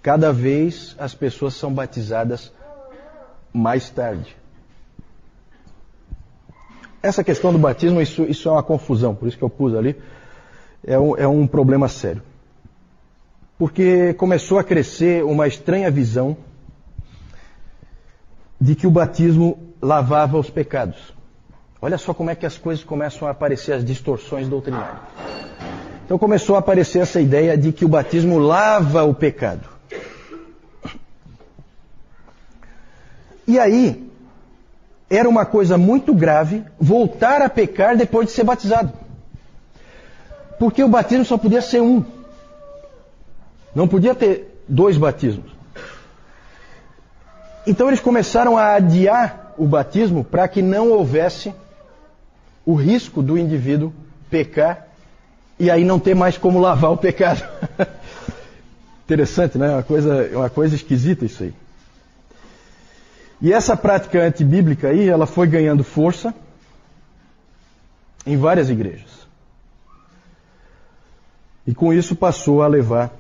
Cada 0.03 0.31
vez 0.31 0.95
as 0.99 1.15
pessoas 1.15 1.55
são 1.55 1.73
batizadas 1.73 2.53
mais 3.51 3.89
tarde. 3.89 4.44
Essa 7.05 7.23
questão 7.23 7.53
do 7.53 7.59
batismo, 7.59 8.01
isso, 8.01 8.23
isso 8.23 8.49
é 8.49 8.53
uma 8.53 8.63
confusão, 8.63 9.15
por 9.15 9.29
isso 9.29 9.37
que 9.37 9.45
eu 9.45 9.51
pus 9.51 9.75
ali, 9.75 9.95
é 10.83 10.99
um, 10.99 11.15
é 11.19 11.29
um 11.29 11.47
problema 11.47 11.87
sério. 11.87 12.23
Porque 13.59 14.15
começou 14.15 14.59
a 14.59 14.65
crescer 14.65 15.23
uma 15.23 15.47
estranha 15.47 15.91
visão 15.91 16.35
de 18.59 18.75
que 18.75 18.87
o 18.87 18.91
batismo 18.91 19.59
lavava 19.83 20.39
os 20.39 20.49
pecados. 20.49 21.13
Olha 21.83 21.99
só 21.99 22.15
como 22.15 22.31
é 22.31 22.35
que 22.35 22.47
as 22.47 22.57
coisas 22.57 22.83
começam 22.83 23.29
a 23.29 23.33
aparecer, 23.33 23.75
as 23.75 23.85
distorções 23.85 24.49
doutrinárias. 24.49 25.03
Então 26.07 26.17
começou 26.17 26.57
a 26.57 26.61
aparecer 26.61 27.01
essa 27.01 27.21
ideia 27.21 27.55
de 27.55 27.71
que 27.71 27.85
o 27.85 27.89
batismo 27.89 28.39
lava 28.39 29.05
o 29.05 29.13
pecado. 29.13 29.69
E 33.47 33.59
aí, 33.59 34.04
era 35.09 35.29
uma 35.29 35.45
coisa 35.45 35.77
muito 35.77 36.15
grave 36.15 36.65
voltar 36.79 37.43
a 37.43 37.49
pecar 37.49 37.97
depois 37.97 38.27
de 38.27 38.33
ser 38.33 38.45
batizado. 38.45 38.93
Porque 40.59 40.83
o 40.83 40.89
batismo 40.89 41.25
só 41.25 41.37
podia 41.37 41.61
ser 41.61 41.81
um. 41.81 42.05
Não 43.75 43.89
podia 43.89 44.15
ter 44.15 44.63
dois 44.69 44.97
batismos. 44.97 45.53
Então 47.67 47.89
eles 47.89 48.01
começaram 48.01 48.57
a 48.57 48.75
adiar 48.75 49.53
o 49.57 49.67
batismo 49.67 50.25
para 50.25 50.47
que 50.49 50.63
não 50.63 50.91
houvesse 50.91 51.55
o 52.65 52.75
risco 52.75 53.23
do 53.23 53.39
indivíduo 53.39 53.93
pecar 54.31 54.89
e 55.59 55.71
aí 55.71 55.85
não 55.85 55.99
ter 55.99 56.15
mais 56.15 56.37
como 56.37 56.61
lavar 56.61 56.93
o 56.93 56.97
pecado. 56.97 57.43
Interessante, 59.05 59.59
né? 59.59 59.71
Uma 59.71 59.83
coisa, 59.83 60.31
uma 60.33 60.51
coisa 60.51 60.75
esquisita 60.75 61.25
isso 61.25 61.43
aí. 61.43 61.55
E 63.45 63.53
essa 63.53 63.77
prática 63.77 64.23
antibíblica 64.23 64.89
aí, 64.89 65.07
ela 65.07 65.27
foi 65.27 65.47
ganhando 65.47 65.85
força 65.85 66.33
em 68.25 68.39
várias 68.39 68.71
igrejas. 68.71 69.29
E 71.67 71.75
com 71.75 71.93
isso 71.93 72.17
passou 72.17 72.63
a 72.63 72.67
levar 72.67 73.13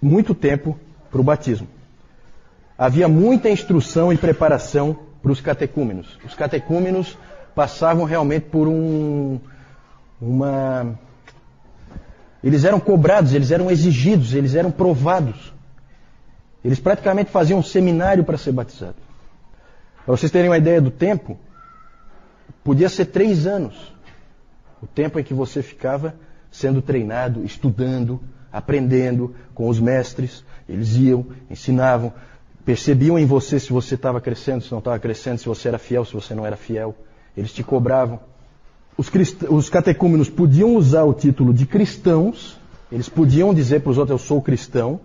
muito 0.00 0.34
tempo 0.34 0.80
para 1.10 1.20
o 1.20 1.22
batismo. 1.22 1.68
Havia 2.78 3.08
muita 3.08 3.50
instrução 3.50 4.10
e 4.10 4.16
preparação 4.16 4.98
para 5.20 5.32
os 5.32 5.38
catecúmenos. 5.38 6.18
Os 6.24 6.32
catecúmenos 6.32 7.18
passavam 7.54 8.06
realmente 8.06 8.46
por 8.46 8.66
um, 8.66 9.38
uma. 10.18 10.98
Eles 12.42 12.64
eram 12.64 12.80
cobrados, 12.80 13.34
eles 13.34 13.50
eram 13.50 13.70
exigidos, 13.70 14.32
eles 14.32 14.54
eram 14.54 14.70
provados. 14.70 15.52
Eles 16.64 16.80
praticamente 16.80 17.30
faziam 17.30 17.58
um 17.58 17.62
seminário 17.62 18.24
para 18.24 18.38
ser 18.38 18.52
batizado. 18.52 19.09
Para 20.04 20.16
vocês 20.16 20.32
terem 20.32 20.50
uma 20.50 20.58
ideia 20.58 20.80
do 20.80 20.90
tempo, 20.90 21.38
podia 22.64 22.88
ser 22.88 23.06
três 23.06 23.46
anos 23.46 23.92
o 24.82 24.86
tempo 24.86 25.18
em 25.18 25.22
que 25.22 25.34
você 25.34 25.62
ficava 25.62 26.14
sendo 26.50 26.80
treinado, 26.80 27.44
estudando, 27.44 28.20
aprendendo 28.52 29.34
com 29.54 29.68
os 29.68 29.78
mestres. 29.78 30.44
Eles 30.68 30.96
iam, 30.96 31.26
ensinavam, 31.50 32.12
percebiam 32.64 33.18
em 33.18 33.26
você 33.26 33.60
se 33.60 33.72
você 33.72 33.94
estava 33.94 34.20
crescendo, 34.20 34.62
se 34.62 34.72
não 34.72 34.78
estava 34.78 34.98
crescendo, 34.98 35.38
se 35.38 35.46
você 35.46 35.68
era 35.68 35.78
fiel, 35.78 36.04
se 36.04 36.14
você 36.14 36.34
não 36.34 36.46
era 36.46 36.56
fiel. 36.56 36.94
Eles 37.36 37.52
te 37.52 37.62
cobravam. 37.62 38.20
Os, 38.96 39.08
crist... 39.08 39.44
os 39.48 39.68
catecúmenos 39.68 40.28
podiam 40.28 40.74
usar 40.74 41.04
o 41.04 41.14
título 41.14 41.54
de 41.54 41.66
cristãos, 41.66 42.58
eles 42.90 43.08
podiam 43.08 43.54
dizer 43.54 43.80
para 43.80 43.90
os 43.90 43.98
outros: 43.98 44.20
Eu 44.20 44.26
sou 44.26 44.42
cristão. 44.42 45.00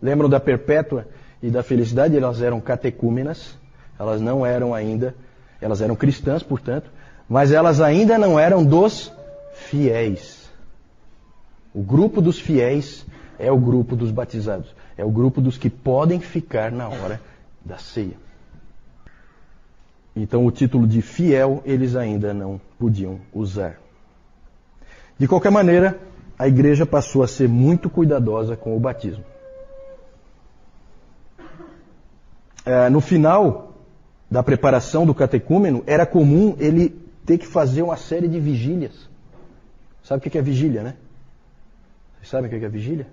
Lembram 0.00 0.28
da 0.28 0.38
Perpétua 0.38 1.06
e 1.42 1.50
da 1.50 1.62
Felicidade? 1.62 2.16
Elas 2.16 2.42
eram 2.42 2.60
catecúmenas, 2.60 3.58
elas 3.98 4.20
não 4.20 4.44
eram 4.44 4.74
ainda, 4.74 5.14
elas 5.60 5.80
eram 5.80 5.96
cristãs, 5.96 6.42
portanto, 6.42 6.90
mas 7.28 7.52
elas 7.52 7.80
ainda 7.80 8.18
não 8.18 8.38
eram 8.38 8.64
dos 8.64 9.12
fiéis. 9.54 10.48
O 11.74 11.82
grupo 11.82 12.20
dos 12.22 12.38
fiéis 12.38 13.04
é 13.38 13.50
o 13.50 13.58
grupo 13.58 13.96
dos 13.96 14.10
batizados, 14.10 14.74
é 14.96 15.04
o 15.04 15.10
grupo 15.10 15.40
dos 15.40 15.58
que 15.58 15.68
podem 15.68 16.20
ficar 16.20 16.70
na 16.70 16.88
hora 16.88 17.20
da 17.64 17.78
ceia. 17.78 18.16
Então 20.14 20.46
o 20.46 20.50
título 20.50 20.86
de 20.86 21.02
fiel 21.02 21.62
eles 21.66 21.94
ainda 21.94 22.32
não 22.32 22.58
podiam 22.78 23.20
usar. 23.34 23.78
De 25.18 25.28
qualquer 25.28 25.50
maneira, 25.50 25.98
a 26.38 26.48
igreja 26.48 26.86
passou 26.86 27.22
a 27.22 27.28
ser 27.28 27.48
muito 27.48 27.90
cuidadosa 27.90 28.56
com 28.56 28.76
o 28.76 28.80
batismo. 28.80 29.24
É, 32.64 32.88
no 32.88 33.00
final 33.00 33.75
da 34.30 34.42
preparação 34.42 35.06
do 35.06 35.14
catecúmeno, 35.14 35.82
era 35.86 36.04
comum 36.04 36.56
ele 36.58 36.90
ter 37.24 37.38
que 37.38 37.46
fazer 37.46 37.82
uma 37.82 37.96
série 37.96 38.28
de 38.28 38.38
vigílias. 38.40 39.08
Sabe 40.02 40.26
o 40.26 40.30
que 40.30 40.38
é 40.38 40.42
vigília, 40.42 40.82
né? 40.82 40.94
Vocês 42.16 42.30
sabem 42.30 42.46
o 42.46 42.60
que 42.60 42.64
é 42.64 42.68
vigília? 42.68 43.06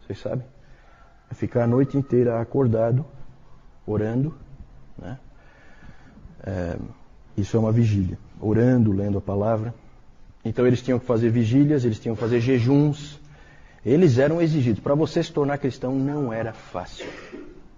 Vocês 0.00 0.18
sabem? 0.18 0.44
É 1.30 1.34
ficar 1.34 1.64
a 1.64 1.66
noite 1.66 1.96
inteira 1.96 2.40
acordado, 2.40 3.04
orando, 3.86 4.34
né? 4.98 5.18
É, 6.46 6.76
isso 7.36 7.56
é 7.56 7.60
uma 7.60 7.72
vigília. 7.72 8.18
Orando, 8.40 8.92
lendo 8.92 9.18
a 9.18 9.20
palavra. 9.20 9.74
Então 10.44 10.66
eles 10.66 10.82
tinham 10.82 10.98
que 10.98 11.06
fazer 11.06 11.30
vigílias, 11.30 11.84
eles 11.84 11.98
tinham 11.98 12.14
que 12.14 12.20
fazer 12.20 12.40
jejuns. 12.40 13.20
Eles 13.84 14.18
eram 14.18 14.40
exigidos. 14.40 14.80
Para 14.80 14.94
você 14.94 15.22
se 15.22 15.32
tornar 15.32 15.58
cristão 15.58 15.94
não 15.94 16.32
era 16.32 16.52
fácil. 16.52 17.06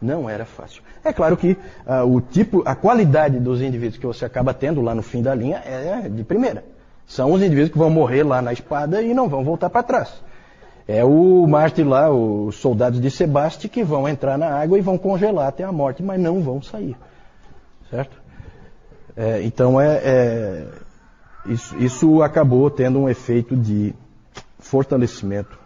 Não 0.00 0.28
era 0.28 0.44
fácil. 0.44 0.82
É 1.02 1.12
claro 1.12 1.36
que 1.36 1.52
uh, 1.52 2.04
o 2.06 2.20
tipo, 2.20 2.62
a 2.66 2.74
qualidade 2.74 3.38
dos 3.40 3.62
indivíduos 3.62 3.98
que 3.98 4.06
você 4.06 4.24
acaba 4.24 4.52
tendo 4.52 4.80
lá 4.82 4.94
no 4.94 5.02
fim 5.02 5.22
da 5.22 5.34
linha 5.34 5.62
é 5.64 6.08
de 6.08 6.22
primeira. 6.22 6.64
São 7.06 7.32
os 7.32 7.40
indivíduos 7.40 7.70
que 7.70 7.78
vão 7.78 7.88
morrer 7.88 8.22
lá 8.22 8.42
na 8.42 8.52
espada 8.52 9.00
e 9.00 9.14
não 9.14 9.28
vão 9.28 9.44
voltar 9.44 9.70
para 9.70 9.82
trás. 9.82 10.22
É 10.88 11.04
o 11.04 11.46
mártir 11.46 11.86
lá, 11.86 12.10
os 12.10 12.56
soldados 12.56 13.00
de 13.00 13.10
Sebaste, 13.10 13.68
que 13.68 13.82
vão 13.82 14.08
entrar 14.08 14.38
na 14.38 14.48
água 14.48 14.78
e 14.78 14.82
vão 14.82 14.96
congelar 14.98 15.48
até 15.48 15.64
a 15.64 15.72
morte, 15.72 16.02
mas 16.02 16.20
não 16.20 16.40
vão 16.40 16.62
sair. 16.62 16.96
Certo? 17.90 18.20
É, 19.16 19.42
então 19.42 19.80
é, 19.80 20.00
é 20.04 20.66
isso, 21.46 21.76
isso, 21.78 22.22
acabou 22.22 22.70
tendo 22.70 23.00
um 23.00 23.08
efeito 23.08 23.56
de 23.56 23.94
fortalecimento 24.58 25.58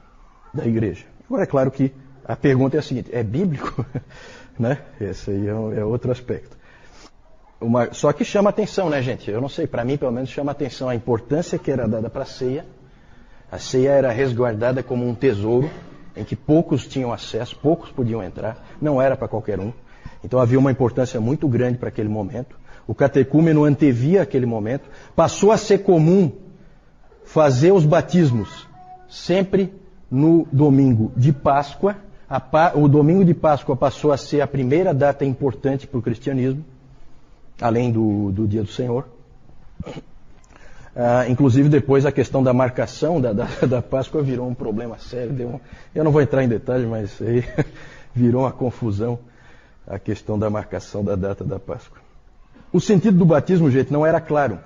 da 0.55 0.67
igreja. 0.67 1.05
Agora 1.27 1.43
é 1.43 1.47
claro 1.47 1.71
que 1.71 1.93
a 2.25 2.37
pergunta 2.37 2.77
é 2.77 2.81
a 2.81 2.83
seguinte: 2.83 3.11
é 3.13 3.23
bíblico? 3.23 3.85
né? 4.59 4.79
Esse 5.01 5.31
aí 5.31 5.47
é, 5.47 5.81
é 5.81 5.85
outro 5.85 6.11
aspecto. 6.11 6.57
Uma, 7.61 7.93
só 7.93 8.13
que 8.13 8.25
chama 8.25 8.51
atenção, 8.51 8.89
né, 8.89 9.03
gente? 9.03 9.31
Eu 9.31 9.41
não 9.41 9.49
sei, 9.49 9.67
para 9.67 9.85
mim 9.85 9.99
pelo 9.99 10.13
menos 10.13 10.31
chama 10.31 10.53
atenção 10.53 10.89
a 10.89 10.95
importância 10.95 11.59
que 11.59 11.71
era 11.71 11.87
dada 11.87 12.09
para 12.09 12.23
a 12.23 12.27
ceia. 12.27 12.65
A 13.53 13.59
ceia 13.59 13.91
era 13.91 14.11
resguardada 14.11 14.83
como 14.83 15.07
um 15.07 15.15
tesouro 15.15 15.71
em 16.17 16.25
que 16.25 16.35
poucos 16.37 16.87
tinham 16.87 17.13
acesso, 17.13 17.57
poucos 17.57 17.91
podiam 17.91 18.23
entrar, 18.23 18.65
não 18.81 19.01
era 19.01 19.17
para 19.17 19.29
qualquer 19.29 19.61
um. 19.61 19.73
Então 20.25 20.39
havia 20.39 20.59
uma 20.59 20.71
importância 20.71 21.21
muito 21.21 21.49
grande 21.49 21.79
para 21.79 21.89
aquele 21.89 22.09
momento. 22.09 22.59
O 22.87 22.95
catecúmeno 22.95 23.65
antevia 23.65 24.23
aquele 24.23 24.47
momento. 24.47 24.89
Passou 25.15 25.53
a 25.53 25.57
ser 25.57 25.79
comum 25.79 26.33
fazer 27.25 27.73
os 27.73 27.85
batismos 27.85 28.69
sempre 29.09 29.73
no 30.11 30.47
domingo 30.51 31.13
de 31.17 31.33
Páscoa. 31.33 31.97
O 32.75 32.87
domingo 32.87 33.25
de 33.25 33.35
Páscoa 33.35 33.75
passou 33.75 34.13
a 34.13 34.17
ser 34.17 34.41
a 34.41 34.47
primeira 34.47 34.95
data 34.95 35.25
importante 35.25 35.87
para 35.87 35.99
o 35.99 36.03
cristianismo, 36.03 36.65
além 37.61 37.91
do, 37.91 38.31
do 38.31 38.47
dia 38.47 38.63
do 38.63 38.71
Senhor. 38.71 39.07
Ah, 40.95 41.25
inclusive, 41.29 41.69
depois 41.69 42.07
a 42.07 42.13
questão 42.13 42.43
da 42.43 42.53
marcação 42.53 43.21
da, 43.21 43.33
da, 43.33 43.47
da 43.67 43.83
Páscoa 43.83 44.23
virou 44.23 44.49
um 44.49 44.55
problema 44.55 44.99
sério. 44.99 45.49
Um, 45.49 45.61
eu 45.95 46.05
não 46.05 46.13
vou 46.13 46.23
entrar 46.23 46.45
em 46.45 46.49
detalhes, 46.49 46.87
mas 46.89 47.21
aí 47.21 47.45
virou 48.15 48.43
uma 48.43 48.53
confusão 48.53 49.19
a 49.87 49.99
questão 49.99 50.39
da 50.39 50.49
marcação 50.49 51.05
da 51.05 51.17
data 51.17 51.43
da 51.43 51.59
Páscoa. 51.59 51.99
O 52.73 52.81
sentido 52.81 53.19
do 53.19 53.25
batismo, 53.25 53.69
gente, 53.71 53.93
não 53.93 54.07
era 54.07 54.21
claro. 54.21 54.61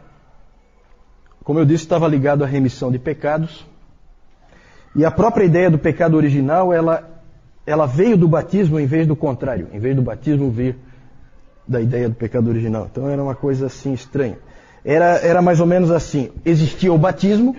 Como 1.42 1.58
eu 1.58 1.64
disse, 1.64 1.84
estava 1.84 2.06
ligado 2.06 2.44
à 2.44 2.46
remissão 2.46 2.92
de 2.92 2.98
pecados. 2.98 3.64
E 4.94 5.04
a 5.04 5.10
própria 5.10 5.44
ideia 5.44 5.70
do 5.70 5.78
pecado 5.78 6.14
original, 6.14 6.72
ela 6.72 7.13
ela 7.66 7.86
veio 7.86 8.16
do 8.16 8.28
batismo 8.28 8.78
em 8.78 8.86
vez 8.86 9.06
do 9.06 9.16
contrário, 9.16 9.68
em 9.72 9.78
vez 9.78 9.96
do 9.96 10.02
batismo 10.02 10.50
vir 10.50 10.76
da 11.66 11.80
ideia 11.80 12.08
do 12.08 12.14
pecado 12.14 12.48
original. 12.48 12.88
Então 12.90 13.08
era 13.08 13.22
uma 13.22 13.34
coisa 13.34 13.66
assim 13.66 13.92
estranha. 13.92 14.38
Era, 14.84 15.16
era 15.18 15.40
mais 15.40 15.60
ou 15.60 15.66
menos 15.66 15.90
assim: 15.90 16.30
existia 16.44 16.92
o 16.92 16.98
batismo 16.98 17.56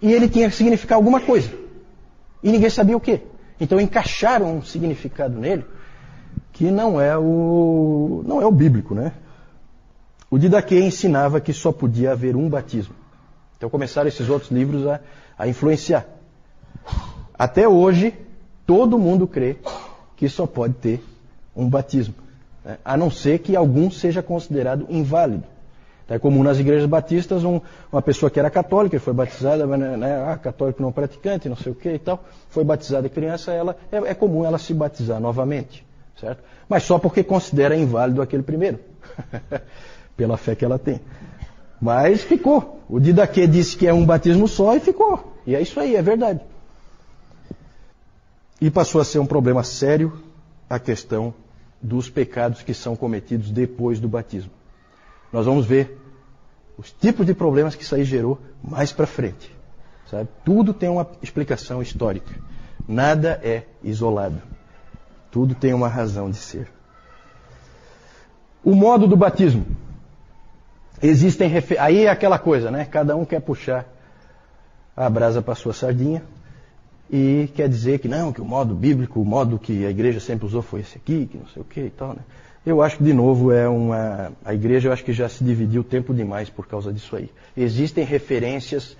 e 0.00 0.12
ele 0.12 0.28
tinha 0.28 0.48
que 0.48 0.54
significar 0.54 0.96
alguma 0.96 1.20
coisa. 1.20 1.50
E 2.42 2.52
ninguém 2.52 2.70
sabia 2.70 2.96
o 2.96 3.00
que. 3.00 3.20
Então 3.60 3.80
encaixaram 3.80 4.56
um 4.58 4.62
significado 4.62 5.38
nele 5.38 5.64
que 6.52 6.70
não 6.70 7.00
é 7.00 7.16
o, 7.16 8.22
não 8.26 8.40
é 8.40 8.46
o 8.46 8.50
bíblico, 8.50 8.94
né? 8.94 9.12
O 10.30 10.38
Didaquê 10.38 10.80
ensinava 10.80 11.40
que 11.40 11.52
só 11.52 11.72
podia 11.72 12.12
haver 12.12 12.36
um 12.36 12.48
batismo. 12.48 12.94
Então 13.56 13.68
começaram 13.68 14.08
esses 14.08 14.28
outros 14.28 14.50
livros 14.50 14.86
a, 14.86 15.00
a 15.36 15.48
influenciar. 15.48 16.06
Até 17.36 17.68
hoje, 17.68 18.14
todo 18.68 18.98
mundo 18.98 19.26
crê 19.26 19.56
que 20.14 20.28
só 20.28 20.46
pode 20.46 20.74
ter 20.74 21.02
um 21.56 21.66
batismo, 21.66 22.14
né? 22.62 22.76
a 22.84 22.98
não 22.98 23.10
ser 23.10 23.38
que 23.38 23.56
algum 23.56 23.90
seja 23.90 24.22
considerado 24.22 24.86
inválido. 24.90 25.44
É 26.06 26.18
comum 26.18 26.42
nas 26.42 26.58
igrejas 26.58 26.86
batistas 26.86 27.44
um, 27.44 27.62
uma 27.90 28.02
pessoa 28.02 28.30
que 28.30 28.38
era 28.38 28.50
católica 28.50 28.96
e 28.96 28.98
foi 28.98 29.14
batizada, 29.14 29.66
né, 29.66 29.96
né, 29.96 30.24
ah, 30.26 30.36
católico 30.36 30.82
não 30.82 30.92
praticante, 30.92 31.48
não 31.48 31.56
sei 31.56 31.72
o 31.72 31.74
que 31.74 31.88
e 31.88 31.98
tal, 31.98 32.22
foi 32.50 32.62
batizada 32.62 33.08
criança, 33.08 33.52
ela, 33.52 33.74
é, 33.90 33.96
é 33.96 34.14
comum 34.14 34.44
ela 34.44 34.58
se 34.58 34.74
batizar 34.74 35.18
novamente, 35.18 35.84
certo? 36.20 36.42
Mas 36.68 36.82
só 36.82 36.98
porque 36.98 37.22
considera 37.22 37.74
inválido 37.74 38.20
aquele 38.20 38.42
primeiro, 38.42 38.80
pela 40.14 40.36
fé 40.36 40.54
que 40.54 40.64
ela 40.64 40.78
tem. 40.78 41.00
Mas 41.80 42.22
ficou. 42.22 42.82
O 42.88 43.00
Didaquê 43.00 43.46
disse 43.46 43.76
que 43.76 43.86
é 43.86 43.94
um 43.94 44.04
batismo 44.04 44.46
só 44.46 44.74
e 44.76 44.80
ficou. 44.80 45.36
E 45.46 45.54
é 45.54 45.60
isso 45.60 45.78
aí, 45.80 45.96
é 45.96 46.02
verdade. 46.02 46.40
E 48.60 48.70
passou 48.70 49.00
a 49.00 49.04
ser 49.04 49.18
um 49.18 49.26
problema 49.26 49.62
sério 49.62 50.12
a 50.68 50.78
questão 50.78 51.32
dos 51.80 52.10
pecados 52.10 52.62
que 52.62 52.74
são 52.74 52.96
cometidos 52.96 53.50
depois 53.50 54.00
do 54.00 54.08
batismo. 54.08 54.50
Nós 55.32 55.46
vamos 55.46 55.66
ver 55.66 55.98
os 56.76 56.90
tipos 56.90 57.26
de 57.26 57.34
problemas 57.34 57.74
que 57.74 57.82
isso 57.82 57.94
aí 57.94 58.04
gerou 58.04 58.38
mais 58.62 58.92
para 58.92 59.06
frente. 59.06 59.54
Sabe? 60.10 60.28
Tudo 60.44 60.72
tem 60.72 60.88
uma 60.88 61.06
explicação 61.22 61.82
histórica. 61.82 62.34
Nada 62.86 63.40
é 63.42 63.64
isolado. 63.82 64.40
Tudo 65.30 65.54
tem 65.54 65.74
uma 65.74 65.88
razão 65.88 66.30
de 66.30 66.36
ser. 66.36 66.68
O 68.64 68.74
modo 68.74 69.06
do 69.06 69.16
batismo. 69.16 69.66
Existem 71.00 71.48
refer... 71.48 71.80
aí 71.80 72.06
é 72.06 72.08
aquela 72.08 72.38
coisa, 72.38 72.70
né? 72.70 72.84
Cada 72.84 73.14
um 73.14 73.24
quer 73.24 73.40
puxar 73.40 73.86
a 74.96 75.08
brasa 75.08 75.40
para 75.40 75.54
sua 75.54 75.72
sardinha 75.72 76.22
e 77.10 77.48
quer 77.54 77.68
dizer 77.68 77.98
que 77.98 78.08
não, 78.08 78.32
que 78.32 78.40
o 78.40 78.44
modo 78.44 78.74
bíblico, 78.74 79.20
o 79.20 79.24
modo 79.24 79.58
que 79.58 79.86
a 79.86 79.90
igreja 79.90 80.20
sempre 80.20 80.46
usou 80.46 80.60
foi 80.60 80.80
esse 80.80 80.96
aqui, 80.96 81.26
que 81.26 81.38
não 81.38 81.46
sei 81.46 81.62
o 81.62 81.64
que 81.64 81.80
e 81.80 81.90
tal, 81.90 82.10
né? 82.10 82.20
Eu 82.66 82.82
acho 82.82 82.98
que, 82.98 83.04
de 83.04 83.14
novo, 83.14 83.50
é 83.50 83.66
uma. 83.66 84.32
A 84.44 84.52
igreja 84.52 84.88
eu 84.88 84.92
acho 84.92 85.02
que 85.02 85.12
já 85.12 85.26
se 85.28 85.42
dividiu 85.42 85.82
tempo 85.82 86.12
demais 86.12 86.50
por 86.50 86.66
causa 86.66 86.92
disso 86.92 87.16
aí. 87.16 87.30
Existem 87.56 88.04
referências 88.04 88.94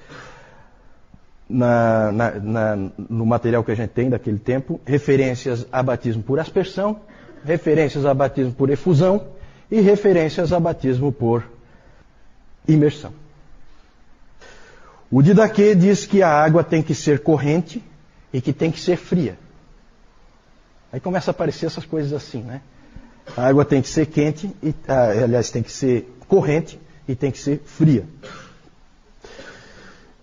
na, 1.49 2.11
na, 2.11 2.31
na, 2.31 2.77
no 2.97 3.27
material 3.27 3.63
que 3.63 3.71
a 3.71 3.75
gente 3.75 3.91
tem 3.91 4.09
daquele 4.09 4.39
tempo, 4.39 4.81
referências 4.87 5.67
a 5.71 5.83
batismo 5.83 6.23
por 6.23 6.41
aspersão, 6.41 7.01
referências 7.45 8.07
a 8.07 8.15
batismo 8.15 8.53
por 8.53 8.71
efusão 8.71 9.27
e 9.71 9.81
referências 9.81 10.53
a 10.53 10.59
batismo 10.59 11.13
por 11.13 11.45
imersão. 12.67 13.13
O 15.11 15.23
Didaquê 15.23 15.75
diz 15.75 16.07
que 16.07 16.23
a 16.23 16.31
água 16.31 16.63
tem 16.63 16.83
que 16.83 16.95
ser 16.95 17.21
corrente 17.21 17.83
e 18.33 18.41
que 18.41 18.53
tem 18.53 18.71
que 18.71 18.81
ser 18.81 18.97
fria. 18.97 19.39
Aí 20.93 21.01
começa 21.01 21.31
a 21.31 21.33
aparecer 21.33 21.67
essas 21.67 21.85
coisas 21.85 22.13
assim, 22.13 22.43
né? 22.43 22.61
A 23.37 23.47
água 23.47 23.65
tem 23.65 23.83
que 23.83 23.89
ser 23.89 24.07
quente, 24.07 24.51
e, 24.63 24.75
ah, 24.87 25.11
aliás, 25.25 25.51
tem 25.51 25.63
que 25.63 25.71
ser 25.71 26.11
corrente 26.27 26.81
e 27.07 27.15
tem 27.15 27.31
que 27.31 27.39
ser 27.39 27.61
fria. 27.65 28.05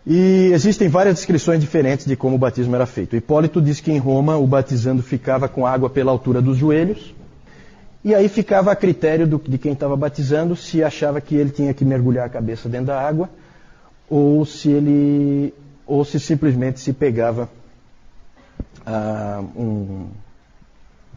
E 0.07 0.51
existem 0.53 0.87
várias 0.87 1.15
descrições 1.15 1.59
diferentes 1.59 2.05
de 2.05 2.15
como 2.15 2.35
o 2.35 2.39
batismo 2.39 2.75
era 2.75 2.85
feito. 2.85 3.15
Hipólito 3.15 3.61
diz 3.61 3.79
que 3.79 3.91
em 3.91 3.97
Roma 3.97 4.37
o 4.37 4.45
batizando 4.45 5.01
ficava 5.01 5.47
com 5.47 5.65
água 5.65 5.89
pela 5.89 6.11
altura 6.11 6.41
dos 6.41 6.57
joelhos, 6.57 7.13
e 8.03 8.13
aí 8.13 8.29
ficava 8.29 8.71
a 8.71 8.75
critério 8.75 9.25
do, 9.25 9.39
de 9.39 9.57
quem 9.57 9.73
estava 9.73 9.97
batizando 9.97 10.55
se 10.55 10.83
achava 10.83 11.19
que 11.19 11.35
ele 11.35 11.49
tinha 11.49 11.73
que 11.73 11.83
mergulhar 11.83 12.27
a 12.27 12.29
cabeça 12.29 12.69
dentro 12.69 12.87
da 12.87 13.01
água 13.01 13.27
ou 14.07 14.45
se 14.45 14.69
ele 14.69 15.51
ou 15.87 16.05
se 16.05 16.19
simplesmente 16.19 16.79
se 16.79 16.93
pegava 16.93 17.49
ah, 18.85 19.43
um 19.55 20.09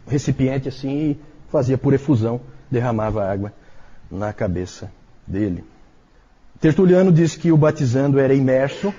recipiente 0.06 0.68
assim 0.68 1.10
e 1.10 1.20
fazia 1.50 1.76
por 1.76 1.92
efusão, 1.92 2.40
derramava 2.70 3.24
água 3.24 3.52
na 4.10 4.32
cabeça 4.32 4.90
dele. 5.26 5.64
Tertuliano 6.60 7.12
diz 7.12 7.36
que 7.36 7.52
o 7.52 7.56
batizando 7.56 8.18
era 8.18 8.34
imerso 8.34 8.92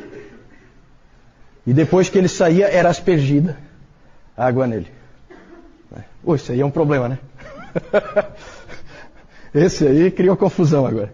e 1.66 1.74
depois 1.74 2.10
que 2.10 2.18
ele 2.18 2.28
saía 2.28 2.68
era 2.68 2.90
aspergida 2.90 3.58
água 4.38 4.66
nele. 4.66 4.88
Oh, 6.24 6.36
isso 6.36 6.52
aí 6.52 6.62
é 6.62 6.66
um 6.66 6.72
problema, 6.72 7.10
né? 7.10 7.20
Esse 9.54 9.88
aí 9.88 10.12
criou 10.12 10.38
confusão 10.38 10.86
agora. 10.86 11.14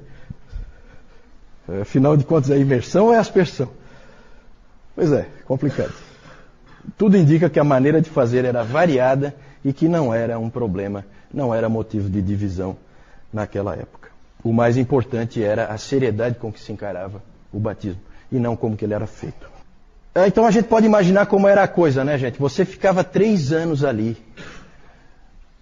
Afinal 1.81 2.15
de 2.15 2.23
contas, 2.23 2.51
é 2.51 2.57
imersão 2.57 3.05
ou 3.05 3.13
é 3.13 3.17
aspersão? 3.17 3.69
Pois 4.95 5.11
é, 5.11 5.27
complicado. 5.45 5.93
Tudo 6.97 7.17
indica 7.17 7.49
que 7.49 7.59
a 7.59 7.63
maneira 7.63 8.01
de 8.01 8.09
fazer 8.09 8.45
era 8.45 8.63
variada 8.63 9.35
e 9.63 9.73
que 9.73 9.87
não 9.87 10.13
era 10.13 10.37
um 10.39 10.49
problema, 10.49 11.05
não 11.33 11.53
era 11.53 11.67
motivo 11.67 12.09
de 12.09 12.21
divisão 12.21 12.77
naquela 13.33 13.73
época. 13.73 14.09
O 14.43 14.53
mais 14.53 14.77
importante 14.77 15.43
era 15.43 15.65
a 15.65 15.77
seriedade 15.77 16.35
com 16.35 16.51
que 16.51 16.59
se 16.59 16.71
encarava 16.71 17.21
o 17.51 17.59
batismo 17.59 17.99
e 18.31 18.37
não 18.37 18.55
como 18.55 18.77
que 18.77 18.85
ele 18.85 18.93
era 18.93 19.07
feito. 19.07 19.49
É, 20.13 20.27
então 20.27 20.45
a 20.45 20.51
gente 20.51 20.67
pode 20.67 20.85
imaginar 20.85 21.25
como 21.25 21.47
era 21.47 21.63
a 21.63 21.67
coisa, 21.67 22.03
né, 22.03 22.17
gente? 22.17 22.39
Você 22.39 22.63
ficava 22.63 23.03
três 23.03 23.51
anos 23.51 23.83
ali, 23.83 24.15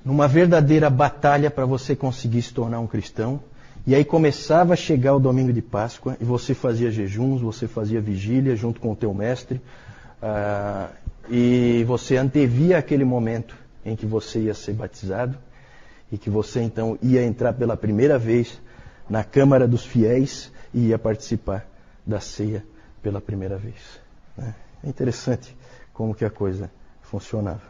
numa 0.06 0.28
verdadeira 0.28 0.90
batalha 0.90 1.50
para 1.50 1.66
você 1.66 1.96
conseguir 1.96 2.42
se 2.42 2.54
tornar 2.54 2.80
um 2.80 2.88
cristão. 2.88 3.40
E 3.86 3.96
aí 3.96 4.06
começava 4.06 4.74
a 4.74 4.78
chegar 4.78 5.16
o 5.16 5.20
domingo 5.20 5.52
de 5.52 5.62
Páscoa 5.62 6.16
e 6.22 6.24
você 6.24 6.54
fazia 6.54 6.92
jejuns, 6.92 7.42
você 7.42 7.68
fazia 7.68 8.00
vigília 8.00 8.56
junto 8.56 8.80
com 8.80 8.92
o 8.92 8.96
teu 8.96 9.14
mestre. 9.14 9.62
Uh, 10.22 10.88
e 11.30 11.84
você 11.86 12.18
antevia 12.18 12.78
aquele 12.78 13.06
momento 13.06 13.56
em 13.86 13.96
que 13.96 14.06
você 14.06 14.40
ia 14.40 14.54
ser 14.54 14.74
batizado 14.74 15.38
e 16.12 16.18
que 16.18 16.30
você 16.30 16.62
então 16.62 16.98
ia 17.02 17.24
entrar 17.24 17.54
pela 17.54 17.76
primeira 17.76 18.18
vez 18.18 18.62
na 19.10 19.24
Câmara 19.24 19.68
dos 19.68 19.86
Fiéis 19.86 20.52
e 20.74 20.88
ia 20.88 21.00
participar 21.00 21.66
da 22.06 22.20
ceia 22.20 22.64
pela 23.02 23.20
primeira 23.20 23.58
vez. 23.58 23.76
Né? 24.38 24.54
É 24.84 24.90
interessante 24.90 25.56
como 25.94 26.14
que 26.14 26.26
a 26.26 26.30
coisa 26.30 26.70
funcionava. 27.02 27.62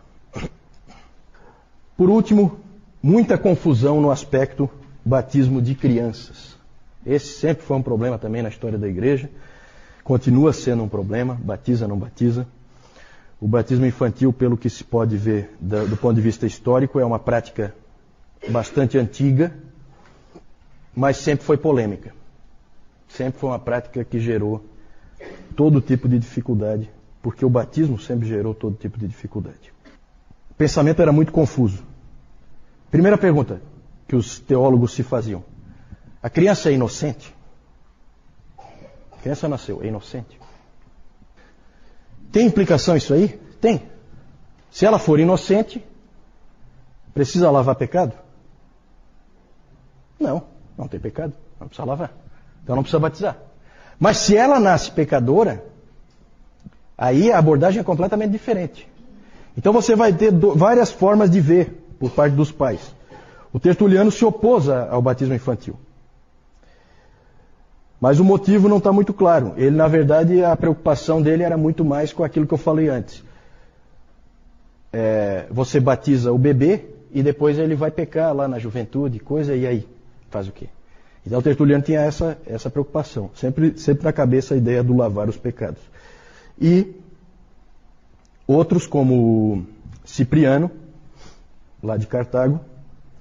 Por 1.95 2.09
último, 2.09 2.59
muita 3.01 3.37
confusão 3.37 4.01
no 4.01 4.09
aspecto 4.09 4.69
batismo 5.05 5.61
de 5.61 5.75
crianças. 5.75 6.57
Esse 7.05 7.39
sempre 7.39 7.63
foi 7.63 7.77
um 7.77 7.81
problema 7.81 8.17
também 8.17 8.41
na 8.41 8.49
história 8.49 8.77
da 8.77 8.87
igreja. 8.87 9.29
Continua 10.03 10.53
sendo 10.53 10.83
um 10.83 10.89
problema, 10.89 11.37
batiza, 11.41 11.87
não 11.87 11.97
batiza. 11.97 12.47
O 13.43 13.47
batismo 13.49 13.85
infantil, 13.85 14.31
pelo 14.31 14.55
que 14.55 14.69
se 14.69 14.85
pode 14.85 15.17
ver 15.17 15.53
do 15.59 15.97
ponto 15.97 16.15
de 16.15 16.21
vista 16.21 16.45
histórico, 16.45 16.97
é 16.97 17.03
uma 17.03 17.19
prática 17.19 17.75
bastante 18.49 18.97
antiga, 18.97 19.53
mas 20.95 21.17
sempre 21.17 21.43
foi 21.43 21.57
polêmica. 21.57 22.15
Sempre 23.09 23.41
foi 23.41 23.49
uma 23.49 23.59
prática 23.59 24.01
que 24.05 24.17
gerou 24.17 24.63
todo 25.57 25.81
tipo 25.81 26.07
de 26.07 26.17
dificuldade, 26.19 26.89
porque 27.21 27.43
o 27.43 27.49
batismo 27.49 27.99
sempre 27.99 28.29
gerou 28.29 28.53
todo 28.53 28.77
tipo 28.77 28.97
de 28.97 29.09
dificuldade. 29.09 29.73
O 30.49 30.53
pensamento 30.53 31.01
era 31.01 31.11
muito 31.11 31.33
confuso. 31.33 31.83
Primeira 32.89 33.17
pergunta 33.17 33.61
que 34.07 34.15
os 34.15 34.39
teólogos 34.39 34.93
se 34.93 35.03
faziam: 35.03 35.43
a 36.21 36.29
criança 36.29 36.69
é 36.69 36.75
inocente? 36.75 37.35
A 39.11 39.17
criança 39.21 39.49
nasceu, 39.49 39.83
é 39.83 39.87
inocente? 39.87 40.42
Tem 42.33 42.47
implicação 42.47 42.97
isso 42.97 43.13
aí? 43.13 43.39
Tem. 43.61 43.83
Se 44.71 44.87
ela 44.87 44.97
for 44.97 45.19
inocente, 45.19 45.85
precisa 47.13 47.51
lavar 47.51 47.75
pecado? 47.75 48.13
Não, 50.19 50.43
não 50.75 50.87
tem 50.87 50.99
pecado, 50.99 51.33
não 51.59 51.67
precisa 51.67 51.87
lavar. 51.87 52.11
Então 52.63 52.75
não 52.75 52.81
precisa 52.81 52.99
batizar. 52.99 53.37
Mas 53.99 54.17
se 54.17 54.35
ela 54.35 54.59
nasce 54.59 54.89
pecadora, 54.89 55.63
aí 56.97 57.31
a 57.31 57.37
abordagem 57.37 57.81
é 57.81 57.83
completamente 57.83 58.31
diferente. 58.31 58.89
Então 59.55 59.71
você 59.71 59.95
vai 59.95 60.11
ter 60.11 60.33
várias 60.33 60.91
formas 60.91 61.29
de 61.29 61.39
ver 61.39 61.85
por 61.99 62.09
parte 62.09 62.33
dos 62.35 62.51
pais. 62.51 62.95
O 63.53 63.59
Tertuliano 63.59 64.09
se 64.09 64.25
opôs 64.25 64.67
ao 64.67 65.03
batismo 65.03 65.35
infantil. 65.35 65.77
Mas 68.03 68.19
o 68.19 68.23
motivo 68.25 68.67
não 68.67 68.79
está 68.79 68.91
muito 68.91 69.13
claro. 69.13 69.53
Ele, 69.55 69.77
na 69.77 69.87
verdade, 69.87 70.43
a 70.43 70.57
preocupação 70.57 71.21
dele 71.21 71.41
era 71.41 71.55
muito 71.55 71.85
mais 71.85 72.11
com 72.11 72.21
aquilo 72.21 72.45
que 72.45 72.53
eu 72.53 72.57
falei 72.57 72.89
antes. 72.89 73.23
é, 74.91 75.45
você 75.49 75.79
batiza 75.79 76.33
o 76.33 76.37
bebê 76.37 76.83
e 77.13 77.23
depois 77.23 77.57
ele 77.57 77.75
vai 77.75 77.89
pecar 77.89 78.35
lá 78.35 78.45
na 78.45 78.59
juventude, 78.59 79.21
coisa, 79.21 79.55
e 79.55 79.65
aí? 79.65 79.87
Faz 80.29 80.49
o 80.49 80.51
quê? 80.51 80.67
Então 81.25 81.41
Tertuliano 81.41 81.81
tinha 81.81 82.01
essa, 82.01 82.37
essa 82.45 82.69
preocupação, 82.69 83.29
sempre, 83.35 83.79
sempre 83.79 84.03
na 84.03 84.11
cabeça 84.11 84.53
a 84.53 84.57
ideia 84.57 84.83
do 84.83 84.97
lavar 84.97 85.29
os 85.29 85.37
pecados. 85.37 85.81
E 86.59 86.93
outros, 88.45 88.85
como 88.85 89.65
Cipriano, 90.03 90.69
lá 91.81 91.95
de 91.95 92.05
Cartago, 92.05 92.59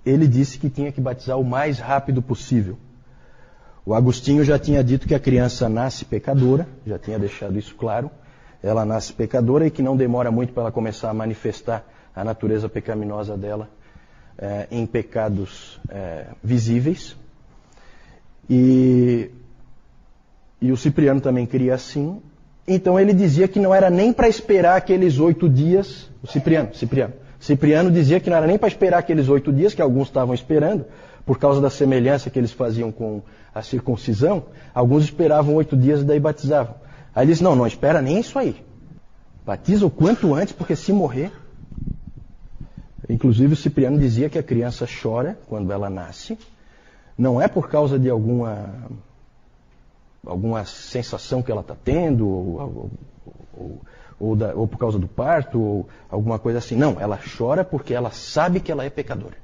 ele 0.05 0.27
disse 0.27 0.59
que 0.59 0.69
tinha 0.69 0.91
que 0.91 1.01
batizar 1.01 1.39
o 1.39 1.45
mais 1.45 1.79
rápido 1.79 2.21
possível. 2.21 2.77
O 3.85 3.95
Agostinho 3.95 4.45
já 4.45 4.59
tinha 4.59 4.83
dito 4.83 5.09
que 5.09 5.15
a 5.15 5.19
criança 5.19 5.69
nasce 5.69 6.05
pecadora, 6.05 6.69
já 6.87 6.99
tinha 6.99 7.19
deixado 7.19 7.59
isso 7.59 7.75
claro. 7.75 8.11
Ela 8.63 8.85
nasce 8.85 9.13
pecadora 9.13 9.67
e 9.67 9.71
que 9.71 9.83
não 9.83 9.97
demora 9.97 10.31
muito 10.31 10.53
para 10.53 10.65
ela 10.65 10.73
começar 10.73 11.11
a 11.11 11.15
manifestar 11.15 11.85
a 12.15 12.23
natureza 12.23 12.69
pecaminosa 12.69 13.37
dela 13.37 13.69
é, 14.39 14.69
em 14.71 14.87
pecados 14.87 15.81
é, 15.89 16.27
visíveis. 16.45 17.17
E, 18.49 19.31
e 20.61 20.71
o 20.71 20.77
Cipriano 20.77 21.21
também 21.21 21.45
queria 21.45 21.75
assim. 21.75 22.23
Então 22.69 23.01
ele 23.01 23.13
dizia 23.13 23.49
que 23.49 23.59
não 23.59 23.75
era 23.75 23.91
nem 23.91 24.13
para 24.13 24.29
esperar 24.29 24.77
aqueles 24.77 25.19
oito 25.19 25.49
dias. 25.49 26.09
O 26.23 26.29
Cipriano, 26.29 26.73
Cipriano. 26.73 27.15
Cipriano 27.41 27.91
dizia 27.91 28.21
que 28.21 28.31
não 28.31 28.37
era 28.37 28.47
nem 28.47 28.57
para 28.57 28.69
esperar 28.69 28.99
aqueles 28.99 29.29
oito 29.29 29.53
dias 29.53 29.75
que 29.75 29.83
alguns 29.83 30.07
estavam 30.07 30.33
esperando, 30.33 30.85
por 31.25 31.39
causa 31.39 31.61
da 31.61 31.71
semelhança 31.71 32.31
que 32.31 32.39
eles 32.39 32.53
faziam 32.53 32.91
com 32.91 33.23
a 33.55 33.63
circuncisão. 33.63 34.45
Alguns 34.75 35.05
esperavam 35.05 35.55
oito 35.55 35.77
dias 35.77 36.01
e 36.01 36.05
daí 36.05 36.21
batizavam. 36.21 36.75
Aí 37.15 37.25
ele 37.25 37.33
disse: 37.33 37.45
não, 37.45 37.55
não 37.55 37.67
espera 37.67 38.03
nem 38.03 38.21
isso 38.21 38.39
aí. 38.39 38.65
Batiza 39.45 39.87
o 39.87 39.91
quanto 39.91 40.35
antes, 40.35 40.53
porque 40.53 40.77
se 40.77 40.93
morrer. 40.93 41.33
Inclusive 43.09 43.55
o 43.55 43.57
Cipriano 43.57 43.99
dizia 43.99 44.31
que 44.31 44.39
a 44.39 44.43
criança 44.43 44.87
chora 44.87 45.39
quando 45.49 45.73
ela 45.73 45.91
nasce, 45.91 46.39
não 47.19 47.41
é 47.41 47.49
por 47.49 47.69
causa 47.69 47.99
de 47.99 48.09
alguma 48.09 48.89
alguma 50.25 50.65
sensação 50.65 51.43
que 51.43 51.51
ela 51.51 51.63
está 51.63 51.75
tendo, 51.75 52.29
ou, 52.29 52.91
ou, 53.57 53.81
ou, 54.21 54.37
da, 54.37 54.55
ou, 54.55 54.69
por 54.69 54.79
causa 54.79 54.99
do 54.99 55.09
parto, 55.09 55.61
ou 55.61 55.89
alguma 56.09 56.39
coisa 56.39 56.59
assim. 56.59 56.77
Não, 56.77 57.01
ela 57.01 57.19
chora 57.37 57.65
porque 57.65 57.93
ela 57.93 58.11
sabe 58.13 58.61
que 58.61 58.71
ela 58.71 58.85
é 58.85 58.91
pecadora. 58.91 59.37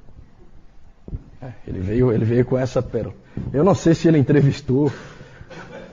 É, 1.40 1.52
ele, 1.66 1.80
veio, 1.80 2.12
ele 2.12 2.24
veio 2.24 2.44
com 2.44 2.58
essa 2.58 2.82
pérola. 2.82 3.14
Eu 3.52 3.62
não 3.62 3.74
sei 3.74 3.94
se 3.94 4.08
ele 4.08 4.18
entrevistou 4.18 4.92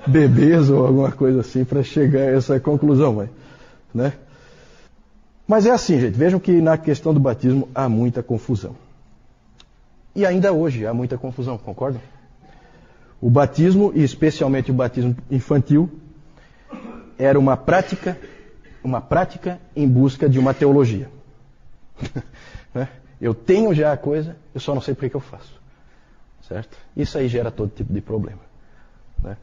bebês 0.08 0.70
ou 0.70 0.86
alguma 0.86 1.12
coisa 1.12 1.42
assim 1.42 1.64
para 1.64 1.84
chegar 1.84 2.22
a 2.22 2.32
essa 2.32 2.60
conclusão, 2.60 3.14
mas, 3.14 3.30
né? 3.94 4.14
Mas 5.48 5.66
é 5.66 5.72
assim, 5.72 6.00
gente. 6.00 6.18
Vejam 6.18 6.40
que 6.40 6.60
na 6.60 6.78
questão 6.78 7.14
do 7.14 7.20
batismo 7.20 7.70
há 7.74 7.88
muita 7.88 8.24
confusão. 8.24 8.76
E 10.16 10.26
ainda 10.26 10.52
hoje 10.52 10.86
há 10.88 10.94
muita 10.94 11.18
confusão, 11.18 11.58
concordam? 11.58 12.02
O 13.22 13.30
batismo, 13.30 13.92
e 13.94 14.04
especialmente 14.04 14.72
o 14.72 14.74
batismo 14.74 15.16
infantil, 15.30 15.90
era 17.18 17.38
uma 17.38 17.56
prática, 17.56 18.18
uma 18.84 19.02
prática 19.02 19.60
em 19.76 19.88
busca 19.88 20.28
de 20.28 20.40
uma 20.40 20.54
teologia. 20.54 21.10
Né? 22.74 22.90
Eu 23.20 23.34
tenho 23.34 23.74
já 23.74 23.94
a 23.94 23.98
coisa, 23.98 24.36
eu 24.54 24.60
só 24.60 24.74
não 24.74 24.82
sei 24.82 24.94
por 24.94 25.10
que 25.10 25.16
eu 25.16 25.22
faço. 25.22 25.60
Certo? 26.48 26.78
Isso 26.96 27.18
aí 27.18 27.28
gera 27.28 27.50
todo 27.50 27.72
tipo 27.72 27.92
de 27.92 28.02
problema. 28.02 28.42
Né? 29.22 29.38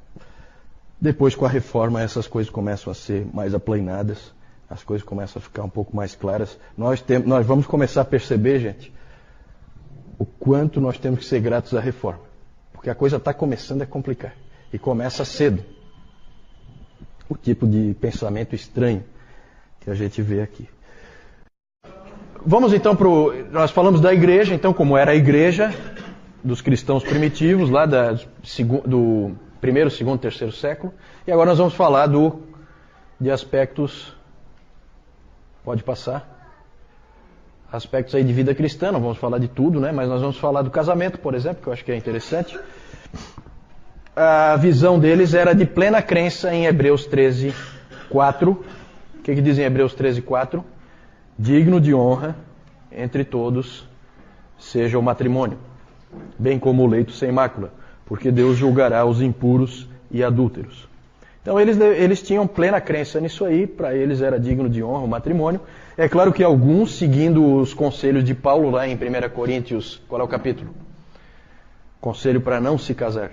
Depois, 1.00 1.34
com 1.34 1.44
a 1.44 1.48
reforma, 1.48 2.00
essas 2.00 2.28
coisas 2.28 2.50
começam 2.50 2.90
a 2.90 2.94
ser 2.94 3.26
mais 3.32 3.54
aplainadas, 3.54 4.32
as 4.70 4.84
coisas 4.84 5.04
começam 5.04 5.40
a 5.40 5.42
ficar 5.42 5.64
um 5.64 5.68
pouco 5.68 5.94
mais 5.96 6.14
claras. 6.14 6.56
Nós, 6.76 7.02
tem, 7.02 7.18
nós 7.18 7.44
vamos 7.44 7.66
começar 7.66 8.02
a 8.02 8.04
perceber, 8.04 8.60
gente, 8.60 8.92
o 10.18 10.24
quanto 10.24 10.80
nós 10.80 10.96
temos 10.98 11.20
que 11.20 11.24
ser 11.24 11.40
gratos 11.40 11.74
à 11.74 11.80
reforma. 11.80 12.20
Porque 12.72 12.88
a 12.88 12.94
coisa 12.94 13.16
está 13.16 13.34
começando 13.34 13.82
a 13.82 13.86
complicar. 13.86 14.34
E 14.72 14.78
começa 14.78 15.24
cedo. 15.24 15.64
O 17.28 17.36
tipo 17.36 17.66
de 17.66 17.94
pensamento 18.00 18.54
estranho 18.54 19.04
que 19.80 19.90
a 19.90 19.94
gente 19.94 20.22
vê 20.22 20.40
aqui. 20.40 20.68
Vamos 22.44 22.72
então 22.72 22.96
para. 22.96 23.08
Nós 23.50 23.70
falamos 23.70 24.00
da 24.00 24.12
igreja, 24.12 24.54
então, 24.54 24.72
como 24.72 24.96
era 24.96 25.12
a 25.12 25.14
igreja 25.14 25.72
dos 26.42 26.60
cristãos 26.60 27.04
primitivos, 27.04 27.70
lá 27.70 27.86
da, 27.86 28.18
do 28.84 29.32
primeiro, 29.60 29.90
segundo, 29.90 30.18
terceiro 30.18 30.52
século. 30.52 30.92
E 31.26 31.32
agora 31.32 31.50
nós 31.50 31.58
vamos 31.58 31.74
falar 31.74 32.06
do, 32.06 32.40
de 33.20 33.30
aspectos. 33.30 34.16
Pode 35.64 35.82
passar. 35.82 36.30
Aspectos 37.70 38.14
aí 38.14 38.24
de 38.24 38.32
vida 38.32 38.54
cristã, 38.54 38.92
não 38.92 39.00
vamos 39.00 39.18
falar 39.18 39.38
de 39.38 39.48
tudo, 39.48 39.80
né? 39.80 39.92
Mas 39.92 40.08
nós 40.08 40.20
vamos 40.20 40.36
falar 40.36 40.62
do 40.62 40.70
casamento, 40.70 41.18
por 41.18 41.34
exemplo, 41.34 41.62
que 41.62 41.68
eu 41.68 41.72
acho 41.72 41.84
que 41.84 41.92
é 41.92 41.96
interessante 41.96 42.58
a 44.14 44.56
visão 44.56 44.98
deles 44.98 45.32
era 45.32 45.54
de 45.54 45.64
plena 45.64 46.02
crença 46.02 46.54
em 46.54 46.66
Hebreus 46.66 47.06
13, 47.06 47.54
4. 48.10 48.50
O 48.50 49.22
que, 49.22 49.34
que 49.34 49.40
diz 49.40 49.58
em 49.58 49.62
Hebreus 49.62 49.94
13, 49.94 50.20
4? 50.22 50.64
Digno 51.38 51.80
de 51.80 51.94
honra 51.94 52.36
entre 52.90 53.24
todos 53.24 53.86
seja 54.58 54.98
o 54.98 55.02
matrimônio, 55.02 55.58
bem 56.38 56.58
como 56.58 56.82
o 56.82 56.86
leito 56.86 57.12
sem 57.12 57.32
mácula, 57.32 57.72
porque 58.06 58.30
Deus 58.30 58.56
julgará 58.56 59.04
os 59.04 59.20
impuros 59.20 59.88
e 60.10 60.22
adúlteros. 60.22 60.88
Então 61.40 61.58
eles, 61.58 61.80
eles 61.80 62.22
tinham 62.22 62.46
plena 62.46 62.80
crença 62.80 63.20
nisso 63.20 63.44
aí, 63.44 63.66
para 63.66 63.94
eles 63.94 64.20
era 64.20 64.38
digno 64.38 64.68
de 64.68 64.82
honra 64.82 65.04
o 65.04 65.08
matrimônio. 65.08 65.60
É 65.96 66.08
claro 66.08 66.32
que 66.32 66.44
alguns, 66.44 66.96
seguindo 66.96 67.56
os 67.56 67.74
conselhos 67.74 68.22
de 68.22 68.34
Paulo 68.34 68.70
lá 68.70 68.86
em 68.86 68.94
1 68.94 69.28
Coríntios, 69.34 70.00
qual 70.08 70.20
é 70.20 70.24
o 70.24 70.28
capítulo? 70.28 70.72
Conselho 72.00 72.40
para 72.40 72.60
não 72.60 72.78
se 72.78 72.94
casar. 72.94 73.32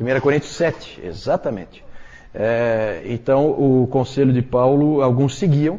1 0.00 0.20
Coríntios 0.20 0.52
7, 0.54 1.00
exatamente. 1.04 1.84
É, 2.34 3.02
então, 3.06 3.50
o 3.50 3.86
conselho 3.86 4.32
de 4.32 4.42
Paulo, 4.42 5.00
alguns 5.00 5.38
seguiam, 5.38 5.78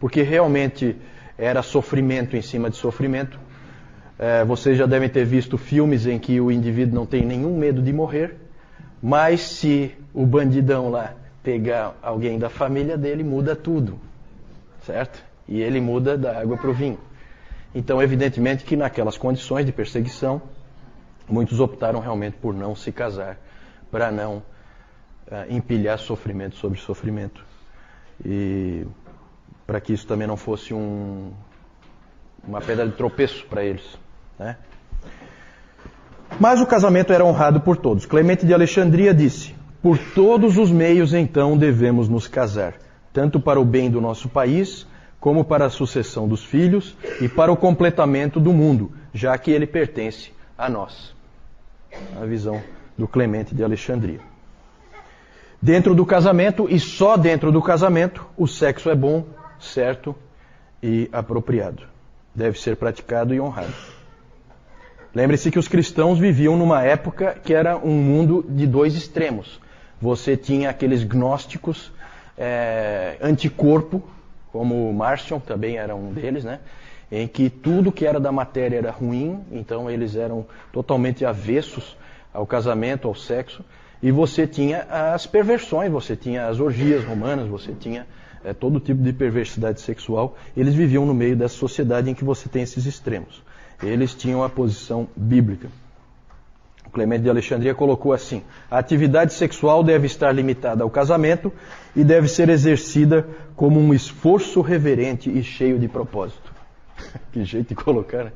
porque 0.00 0.22
realmente 0.22 0.96
era 1.36 1.62
sofrimento 1.62 2.36
em 2.36 2.42
cima 2.42 2.70
de 2.70 2.76
sofrimento. 2.76 3.38
É, 4.18 4.44
vocês 4.44 4.76
já 4.76 4.86
devem 4.86 5.08
ter 5.08 5.24
visto 5.24 5.56
filmes 5.56 6.06
em 6.06 6.18
que 6.18 6.40
o 6.40 6.50
indivíduo 6.50 6.94
não 6.94 7.06
tem 7.06 7.24
nenhum 7.24 7.56
medo 7.56 7.80
de 7.80 7.92
morrer, 7.92 8.36
mas 9.02 9.40
se 9.42 9.94
o 10.12 10.26
bandidão 10.26 10.90
lá 10.90 11.14
pegar 11.42 11.96
alguém 12.02 12.38
da 12.38 12.50
família 12.50 12.98
dele, 12.98 13.22
muda 13.22 13.54
tudo, 13.54 13.98
certo? 14.84 15.22
E 15.48 15.60
ele 15.60 15.80
muda 15.80 16.18
da 16.18 16.40
água 16.40 16.56
para 16.56 16.68
o 16.68 16.72
vinho. 16.72 16.98
Então, 17.74 18.02
evidentemente 18.02 18.64
que 18.64 18.76
naquelas 18.76 19.16
condições 19.16 19.64
de 19.64 19.72
perseguição, 19.72 20.42
muitos 21.28 21.60
optaram 21.60 22.00
realmente 22.00 22.36
por 22.36 22.52
não 22.52 22.74
se 22.74 22.90
casar 22.90 23.38
para 23.90 24.10
não 24.10 24.36
uh, 24.36 24.42
empilhar 25.48 25.98
sofrimento 25.98 26.56
sobre 26.56 26.78
sofrimento. 26.78 27.44
E 28.24 28.86
para 29.70 29.80
que 29.80 29.92
isso 29.92 30.04
também 30.04 30.26
não 30.26 30.36
fosse 30.36 30.74
um, 30.74 31.30
uma 32.42 32.60
pedra 32.60 32.88
de 32.88 32.92
tropeço 32.96 33.46
para 33.48 33.64
eles. 33.64 33.84
Né? 34.36 34.56
Mas 36.40 36.60
o 36.60 36.66
casamento 36.66 37.12
era 37.12 37.24
honrado 37.24 37.60
por 37.60 37.76
todos. 37.76 38.04
Clemente 38.04 38.44
de 38.44 38.52
Alexandria 38.52 39.14
disse: 39.14 39.54
Por 39.80 39.96
todos 39.96 40.58
os 40.58 40.72
meios, 40.72 41.14
então, 41.14 41.56
devemos 41.56 42.08
nos 42.08 42.26
casar, 42.26 42.74
tanto 43.12 43.38
para 43.38 43.60
o 43.60 43.64
bem 43.64 43.88
do 43.88 44.00
nosso 44.00 44.28
país, 44.28 44.88
como 45.20 45.44
para 45.44 45.66
a 45.66 45.70
sucessão 45.70 46.26
dos 46.26 46.44
filhos 46.44 46.96
e 47.20 47.28
para 47.28 47.52
o 47.52 47.56
completamento 47.56 48.40
do 48.40 48.52
mundo, 48.52 48.90
já 49.14 49.38
que 49.38 49.52
ele 49.52 49.68
pertence 49.68 50.32
a 50.58 50.68
nós. 50.68 51.14
A 52.20 52.24
visão 52.24 52.60
do 52.98 53.06
Clemente 53.06 53.54
de 53.54 53.62
Alexandria. 53.62 54.18
Dentro 55.62 55.94
do 55.94 56.04
casamento 56.04 56.66
e 56.68 56.80
só 56.80 57.16
dentro 57.16 57.52
do 57.52 57.62
casamento, 57.62 58.26
o 58.36 58.48
sexo 58.48 58.90
é 58.90 58.96
bom, 58.96 59.38
certo 59.60 60.14
e 60.82 61.08
apropriado. 61.12 61.82
Deve 62.34 62.58
ser 62.58 62.76
praticado 62.76 63.34
e 63.34 63.40
honrado. 63.40 63.72
Lembre-se 65.14 65.50
que 65.50 65.58
os 65.58 65.68
cristãos 65.68 66.18
viviam 66.18 66.56
numa 66.56 66.82
época 66.82 67.36
que 67.42 67.52
era 67.52 67.76
um 67.76 67.94
mundo 67.94 68.44
de 68.48 68.66
dois 68.66 68.94
extremos. 68.94 69.60
Você 70.00 70.36
tinha 70.36 70.70
aqueles 70.70 71.02
gnósticos 71.02 71.92
é, 72.38 73.16
anticorpo, 73.20 74.02
como 74.52 74.92
Marcion 74.92 75.38
também 75.38 75.76
era 75.76 75.94
um 75.94 76.12
deles, 76.12 76.44
né? 76.44 76.60
em 77.10 77.26
que 77.26 77.50
tudo 77.50 77.90
que 77.90 78.06
era 78.06 78.20
da 78.20 78.30
matéria 78.30 78.78
era 78.78 78.90
ruim, 78.90 79.40
então 79.50 79.90
eles 79.90 80.14
eram 80.14 80.46
totalmente 80.72 81.24
avessos 81.24 81.96
ao 82.32 82.46
casamento, 82.46 83.08
ao 83.08 83.14
sexo, 83.14 83.64
e 84.02 84.10
você 84.12 84.46
tinha 84.46 84.82
as 84.82 85.26
perversões, 85.26 85.90
você 85.90 86.14
tinha 86.14 86.46
as 86.46 86.60
orgias 86.60 87.04
romanas, 87.04 87.48
você 87.48 87.72
tinha 87.72 88.06
é, 88.44 88.52
todo 88.52 88.80
tipo 88.80 89.02
de 89.02 89.12
perversidade 89.12 89.80
sexual. 89.80 90.36
Eles 90.56 90.74
viviam 90.74 91.06
no 91.06 91.14
meio 91.14 91.36
dessa 91.36 91.54
sociedade 91.54 92.10
em 92.10 92.14
que 92.14 92.24
você 92.24 92.48
tem 92.48 92.62
esses 92.62 92.86
extremos. 92.86 93.42
Eles 93.82 94.14
tinham 94.14 94.42
a 94.42 94.48
posição 94.48 95.08
bíblica. 95.16 95.68
O 96.86 96.90
Clemente 96.90 97.22
de 97.22 97.30
Alexandria 97.30 97.74
colocou 97.74 98.12
assim: 98.12 98.42
a 98.70 98.78
atividade 98.78 99.32
sexual 99.32 99.82
deve 99.82 100.06
estar 100.06 100.32
limitada 100.32 100.82
ao 100.82 100.90
casamento 100.90 101.52
e 101.94 102.02
deve 102.02 102.28
ser 102.28 102.48
exercida 102.48 103.26
como 103.54 103.78
um 103.78 103.94
esforço 103.94 104.60
reverente 104.60 105.30
e 105.30 105.42
cheio 105.42 105.78
de 105.78 105.86
propósito. 105.86 106.52
que 107.32 107.44
jeito 107.44 107.68
de 107.68 107.74
colocar, 107.74 108.24
né? 108.24 108.32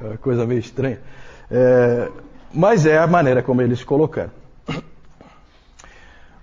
É 0.00 0.04
uma 0.04 0.18
coisa 0.18 0.46
meio 0.46 0.60
estranha. 0.60 1.00
É, 1.50 2.08
mas 2.52 2.86
é 2.86 2.98
a 2.98 3.06
maneira 3.06 3.42
como 3.42 3.60
eles 3.60 3.82
colocaram. 3.82 4.30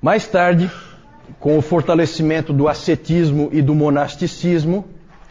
Mais 0.01 0.27
tarde, 0.27 0.69
com 1.39 1.57
o 1.57 1.61
fortalecimento 1.61 2.53
do 2.53 2.67
ascetismo 2.67 3.49
e 3.51 3.61
do 3.61 3.75
monasticismo, 3.75 4.85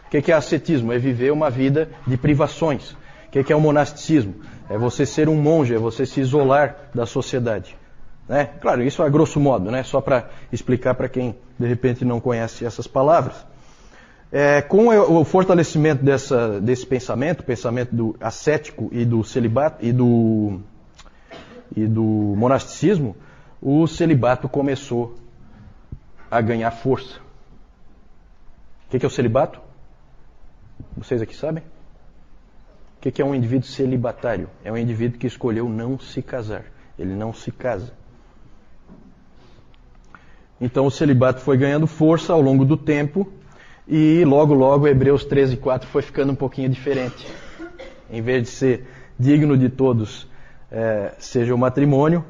o 0.05 0.09
que 0.09 0.31
é 0.31 0.35
ascetismo? 0.35 0.93
É 0.93 0.97
viver 0.99 1.31
uma 1.31 1.49
vida 1.49 1.89
de 2.05 2.17
privações. 2.17 2.91
O 3.27 3.31
que 3.31 3.51
é 3.51 3.55
o 3.55 3.59
monasticismo? 3.59 4.35
É 4.69 4.77
você 4.77 5.05
ser 5.05 5.27
um 5.27 5.35
monge, 5.35 5.73
é 5.73 5.77
você 5.77 6.05
se 6.05 6.19
isolar 6.21 6.89
da 6.93 7.05
sociedade. 7.05 7.75
Né? 8.27 8.49
Claro, 8.61 8.83
isso 8.83 9.01
a 9.01 9.09
grosso 9.09 9.39
modo, 9.39 9.71
né? 9.71 9.83
só 9.83 9.99
para 9.99 10.29
explicar 10.51 10.93
para 10.93 11.09
quem 11.09 11.35
de 11.57 11.67
repente 11.67 12.05
não 12.05 12.19
conhece 12.19 12.65
essas 12.65 12.87
palavras. 12.87 13.35
É, 14.31 14.61
com 14.61 14.87
o 14.87 15.23
fortalecimento 15.23 16.03
dessa, 16.03 16.59
desse 16.59 16.87
pensamento, 16.87 17.43
pensamento 17.43 17.95
do 17.95 18.15
ascético 18.19 18.89
e 18.91 19.05
do 19.05 19.23
celibato 19.23 19.85
e 19.85 19.91
do, 19.91 20.59
e 21.75 21.85
do 21.85 22.01
monasticismo, 22.01 23.15
o 23.61 23.85
celibato 23.85 24.49
começou 24.49 25.15
a 26.33 26.41
ganhar 26.41 26.71
força. 26.71 27.19
O 28.87 28.97
que 28.97 29.05
é 29.05 29.07
o 29.07 29.11
celibato? 29.11 29.59
Vocês 30.97 31.21
aqui 31.21 31.35
sabem? 31.35 31.63
O 32.97 33.11
que 33.11 33.21
é 33.21 33.25
um 33.25 33.35
indivíduo 33.35 33.67
celibatário? 33.67 34.49
É 34.63 34.71
um 34.71 34.77
indivíduo 34.77 35.19
que 35.19 35.27
escolheu 35.27 35.69
não 35.69 35.99
se 35.99 36.21
casar. 36.21 36.65
Ele 36.97 37.13
não 37.13 37.33
se 37.33 37.51
casa. 37.51 37.93
Então 40.59 40.87
o 40.87 40.91
celibato 40.91 41.41
foi 41.41 41.57
ganhando 41.57 41.85
força 41.85 42.33
ao 42.33 42.41
longo 42.41 42.65
do 42.65 42.77
tempo 42.77 43.31
e 43.87 44.23
logo, 44.25 44.53
logo, 44.53 44.87
Hebreus 44.87 45.25
13, 45.25 45.57
4 45.57 45.87
foi 45.87 46.01
ficando 46.01 46.31
um 46.31 46.35
pouquinho 46.35 46.69
diferente. 46.69 47.27
Em 48.09 48.21
vez 48.21 48.43
de 48.43 48.49
ser 48.49 48.87
digno 49.19 49.57
de 49.57 49.69
todos, 49.69 50.27
é, 50.71 51.13
seja 51.19 51.53
o 51.53 51.57
matrimônio, 51.57 52.25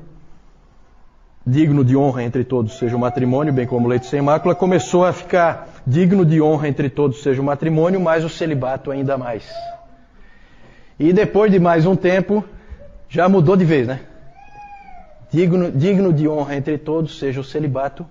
digno 1.46 1.84
de 1.84 1.96
honra 1.96 2.24
entre 2.24 2.44
todos, 2.44 2.78
seja 2.78 2.96
o 2.96 3.00
matrimônio, 3.00 3.52
bem 3.52 3.68
como 3.68 3.88
leite 3.88 4.06
sem 4.06 4.22
mácula, 4.22 4.56
começou 4.56 5.06
a 5.06 5.12
ficar 5.12 5.68
digno 5.86 6.26
de 6.26 6.42
honra 6.42 6.68
entre 6.70 6.90
todos, 6.90 7.22
seja 7.22 7.42
o 7.42 7.46
matrimônio, 7.46 8.00
mas 8.00 8.24
o 8.24 8.30
celibato 8.30 8.92
ainda 8.92 9.18
mais. 9.18 9.50
E 10.98 11.12
depois 11.12 11.52
de 11.52 11.60
mais 11.60 11.86
um 11.86 11.96
tempo, 11.96 12.46
já 13.10 13.28
mudou 13.28 13.58
de 13.58 13.66
vez, 13.66 13.88
né? 13.88 14.02
Digno, 15.32 15.72
digno 15.72 16.14
de 16.14 16.28
honra 16.28 16.56
entre 16.56 16.78
todos 16.78 17.18
seja 17.18 17.42
o 17.42 17.44
celibato 17.44 18.06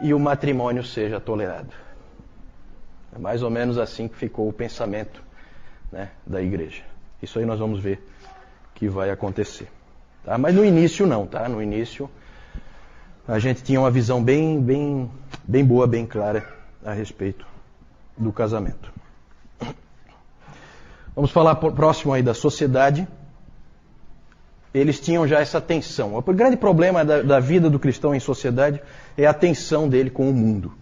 e 0.00 0.12
o 0.12 0.18
matrimônio 0.18 0.82
seja 0.82 1.20
tolerado. 1.20 1.68
É 3.14 3.18
mais 3.18 3.42
ou 3.42 3.50
menos 3.50 3.78
assim 3.78 4.08
que 4.08 4.16
ficou 4.16 4.48
o 4.48 4.52
pensamento 4.52 5.22
né, 5.92 6.08
da 6.26 6.40
igreja. 6.42 6.82
Isso 7.22 7.38
aí 7.38 7.44
nós 7.44 7.60
vamos 7.60 7.78
ver 7.78 8.04
que 8.74 8.88
vai 8.88 9.10
acontecer. 9.10 9.68
Tá? 10.24 10.36
Mas 10.38 10.54
no 10.54 10.64
início 10.64 11.06
não, 11.06 11.26
tá? 11.26 11.48
No 11.48 11.62
início 11.62 12.10
a 13.26 13.38
gente 13.38 13.62
tinha 13.62 13.80
uma 13.80 13.90
visão 13.90 14.22
bem, 14.22 14.60
bem, 14.60 15.10
bem 15.44 15.64
boa, 15.64 15.86
bem 15.86 16.06
clara 16.06 16.46
a 16.84 16.92
respeito 16.92 17.46
do 18.16 18.32
casamento. 18.32 18.92
Vamos 21.14 21.30
falar 21.30 21.56
próximo 21.56 22.12
aí 22.12 22.22
da 22.22 22.34
sociedade. 22.34 23.06
Eles 24.72 24.98
tinham 24.98 25.28
já 25.28 25.40
essa 25.40 25.60
tensão. 25.60 26.16
O 26.16 26.22
grande 26.32 26.56
problema 26.56 27.04
da, 27.04 27.20
da 27.22 27.40
vida 27.40 27.68
do 27.68 27.78
cristão 27.78 28.14
em 28.14 28.20
sociedade 28.20 28.80
é 29.16 29.26
a 29.26 29.34
tensão 29.34 29.88
dele 29.88 30.08
com 30.08 30.28
o 30.30 30.32
mundo. 30.32 30.72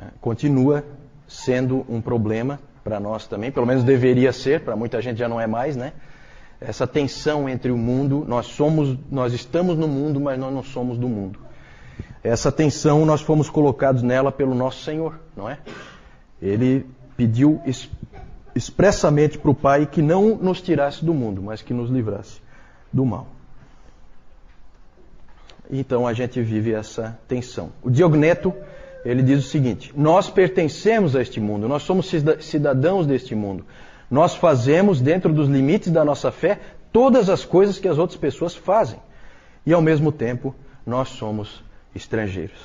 É, 0.00 0.04
continua 0.20 0.84
sendo 1.26 1.84
um 1.88 2.00
problema 2.00 2.60
para 2.84 3.00
nós 3.00 3.26
também, 3.26 3.50
pelo 3.50 3.66
menos 3.66 3.82
deveria 3.82 4.32
ser, 4.32 4.60
para 4.60 4.76
muita 4.76 5.02
gente 5.02 5.18
já 5.18 5.28
não 5.28 5.40
é 5.40 5.46
mais, 5.46 5.76
né? 5.76 5.92
Essa 6.60 6.86
tensão 6.86 7.48
entre 7.48 7.70
o 7.70 7.76
mundo, 7.76 8.24
nós 8.26 8.46
somos, 8.46 8.98
nós 9.10 9.32
estamos 9.32 9.76
no 9.76 9.86
mundo, 9.86 10.20
mas 10.20 10.38
nós 10.38 10.52
não 10.52 10.62
somos 10.62 10.98
do 10.98 11.08
mundo. 11.08 11.38
Essa 12.22 12.50
tensão 12.50 13.06
nós 13.06 13.20
fomos 13.20 13.48
colocados 13.48 14.02
nela 14.02 14.32
pelo 14.32 14.54
nosso 14.54 14.82
Senhor, 14.82 15.20
não 15.36 15.48
é? 15.48 15.58
Ele 16.42 16.84
pediu 17.16 17.60
expressamente 18.54 19.38
para 19.38 19.50
o 19.50 19.54
Pai 19.54 19.86
que 19.86 20.02
não 20.02 20.36
nos 20.36 20.60
tirasse 20.60 21.04
do 21.04 21.14
mundo, 21.14 21.42
mas 21.42 21.62
que 21.62 21.72
nos 21.72 21.90
livrasse 21.90 22.40
do 22.92 23.04
mal. 23.06 23.28
Então 25.70 26.06
a 26.06 26.12
gente 26.12 26.40
vive 26.42 26.72
essa 26.72 27.18
tensão. 27.28 27.70
O 27.82 27.90
Diogneto, 27.90 28.52
ele 29.04 29.22
diz 29.22 29.44
o 29.44 29.48
seguinte: 29.48 29.92
Nós 29.96 30.28
pertencemos 30.30 31.14
a 31.14 31.22
este 31.22 31.40
mundo, 31.40 31.68
nós 31.68 31.82
somos 31.82 32.10
cidadãos 32.40 33.06
deste 33.06 33.34
mundo. 33.34 33.64
Nós 34.10 34.34
fazemos, 34.34 35.00
dentro 35.00 35.32
dos 35.32 35.48
limites 35.48 35.90
da 35.90 36.04
nossa 36.04 36.32
fé, 36.32 36.58
todas 36.92 37.28
as 37.28 37.44
coisas 37.44 37.78
que 37.78 37.88
as 37.88 37.98
outras 37.98 38.18
pessoas 38.18 38.54
fazem. 38.54 38.98
E 39.66 39.72
ao 39.72 39.82
mesmo 39.82 40.10
tempo, 40.10 40.54
nós 40.86 41.10
somos 41.10 41.62
estrangeiros. 41.94 42.58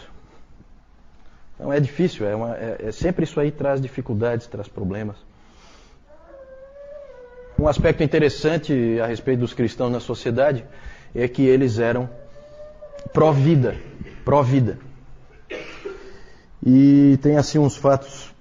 Então 1.56 1.72
é 1.72 1.80
difícil, 1.80 2.26
é, 2.26 2.36
uma, 2.36 2.56
é, 2.56 2.78
é 2.88 2.92
sempre 2.92 3.26
isso 3.26 3.40
aí 3.40 3.52
traz 3.52 3.82
dificuldades, 3.82 4.48
traz 4.48 4.68
problemas. 4.68 5.18
Um 7.60 7.68
aspecto 7.68 8.04
interessante 8.04 9.00
a 9.00 9.06
respeito 9.06 9.40
dos 9.40 9.54
cristãos 9.54 9.92
na 9.92 10.00
sociedade 10.00 10.66
é 11.14 11.28
que 11.28 11.44
eles 11.44 11.78
eram 11.78 12.10
pró-vida, 13.12 13.76
pró-vida. 14.26 14.80
E 16.66 17.20
tem 17.22 17.38
assim 17.38 17.60
uns 17.60 17.78
fatos 17.78 18.33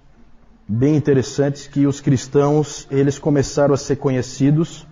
bem 0.67 0.97
interessantes 0.97 1.67
que 1.67 1.87
os 1.87 2.01
cristãos, 2.01 2.87
eles 2.91 3.19
começaram 3.19 3.75
a 3.75 3.77
ser 3.77 3.97
conhecidos 3.97 4.87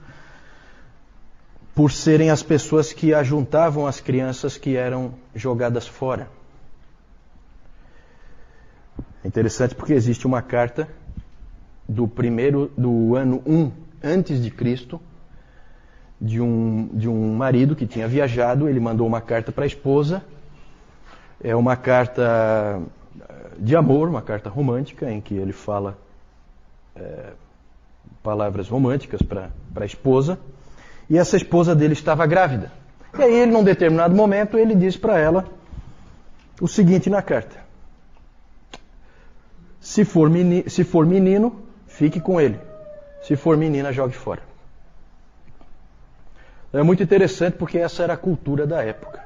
por 1.75 1.93
serem 1.93 2.31
as 2.31 2.43
pessoas 2.43 2.93
que 2.93 3.15
ajuntavam 3.15 3.87
as 3.87 4.01
crianças 4.01 4.57
que 4.57 4.77
eram 4.77 5.15
jogadas 5.35 5.87
fora. 5.87 6.29
É 9.25 9.29
interessante 9.29 9.75
porque 9.75 9.93
existe 9.93 10.27
uma 10.27 10.43
carta 10.43 10.89
do 11.89 12.07
primeiro 12.07 12.71
do 12.77 13.17
ano 13.17 13.43
1 13.47 13.73
antes 14.03 14.43
de 14.43 14.51
Cristo, 14.51 15.01
de 16.21 16.41
um, 16.41 16.89
de 16.93 17.09
um 17.09 17.35
marido 17.35 17.75
que 17.75 17.87
tinha 17.87 18.07
viajado, 18.07 18.69
ele 18.69 18.81
mandou 18.81 19.07
uma 19.07 19.21
carta 19.21 19.51
para 19.51 19.65
a 19.65 19.67
esposa. 19.67 20.23
É 21.43 21.57
uma 21.57 21.77
carta 21.77 22.83
de 23.61 23.77
amor, 23.77 24.09
uma 24.09 24.23
carta 24.23 24.49
romântica, 24.49 25.11
em 25.11 25.21
que 25.21 25.35
ele 25.35 25.53
fala 25.53 25.99
é, 26.97 27.33
palavras 28.23 28.69
românticas 28.69 29.21
para 29.21 29.51
a 29.77 29.85
esposa. 29.85 30.39
E 31.09 31.19
essa 31.19 31.37
esposa 31.37 31.75
dele 31.75 31.93
estava 31.93 32.27
grávida. 32.27 32.73
E 33.19 33.23
aí, 33.23 33.35
ele, 33.35 33.53
num 33.53 33.63
determinado 33.63 34.15
momento, 34.15 34.57
ele 34.57 34.75
diz 34.75 34.97
para 34.97 35.19
ela 35.19 35.45
o 36.61 36.67
seguinte 36.67 37.11
na 37.11 37.21
carta: 37.21 37.59
se 39.79 40.05
for, 40.05 40.31
menino, 40.31 40.71
se 40.71 40.83
for 40.83 41.05
menino, 41.05 41.61
fique 41.87 42.19
com 42.19 42.41
ele. 42.41 42.59
Se 43.23 43.37
for 43.37 43.59
menina, 43.59 43.93
jogue 43.93 44.15
fora. 44.15 44.43
É 46.73 46.83
muito 46.83 47.03
interessante 47.03 47.59
porque 47.59 47.77
essa 47.79 48.03
era 48.05 48.15
a 48.15 48.17
cultura 48.17 48.67
da 48.67 48.83
época. 48.83 49.21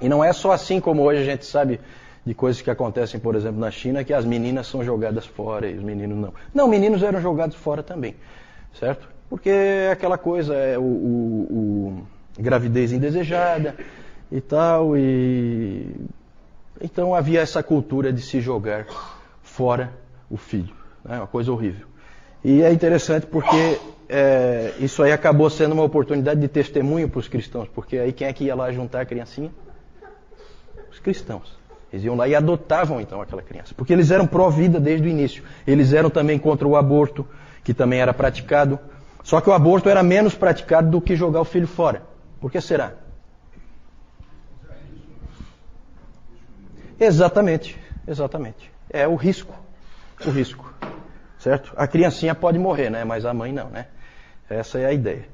E 0.00 0.08
não 0.08 0.22
é 0.22 0.32
só 0.32 0.52
assim 0.52 0.80
como 0.80 1.02
hoje 1.02 1.22
a 1.22 1.24
gente 1.24 1.46
sabe 1.46 1.80
de 2.24 2.34
coisas 2.34 2.62
que 2.62 2.70
acontecem, 2.70 3.20
por 3.20 3.34
exemplo, 3.34 3.60
na 3.60 3.70
China, 3.70 4.02
que 4.02 4.12
as 4.12 4.24
meninas 4.24 4.66
são 4.66 4.82
jogadas 4.82 5.26
fora 5.26 5.68
e 5.68 5.76
os 5.76 5.82
meninos 5.82 6.16
não. 6.16 6.34
Não, 6.54 6.68
meninos 6.68 7.02
eram 7.02 7.20
jogados 7.20 7.56
fora 7.56 7.82
também, 7.82 8.14
certo? 8.78 9.08
Porque 9.28 9.50
é 9.50 9.90
aquela 9.90 10.16
coisa, 10.16 10.54
é 10.54 10.78
o, 10.78 10.82
o, 10.82 12.06
o 12.38 12.42
gravidez 12.42 12.92
indesejada 12.92 13.74
e 14.32 14.40
tal, 14.40 14.96
e 14.96 15.86
então 16.80 17.14
havia 17.14 17.40
essa 17.40 17.62
cultura 17.62 18.12
de 18.12 18.20
se 18.20 18.40
jogar 18.40 18.86
fora 19.42 19.92
o 20.30 20.36
filho, 20.36 20.74
né? 21.04 21.18
uma 21.18 21.26
coisa 21.26 21.52
horrível. 21.52 21.86
E 22.42 22.62
é 22.62 22.72
interessante 22.72 23.26
porque 23.26 23.78
é, 24.08 24.74
isso 24.78 25.02
aí 25.02 25.12
acabou 25.12 25.48
sendo 25.48 25.72
uma 25.72 25.84
oportunidade 25.84 26.40
de 26.40 26.48
testemunho 26.48 27.08
para 27.08 27.18
os 27.18 27.28
cristãos, 27.28 27.68
porque 27.68 27.98
aí 27.98 28.12
quem 28.12 28.26
é 28.26 28.32
que 28.32 28.44
ia 28.44 28.54
lá 28.54 28.70
juntar 28.72 29.02
a 29.02 29.06
criancinha? 29.06 29.50
Os 30.90 30.98
cristãos. 30.98 31.63
Eles 31.94 32.04
iam 32.04 32.16
lá 32.16 32.26
e 32.26 32.34
adotavam 32.34 33.00
então 33.00 33.20
aquela 33.20 33.42
criança, 33.42 33.74
porque 33.76 33.92
eles 33.92 34.10
eram 34.10 34.26
pró-vida 34.26 34.80
desde 34.80 35.06
o 35.06 35.10
início. 35.10 35.44
Eles 35.66 35.92
eram 35.92 36.10
também 36.10 36.38
contra 36.38 36.66
o 36.66 36.76
aborto, 36.76 37.26
que 37.62 37.72
também 37.72 38.00
era 38.00 38.12
praticado. 38.12 38.78
Só 39.22 39.40
que 39.40 39.48
o 39.48 39.52
aborto 39.52 39.88
era 39.88 40.02
menos 40.02 40.34
praticado 40.34 40.90
do 40.90 41.00
que 41.00 41.16
jogar 41.16 41.40
o 41.40 41.44
filho 41.44 41.66
fora. 41.66 42.02
Por 42.40 42.50
que 42.50 42.60
será? 42.60 42.92
Exatamente, 46.98 47.78
exatamente. 48.06 48.70
É 48.90 49.06
o 49.08 49.14
risco. 49.14 49.54
O 50.26 50.30
risco 50.30 50.74
certo? 51.44 51.74
A 51.76 51.86
criancinha 51.86 52.34
pode 52.34 52.58
morrer, 52.58 52.88
né? 52.88 53.04
Mas 53.04 53.26
a 53.26 53.34
mãe 53.34 53.52
não, 53.52 53.68
né? 53.68 53.86
Essa 54.48 54.78
é 54.78 54.86
a 54.86 54.92
ideia. 54.92 55.26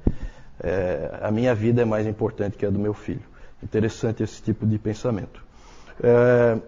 é, 0.62 1.18
a 1.22 1.30
minha 1.30 1.54
vida 1.54 1.82
é 1.82 1.84
mais 1.84 2.06
importante 2.06 2.56
que 2.56 2.66
a 2.66 2.70
do 2.70 2.80
meu 2.80 2.92
filho. 2.92 3.22
Interessante 3.62 4.22
esse 4.22 4.42
tipo 4.42 4.66
de 4.66 4.76
pensamento. 4.76 5.42
É, 6.02 6.58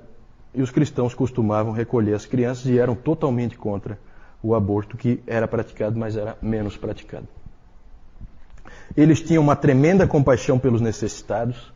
e 0.55 0.61
os 0.61 0.71
cristãos 0.71 1.15
costumavam 1.15 1.73
recolher 1.73 2.15
as 2.15 2.27
crianças 2.27 2.67
e 2.67 2.79
eram 2.79 2.95
totalmente 2.95 3.57
contra 3.57 3.99
o 4.43 4.55
aborto 4.55 4.97
que 4.97 5.23
era 5.27 5.49
praticado, 5.49 5.99
mas 5.99 6.17
era 6.17 6.37
menos 6.43 6.77
praticado. 6.77 7.27
Eles 8.97 9.23
tinham 9.23 9.43
uma 9.43 9.57
tremenda 9.57 10.07
compaixão 10.07 10.59
pelos 10.59 10.81
necessitados. 10.81 11.73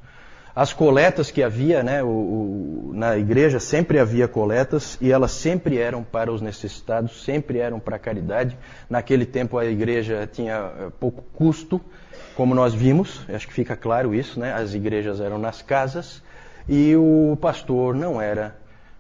As 0.54 0.72
coletas 0.72 1.30
que 1.30 1.42
havia 1.42 1.82
né, 1.82 2.02
o, 2.02 2.07
o, 2.09 2.90
na 2.94 3.16
igreja, 3.16 3.61
sempre 3.61 3.98
havia 3.98 4.26
coletas 4.26 4.98
e 5.00 5.12
elas 5.12 5.30
sempre 5.32 5.78
eram 5.78 6.02
para 6.02 6.32
os 6.32 6.40
necessitados, 6.40 7.24
sempre 7.24 7.59
eram 7.59 7.78
para 7.78 7.96
a 7.96 7.98
caridade. 7.98 8.59
Naquele 8.88 9.24
tempo 9.24 9.59
a 9.59 9.66
igreja 9.66 10.28
tinha 10.30 10.72
eh, 10.78 10.88
pouco 10.98 11.22
custo, 11.34 11.80
como 12.34 12.54
nós 12.54 12.74
vimos, 12.74 13.22
acho 13.28 13.46
que 13.46 13.52
fica 13.52 13.76
claro 13.76 14.14
isso, 14.14 14.40
né? 14.40 14.52
as 14.52 14.74
igrejas 14.74 15.20
eram 15.20 15.38
nas 15.38 15.62
casas 15.62 16.22
e 16.69 16.97
o 16.97 17.37
pastor 17.41 17.95
não 17.95 18.21
era 18.21 18.57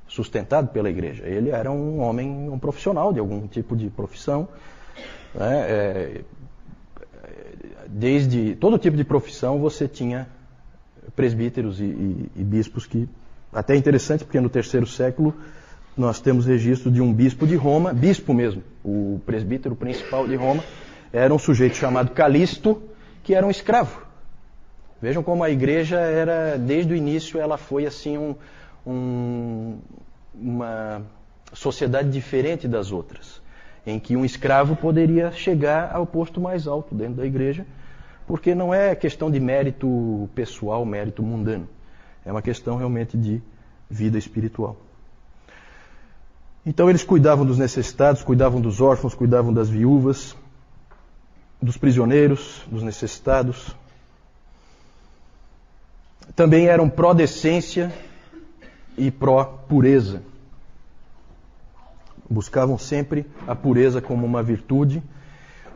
sustentado 0.06 0.68
pela 0.68 0.88
igreja. 0.88 1.24
Ele 1.26 1.50
era 1.50 1.70
um 1.70 2.00
homem, 2.00 2.48
um 2.48 2.58
profissional 2.58 3.12
de 3.12 3.18
algum 3.18 3.46
tipo 3.46 3.76
de 3.76 3.90
profissão. 3.90 4.48
Né? 5.34 5.66
É, 5.68 6.20
desde 7.88 8.54
todo 8.56 8.78
tipo 8.78 8.96
de 8.96 9.04
profissão 9.04 9.58
você 9.58 9.88
tinha 9.88 10.28
presbíteros 11.14 11.80
e, 11.80 11.84
e, 11.84 12.30
e 12.36 12.44
bispos 12.44 12.86
que 12.86 13.08
até 13.52 13.74
é 13.74 13.76
interessante 13.76 14.24
porque 14.24 14.40
no 14.40 14.48
terceiro 14.48 14.86
século 14.86 15.34
nós 15.96 16.20
temos 16.20 16.44
registro 16.44 16.90
de 16.90 17.00
um 17.00 17.12
bispo 17.12 17.46
de 17.46 17.56
Roma, 17.56 17.92
bispo 17.94 18.34
mesmo, 18.34 18.62
o 18.84 19.20
presbítero 19.24 19.74
principal 19.74 20.28
de 20.28 20.36
Roma, 20.36 20.62
era 21.10 21.32
um 21.32 21.38
sujeito 21.38 21.74
chamado 21.74 22.10
Calisto, 22.10 22.82
que 23.22 23.34
era 23.34 23.46
um 23.46 23.50
escravo. 23.50 24.05
Vejam 25.00 25.22
como 25.22 25.44
a 25.44 25.50
igreja 25.50 25.98
era, 25.98 26.56
desde 26.56 26.92
o 26.92 26.96
início, 26.96 27.38
ela 27.38 27.58
foi 27.58 27.86
assim 27.86 28.16
um, 28.16 28.34
um, 28.86 29.78
uma 30.34 31.02
sociedade 31.52 32.10
diferente 32.10 32.66
das 32.66 32.92
outras, 32.92 33.40
em 33.86 33.98
que 33.98 34.16
um 34.16 34.24
escravo 34.24 34.74
poderia 34.74 35.30
chegar 35.32 35.94
ao 35.94 36.06
posto 36.06 36.40
mais 36.40 36.66
alto 36.66 36.94
dentro 36.94 37.16
da 37.16 37.26
igreja, 37.26 37.66
porque 38.26 38.54
não 38.54 38.72
é 38.72 38.94
questão 38.94 39.30
de 39.30 39.38
mérito 39.38 40.28
pessoal, 40.34 40.84
mérito 40.84 41.22
mundano. 41.22 41.68
É 42.24 42.32
uma 42.32 42.42
questão 42.42 42.76
realmente 42.76 43.16
de 43.16 43.40
vida 43.88 44.18
espiritual. 44.18 44.76
Então 46.64 46.90
eles 46.90 47.04
cuidavam 47.04 47.46
dos 47.46 47.58
necessitados, 47.58 48.24
cuidavam 48.24 48.60
dos 48.60 48.80
órfãos, 48.80 49.14
cuidavam 49.14 49.52
das 49.52 49.68
viúvas, 49.68 50.34
dos 51.62 51.76
prisioneiros, 51.76 52.64
dos 52.66 52.82
necessitados. 52.82 53.76
Também 56.34 56.66
eram 56.66 56.88
pró-decência 56.88 57.92
e 58.96 59.10
pró-pureza. 59.10 60.22
Buscavam 62.28 62.76
sempre 62.76 63.26
a 63.46 63.54
pureza 63.54 64.00
como 64.00 64.26
uma 64.26 64.42
virtude. 64.42 65.02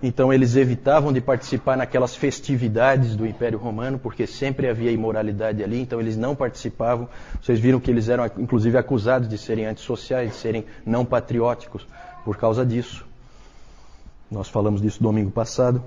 Então 0.03 0.32
eles 0.32 0.57
evitavam 0.57 1.12
de 1.12 1.20
participar 1.20 1.76
naquelas 1.76 2.16
festividades 2.16 3.14
do 3.14 3.26
Império 3.26 3.59
Romano, 3.59 3.98
porque 3.98 4.26
sempre 4.26 4.66
havia 4.66 4.90
imoralidade 4.90 5.62
ali, 5.62 5.80
então 5.80 6.01
eles 6.01 6.16
não 6.16 6.34
participavam. 6.34 7.07
Vocês 7.40 7.61
viram 7.61 7.78
que 7.78 7.90
eles 7.90 8.09
eram 8.09 8.24
inclusive 8.38 8.78
acusados 8.78 9.28
de 9.28 9.36
serem 9.36 9.66
antissociais, 9.66 10.30
de 10.30 10.36
serem 10.36 10.64
não 10.86 11.05
patrióticos 11.05 11.86
por 12.24 12.38
causa 12.38 12.64
disso. 12.64 13.07
Nós 14.30 14.48
falamos 14.48 14.80
disso 14.80 15.03
domingo 15.03 15.30
passado. 15.30 15.82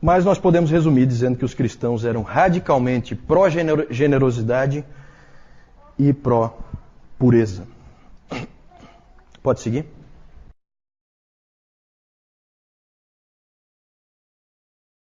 Mas 0.00 0.24
nós 0.24 0.38
podemos 0.38 0.70
resumir 0.70 1.06
dizendo 1.06 1.38
que 1.38 1.44
os 1.44 1.54
cristãos 1.54 2.04
eram 2.04 2.22
radicalmente 2.22 3.14
pró-generosidade 3.14 4.84
e 5.98 6.12
pró-pureza. 6.12 7.66
Pode 9.42 9.60
seguir? 9.60 9.95